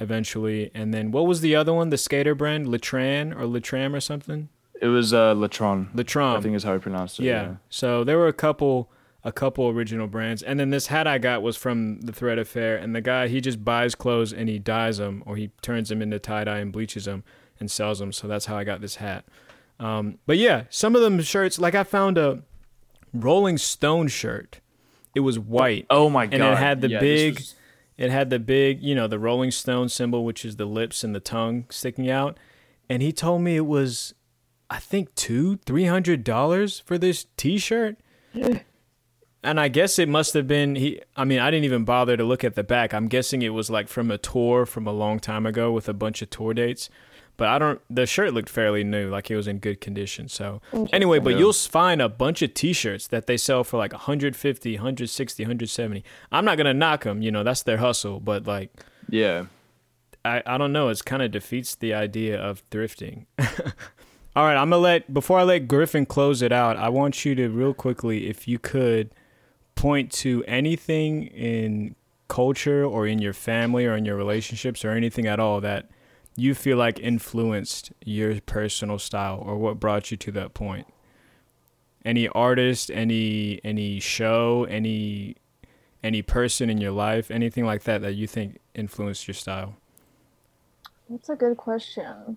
eventually. 0.00 0.70
And 0.74 0.92
then 0.92 1.10
what 1.10 1.26
was 1.26 1.40
the 1.40 1.54
other 1.56 1.72
one? 1.72 1.90
The 1.90 1.96
skater 1.96 2.34
brand? 2.34 2.66
Latran 2.66 3.32
or 3.32 3.44
Latram 3.46 3.94
or 3.94 4.00
something? 4.00 4.48
It 4.80 4.88
was 4.88 5.14
uh 5.14 5.32
Latron. 5.34 5.90
I 6.36 6.40
think 6.40 6.56
is 6.56 6.64
how 6.64 6.74
I 6.74 6.78
pronounced 6.78 7.20
it. 7.20 7.24
yeah. 7.24 7.54
So 7.70 8.04
there 8.04 8.18
were 8.18 8.28
a 8.28 8.32
couple 8.34 8.90
a 9.24 9.32
couple 9.32 9.66
original 9.68 10.06
brands, 10.06 10.42
and 10.42 10.60
then 10.60 10.70
this 10.70 10.88
hat 10.88 11.06
I 11.06 11.18
got 11.18 11.42
was 11.42 11.56
from 11.56 12.00
the 12.02 12.12
Thread 12.12 12.38
Affair, 12.38 12.76
and 12.76 12.94
the 12.94 13.00
guy 13.00 13.28
he 13.28 13.40
just 13.40 13.64
buys 13.64 13.94
clothes 13.94 14.32
and 14.32 14.48
he 14.48 14.58
dyes 14.58 14.98
them 14.98 15.22
or 15.26 15.36
he 15.36 15.48
turns 15.62 15.88
them 15.88 16.02
into 16.02 16.18
tie 16.18 16.44
dye 16.44 16.58
and 16.58 16.72
bleaches 16.72 17.06
them 17.06 17.24
and 17.58 17.70
sells 17.70 17.98
them. 18.00 18.12
So 18.12 18.28
that's 18.28 18.46
how 18.46 18.56
I 18.56 18.64
got 18.64 18.80
this 18.80 18.96
hat. 18.96 19.24
Um, 19.80 20.18
but 20.26 20.36
yeah, 20.36 20.64
some 20.70 20.94
of 20.94 21.02
them 21.02 21.20
shirts 21.22 21.58
like 21.58 21.74
I 21.74 21.84
found 21.84 22.18
a 22.18 22.42
Rolling 23.12 23.58
Stone 23.58 24.08
shirt. 24.08 24.60
It 25.14 25.20
was 25.20 25.38
white. 25.38 25.86
Oh 25.90 26.10
my 26.10 26.26
god! 26.26 26.34
And 26.34 26.44
it 26.44 26.58
had 26.58 26.80
the 26.80 26.90
Yeah, 26.90 27.00
big, 27.00 27.34
was- 27.36 27.54
it 27.96 28.10
had 28.10 28.28
the 28.30 28.38
big, 28.38 28.82
you 28.82 28.94
know, 28.94 29.06
the 29.06 29.18
Rolling 29.18 29.50
Stone 29.52 29.88
symbol, 29.88 30.24
which 30.24 30.44
is 30.44 30.56
the 30.56 30.64
lips 30.66 31.02
and 31.04 31.14
the 31.14 31.20
tongue 31.20 31.64
sticking 31.70 32.10
out. 32.10 32.36
And 32.90 33.00
he 33.02 33.12
told 33.12 33.40
me 33.42 33.56
it 33.56 33.66
was, 33.66 34.14
I 34.68 34.78
think 34.80 35.14
two, 35.14 35.56
three 35.64 35.84
hundred 35.86 36.24
dollars 36.24 36.80
for 36.80 36.98
this 36.98 37.26
T-shirt. 37.36 37.96
And 39.44 39.60
I 39.60 39.68
guess 39.68 39.98
it 39.98 40.08
must 40.08 40.34
have 40.34 40.46
been 40.48 40.74
he. 40.74 41.00
I 41.16 41.24
mean, 41.24 41.38
I 41.38 41.50
didn't 41.50 41.64
even 41.64 41.84
bother 41.84 42.16
to 42.16 42.24
look 42.24 42.42
at 42.44 42.54
the 42.54 42.64
back. 42.64 42.92
I'm 42.94 43.08
guessing 43.08 43.42
it 43.42 43.50
was 43.50 43.70
like 43.70 43.88
from 43.88 44.10
a 44.10 44.18
tour 44.18 44.66
from 44.66 44.86
a 44.86 44.92
long 44.92 45.20
time 45.20 45.46
ago 45.46 45.70
with 45.72 45.88
a 45.88 45.92
bunch 45.94 46.22
of 46.22 46.30
tour 46.30 46.54
dates. 46.54 46.88
But 47.36 47.48
I 47.48 47.58
don't. 47.58 47.80
The 47.90 48.06
shirt 48.06 48.32
looked 48.32 48.48
fairly 48.48 48.84
new, 48.84 49.10
like 49.10 49.28
it 49.30 49.34
was 49.36 49.48
in 49.48 49.58
good 49.58 49.80
condition. 49.80 50.28
So 50.28 50.62
anyway, 50.92 51.18
but 51.18 51.32
Yeah. 51.32 51.40
you'll 51.40 51.52
find 51.52 52.00
a 52.00 52.08
bunch 52.08 52.42
of 52.42 52.54
T-shirts 52.54 53.08
that 53.08 53.26
they 53.26 53.36
sell 53.36 53.64
for 53.64 53.76
like 53.76 53.92
150, 53.92 54.74
160, 54.76 55.42
170. 55.42 56.04
I'm 56.30 56.44
not 56.44 56.56
gonna 56.56 56.72
knock 56.74 57.02
them. 57.04 57.22
You 57.22 57.32
know, 57.32 57.42
that's 57.42 57.62
their 57.62 57.78
hustle. 57.78 58.20
But 58.20 58.46
like, 58.46 58.70
yeah. 59.10 59.46
I, 60.24 60.42
I 60.46 60.56
don't 60.58 60.72
know. 60.72 60.88
It's 60.88 61.02
kind 61.02 61.22
of 61.22 61.32
defeats 61.32 61.74
the 61.74 61.92
idea 61.92 62.40
of 62.40 62.62
thrifting. 62.70 63.26
All 64.36 64.44
right, 64.44 64.56
I'm 64.56 64.70
gonna 64.70 64.78
let 64.78 65.12
before 65.12 65.38
I 65.40 65.42
let 65.42 65.68
Griffin 65.68 66.06
close 66.06 66.40
it 66.42 66.50
out. 66.52 66.76
I 66.76 66.88
want 66.88 67.24
you 67.24 67.34
to 67.34 67.48
real 67.48 67.74
quickly, 67.74 68.28
if 68.28 68.48
you 68.48 68.58
could, 68.58 69.10
point 69.74 70.12
to 70.12 70.44
anything 70.46 71.26
in 71.26 71.94
culture 72.28 72.84
or 72.84 73.06
in 73.06 73.18
your 73.18 73.32
family 73.32 73.86
or 73.86 73.96
in 73.96 74.04
your 74.04 74.16
relationships 74.16 74.84
or 74.84 74.90
anything 74.90 75.26
at 75.26 75.38
all 75.38 75.60
that 75.60 75.90
you 76.36 76.54
feel 76.54 76.76
like 76.76 76.98
influenced 76.98 77.92
your 78.04 78.40
personal 78.40 78.98
style 78.98 79.42
or 79.44 79.56
what 79.56 79.78
brought 79.78 80.10
you 80.10 80.16
to 80.16 80.32
that 80.32 80.54
point. 80.54 80.86
Any 82.04 82.28
artist, 82.28 82.90
any 82.90 83.60
any 83.64 84.00
show, 84.00 84.64
any 84.64 85.36
any 86.02 86.22
person 86.22 86.68
in 86.68 86.78
your 86.78 86.90
life, 86.90 87.30
anything 87.30 87.64
like 87.64 87.84
that 87.84 88.02
that 88.02 88.14
you 88.14 88.26
think 88.26 88.58
influenced 88.74 89.26
your 89.26 89.34
style. 89.34 89.76
That's 91.08 91.28
a 91.28 91.36
good 91.36 91.56
question. 91.56 92.36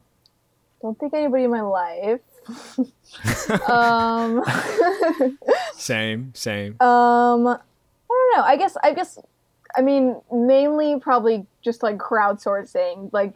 Don't 0.82 0.97
think 1.00 1.13
anybody 1.13 1.45
in 1.45 1.52
my 1.52 1.62
life. 1.62 2.21
Um, 3.67 4.43
Same, 5.73 6.33
same. 6.33 6.75
um, 6.81 7.47
I 7.47 7.57
don't 8.10 8.38
know. 8.38 8.43
I 8.43 8.55
guess. 8.57 8.77
I 8.83 8.93
guess. 8.93 9.19
I 9.75 9.81
mean, 9.81 10.19
mainly 10.31 10.99
probably 10.99 11.45
just 11.62 11.83
like 11.83 11.97
crowdsourcing, 11.97 13.12
like 13.13 13.33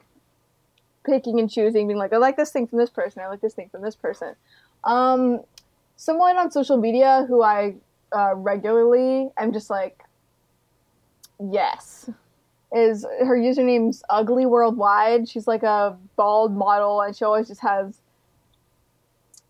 picking 1.05 1.39
and 1.39 1.49
choosing, 1.49 1.87
being 1.87 1.99
like, 1.99 2.13
I 2.13 2.17
like 2.17 2.37
this 2.37 2.51
thing 2.51 2.67
from 2.67 2.79
this 2.79 2.89
person. 2.89 3.21
I 3.21 3.27
like 3.27 3.41
this 3.41 3.53
thing 3.53 3.69
from 3.69 3.81
this 3.81 3.95
person. 3.95 4.35
Um, 4.83 5.41
someone 5.97 6.37
on 6.37 6.49
social 6.51 6.77
media 6.77 7.25
who 7.27 7.43
I 7.43 7.75
uh, 8.11 8.33
regularly, 8.35 9.29
I'm 9.37 9.53
just 9.53 9.69
like, 9.69 10.03
yes. 11.39 12.09
Is 12.73 13.03
her 13.03 13.37
username's 13.37 14.01
Ugly 14.09 14.45
Worldwide? 14.45 15.27
She's 15.27 15.45
like 15.45 15.63
a 15.63 15.97
bald 16.15 16.55
model, 16.55 17.01
and 17.01 17.15
she 17.15 17.25
always 17.25 17.49
just 17.49 17.61
has 17.61 18.00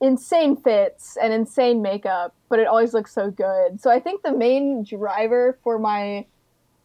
insane 0.02 0.56
fits 0.58 1.16
and 1.22 1.32
insane 1.32 1.82
makeup, 1.82 2.36
but 2.50 2.60
it 2.60 2.68
always 2.68 2.94
looks 2.94 3.14
so 3.14 3.30
good. 3.30 3.80
So 3.80 3.92
I 3.92 4.00
think 4.00 4.24
the 4.24 4.34
main 4.34 4.84
driver 4.84 5.58
for 5.64 5.78
my 5.78 6.26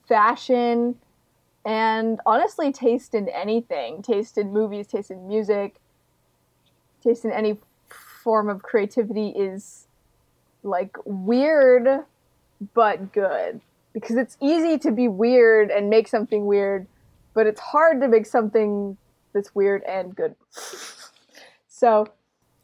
fashion 0.06 0.96
and 1.64 2.20
honestly 2.26 2.70
taste 2.72 3.14
in 3.14 3.28
anything, 3.30 4.02
taste 4.02 4.38
in 4.38 4.52
movies, 4.52 4.86
taste 4.86 5.10
in 5.10 5.26
music, 5.26 5.76
taste 7.02 7.24
in 7.24 7.32
any 7.32 7.58
form 8.22 8.48
of 8.48 8.62
creativity 8.62 9.28
is 9.30 9.86
like 10.62 10.96
weird 11.04 12.04
but 12.74 13.12
good 13.12 13.60
because 13.92 14.16
it's 14.16 14.36
easy 14.42 14.78
to 14.78 14.90
be 14.90 15.08
weird 15.08 15.70
and 15.70 15.88
make 15.88 16.06
something 16.06 16.44
weird, 16.44 16.86
but 17.34 17.46
it's 17.46 17.60
hard 17.60 18.00
to 18.02 18.08
make 18.08 18.26
something 18.26 18.96
that's 19.32 19.54
weird 19.54 19.82
and 19.84 20.14
good. 20.14 20.34
So, 21.68 22.06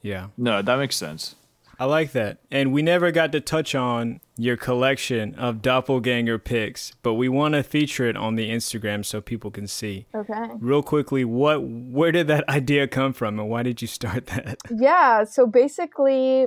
Yeah. 0.03 0.29
No, 0.37 0.63
that 0.63 0.77
makes 0.77 0.97
sense. 0.97 1.37
I 1.79 1.85
like 1.87 2.13
that. 2.13 2.39
And 2.51 2.73
we 2.73 2.83
never 2.83 3.11
got 3.11 3.33
to 3.33 3.41
touch 3.41 3.75
on 3.75 4.21
your 4.37 4.57
collection 4.57 5.35
of 5.35 5.63
doppelganger 5.63 6.39
pics, 6.39 6.93
but 7.03 7.15
we 7.15 7.29
want 7.29 7.55
to 7.55 7.63
feature 7.63 8.07
it 8.09 8.17
on 8.17 8.37
the 8.37 8.51
Instagram 8.51 9.05
so 9.05 9.21
people 9.21 9.51
can 9.51 9.67
see. 9.67 10.07
okay. 10.15 10.49
Real 10.59 10.83
quickly, 10.83 11.25
what 11.25 11.63
where 11.63 12.13
did 12.13 12.29
that 12.29 12.49
idea 12.49 12.87
come 12.87 13.13
from 13.13 13.39
and 13.41 13.49
why 13.49 13.63
did 13.63 13.83
you 13.83 13.89
start 13.89 14.27
that? 14.27 14.59
Yeah, 14.71 15.25
so 15.25 15.47
basically, 15.47 16.47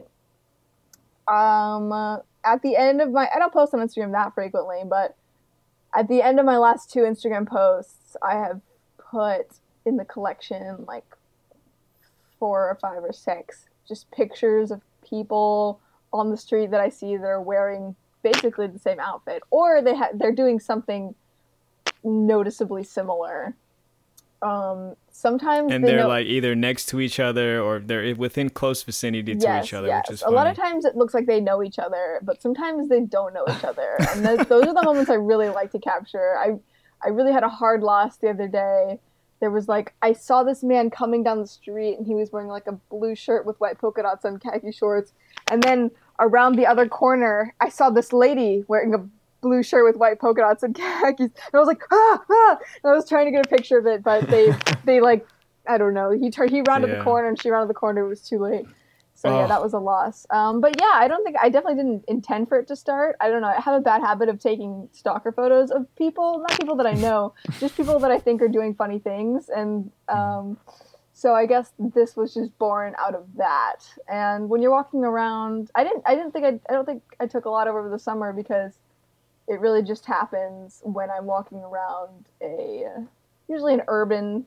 um, 1.27 1.91
at 2.45 2.61
the 2.61 2.75
end 2.77 3.01
of 3.01 3.11
my, 3.11 3.27
I 3.33 3.39
don't 3.39 3.51
post 3.51 3.73
on 3.73 3.79
Instagram 3.79 4.11
that 4.13 4.33
frequently, 4.33 4.83
but 4.87 5.15
at 5.93 6.07
the 6.07 6.21
end 6.21 6.39
of 6.39 6.45
my 6.45 6.57
last 6.57 6.91
two 6.91 6.99
Instagram 7.01 7.47
posts, 7.47 8.15
I 8.21 8.33
have 8.33 8.61
put 9.11 9.47
in 9.85 9.97
the 9.97 10.05
collection 10.05 10.85
like 10.87 11.03
four 12.45 12.69
or 12.69 12.75
five 12.75 13.01
or 13.03 13.11
six 13.11 13.65
just 13.87 14.09
pictures 14.11 14.69
of 14.69 14.81
people 15.07 15.79
on 16.13 16.29
the 16.29 16.37
street 16.37 16.69
that 16.71 16.79
I 16.79 16.89
see 16.89 17.17
that 17.17 17.25
are 17.25 17.41
wearing 17.41 17.95
basically 18.21 18.67
the 18.67 18.77
same 18.77 18.99
outfit, 18.99 19.41
or 19.49 19.81
they 19.81 19.95
ha- 19.95 20.13
they're 20.13 20.31
doing 20.43 20.59
something 20.59 21.15
noticeably 22.03 22.83
similar. 22.83 23.55
Um, 24.41 24.95
sometimes 25.09 25.71
And 25.71 25.83
they 25.83 25.89
they're 25.91 25.99
know- 26.01 26.07
like 26.07 26.27
either 26.27 26.53
next 26.55 26.85
to 26.87 26.99
each 26.99 27.19
other 27.19 27.59
or 27.61 27.79
they're 27.79 28.15
within 28.15 28.49
close 28.51 28.83
vicinity 28.83 29.33
to 29.35 29.59
each 29.63 29.73
other, 29.73 29.87
which 29.95 30.11
is 30.11 30.21
a 30.21 30.25
funny. 30.25 30.35
lot 30.35 30.47
of 30.47 30.55
times 30.55 30.85
it 30.85 30.95
looks 30.95 31.13
like 31.15 31.25
they 31.25 31.39
know 31.41 31.63
each 31.63 31.79
other, 31.79 32.19
but 32.21 32.41
sometimes 32.41 32.87
they 32.89 33.01
don't 33.01 33.33
know 33.33 33.45
each 33.49 33.63
other, 33.63 33.95
and 34.11 34.23
th- 34.25 34.47
those 34.47 34.65
are 34.67 34.73
the 34.73 34.83
moments 34.83 35.09
I 35.09 35.15
really 35.15 35.49
like 35.49 35.71
to 35.71 35.79
capture. 35.79 36.37
I, 36.37 36.47
I 37.03 37.09
really 37.09 37.31
had 37.33 37.43
a 37.43 37.49
hard 37.49 37.81
loss 37.81 38.17
the 38.17 38.29
other 38.29 38.47
day. 38.47 38.99
There 39.41 39.51
was 39.51 39.67
like 39.67 39.93
I 40.01 40.13
saw 40.13 40.43
this 40.43 40.63
man 40.63 40.89
coming 40.89 41.23
down 41.23 41.39
the 41.41 41.47
street, 41.47 41.97
and 41.97 42.05
he 42.07 42.15
was 42.15 42.31
wearing 42.31 42.47
like 42.47 42.67
a 42.67 42.73
blue 42.89 43.15
shirt 43.15 43.45
with 43.45 43.59
white 43.59 43.77
polka 43.77 44.01
dots 44.01 44.25
and 44.25 44.39
khaki 44.41 44.71
shorts, 44.71 45.11
and 45.51 45.61
then 45.61 45.91
around 46.19 46.55
the 46.55 46.65
other 46.65 46.87
corner, 46.87 47.53
I 47.59 47.69
saw 47.69 47.89
this 47.89 48.13
lady 48.13 48.63
wearing 48.67 48.93
a 48.93 49.05
blue 49.41 49.61
shirt 49.61 49.83
with 49.85 49.97
white 49.97 50.19
polka 50.19 50.41
dots 50.41 50.63
and 50.63 50.73
khakis, 50.75 51.19
and 51.19 51.53
I 51.53 51.59
was 51.59 51.67
like, 51.67 51.81
ah, 51.91 52.23
ah! 52.31 52.57
And 52.83 52.91
I 52.91 52.95
was 52.95 53.07
trying 53.07 53.25
to 53.25 53.31
get 53.31 53.45
a 53.45 53.49
picture 53.49 53.77
of 53.77 53.85
it, 53.85 54.01
but 54.03 54.27
they, 54.29 54.51
they 54.85 55.01
like, 55.01 55.27
I 55.67 55.77
don't 55.77 55.93
know. 55.93 56.11
He 56.11 56.31
turned, 56.31 56.51
he 56.51 56.61
rounded 56.67 56.89
Yeah. 56.89 56.97
the 56.97 57.03
corner, 57.03 57.27
and 57.27 57.39
she 57.39 57.49
rounded 57.49 57.69
the 57.69 57.73
corner. 57.77 58.05
It 58.05 58.07
was 58.09 58.21
too 58.21 58.39
late. 58.39 58.65
So 59.17 59.29
yeah, 59.33 59.45
Oh. 59.45 59.47
that 59.47 59.61
was 59.63 59.73
a 59.73 59.79
loss. 59.79 60.27
Um, 60.29 60.59
but 60.59 60.75
yeah, 60.79 60.91
I 60.93 61.07
don't 61.07 61.23
think 61.23 61.37
I 61.41 61.47
definitely 61.49 61.81
didn't 61.81 62.03
intend 62.07 62.49
for 62.49 62.59
it 62.59 62.67
to 62.67 62.75
start. 62.75 63.15
I 63.21 63.29
don't 63.29 63.41
know. 63.41 63.47
I 63.47 63.61
have 63.61 63.73
a 63.75 63.79
bad 63.81 64.01
habit 64.01 64.27
of 64.27 64.39
taking 64.39 64.89
stalker 64.91 65.31
photos 65.31 65.71
of 65.71 65.87
people, 65.95 66.39
not 66.39 66.59
people 66.59 66.75
that 66.75 66.85
I 66.85 66.93
know, 66.93 67.33
just 67.59 67.77
people 67.77 67.97
that 67.99 68.11
I 68.11 68.19
think 68.19 68.41
are 68.41 68.49
doing 68.49 68.75
funny 68.75 68.99
things. 68.99 69.47
And 69.49 69.89
um, 70.09 70.57
so 71.13 71.33
I 71.33 71.45
guess 71.45 71.71
this 71.79 72.17
was 72.17 72.33
just 72.33 72.57
born 72.59 72.93
out 72.99 73.15
of 73.15 73.25
that. 73.37 73.87
And 74.09 74.49
when 74.49 74.61
you're 74.61 74.71
walking 74.71 75.05
around, 75.05 75.71
I 75.75 75.85
didn't, 75.85 76.03
I 76.05 76.13
didn't 76.13 76.31
think 76.31 76.45
I, 76.45 76.59
I 76.69 76.73
don't 76.73 76.85
think 76.85 77.01
I 77.19 77.25
took 77.25 77.45
a 77.45 77.49
lot 77.49 77.69
over 77.69 77.89
the 77.89 77.97
summer 77.99 78.33
because 78.33 78.73
it 79.47 79.61
really 79.61 79.81
just 79.81 80.05
happens 80.05 80.81
when 80.83 81.09
I'm 81.09 81.25
walking 81.25 81.59
around 81.59 82.25
a 82.41 82.83
usually 83.47 83.75
an 83.75 83.83
urban 83.87 84.45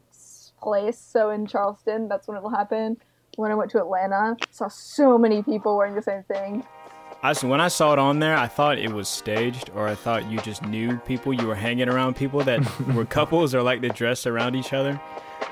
place. 0.60 0.98
So 0.98 1.30
in 1.30 1.46
Charleston, 1.46 2.06
that's 2.08 2.28
when 2.28 2.36
it'll 2.36 2.50
happen. 2.50 2.98
When 3.38 3.52
I 3.52 3.54
went 3.54 3.70
to 3.70 3.78
Atlanta, 3.78 4.36
saw 4.50 4.66
so 4.66 5.16
many 5.16 5.44
people 5.44 5.76
wearing 5.76 5.94
the 5.94 6.02
same 6.02 6.24
thing. 6.24 6.64
I 7.22 7.30
s- 7.30 7.44
when 7.44 7.60
I 7.60 7.68
saw 7.68 7.92
it 7.92 7.98
on 8.00 8.18
there, 8.18 8.36
I 8.36 8.48
thought 8.48 8.78
it 8.78 8.90
was 8.92 9.08
staged, 9.08 9.70
or 9.76 9.86
I 9.86 9.94
thought 9.94 10.28
you 10.28 10.40
just 10.40 10.64
knew 10.66 10.96
people. 10.98 11.32
You 11.32 11.46
were 11.46 11.54
hanging 11.54 11.88
around 11.88 12.16
people 12.16 12.40
that 12.40 12.58
were 12.96 13.04
couples 13.04 13.54
or 13.54 13.62
like 13.62 13.80
to 13.82 13.90
dress 13.90 14.26
around 14.26 14.56
each 14.56 14.72
other. 14.72 15.00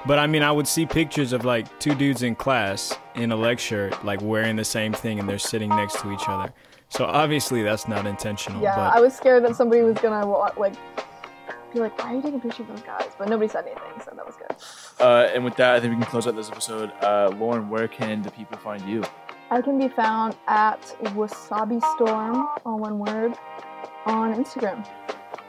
But 0.05 0.19
I 0.19 0.27
mean, 0.27 0.43
I 0.43 0.51
would 0.51 0.67
see 0.67 0.85
pictures 0.85 1.33
of 1.33 1.45
like 1.45 1.79
two 1.79 1.95
dudes 1.95 2.25
in 2.25 2.35
class 2.35 2.93
in 3.15 3.31
a 3.31 3.37
lecture, 3.37 3.93
like 4.03 4.21
wearing 4.21 4.57
the 4.57 4.65
same 4.65 4.93
thing, 4.93 5.21
and 5.21 5.29
they're 5.29 5.39
sitting 5.39 5.69
next 5.69 6.01
to 6.01 6.11
each 6.13 6.25
other. 6.29 6.53
So 6.89 7.05
obviously, 7.05 7.63
that's 7.63 7.87
not 7.87 8.05
intentional. 8.05 8.61
Yeah, 8.61 8.75
but 8.75 8.97
I 8.97 9.01
was 9.01 9.15
scared 9.15 9.45
that 9.45 9.55
somebody 9.55 9.83
was 9.83 9.97
gonna 9.99 10.27
like 10.59 10.75
be 11.77 11.81
like, 11.81 11.99
"Why 11.99 12.13
are 12.13 12.17
you 12.17 12.23
taking 12.23 12.41
pictures 12.41 12.61
of 12.61 12.69
those 12.69 12.83
guys?" 12.83 13.11
But 13.19 13.29
nobody 13.29 13.49
said 13.49 13.67
anything, 13.67 14.01
so 14.05 14.13
that 14.15 14.27
was 14.27 14.37
good. 14.37 14.57
Uh, 15.01 15.29
and 15.35 15.45
with 15.45 15.57
that, 15.57 15.75
I 15.75 15.81
think 15.81 15.95
we 15.95 16.01
can 16.01 16.11
close 16.11 16.27
out 16.27 16.37
this 16.37 16.51
episode. 16.51 16.91
Uh, 17.03 17.31
Lauren, 17.39 17.69
where 17.69 17.89
can 17.89 18.23
the 18.23 18.31
people 18.31 18.59
find 18.59 18.83
you? 18.89 19.05
I 19.51 19.63
can 19.63 19.79
be 19.79 19.89
found 19.89 20.37
at 20.49 20.81
Wasabi 21.15 21.81
Storm, 21.95 22.49
all 22.65 22.79
one 22.79 22.99
word, 22.99 23.35
on 24.07 24.35
Instagram. 24.35 24.85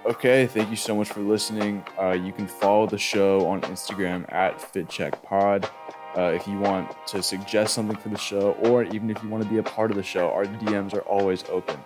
Okay, 0.05 0.47
thank 0.47 0.69
you 0.69 0.75
so 0.75 0.95
much 0.95 1.09
for 1.09 1.21
listening. 1.21 1.83
Uh, 1.99 2.11
you 2.11 2.31
can 2.31 2.47
follow 2.47 2.85
the 2.85 2.97
show 2.97 3.45
on 3.47 3.61
Instagram 3.61 4.31
at 4.31 4.57
FitCheckPod. 4.59 5.69
Uh, 6.15 6.31
if 6.33 6.47
you 6.47 6.57
want 6.59 6.95
to 7.07 7.21
suggest 7.21 7.73
something 7.73 7.97
for 7.97 8.09
the 8.09 8.17
show, 8.17 8.51
or 8.63 8.83
even 8.83 9.09
if 9.09 9.21
you 9.21 9.29
want 9.29 9.43
to 9.43 9.49
be 9.49 9.57
a 9.57 9.63
part 9.63 9.91
of 9.91 9.97
the 9.97 10.03
show, 10.03 10.29
our 10.31 10.45
DMs 10.45 10.93
are 10.93 11.01
always 11.01 11.43
open. 11.49 11.77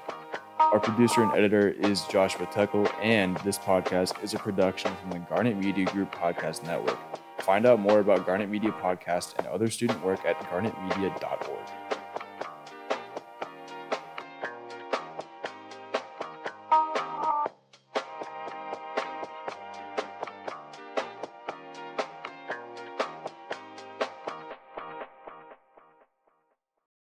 Our 0.71 0.79
producer 0.79 1.21
and 1.21 1.33
editor 1.33 1.67
is 1.67 2.05
Joshua 2.05 2.45
Tuckle, 2.45 2.87
and 3.01 3.35
this 3.39 3.57
podcast 3.57 4.23
is 4.23 4.33
a 4.33 4.39
production 4.39 4.95
from 4.95 5.11
the 5.11 5.19
Garnet 5.19 5.57
Media 5.57 5.83
Group 5.83 6.15
Podcast 6.15 6.63
Network. 6.63 6.97
Find 7.39 7.65
out 7.65 7.81
more 7.81 7.99
about 7.99 8.25
Garnet 8.25 8.49
Media 8.49 8.71
Podcast 8.71 9.37
and 9.37 9.47
other 9.47 9.69
student 9.69 10.01
work 10.01 10.23
at 10.23 10.39
garnetmedia.org. 10.43 12.00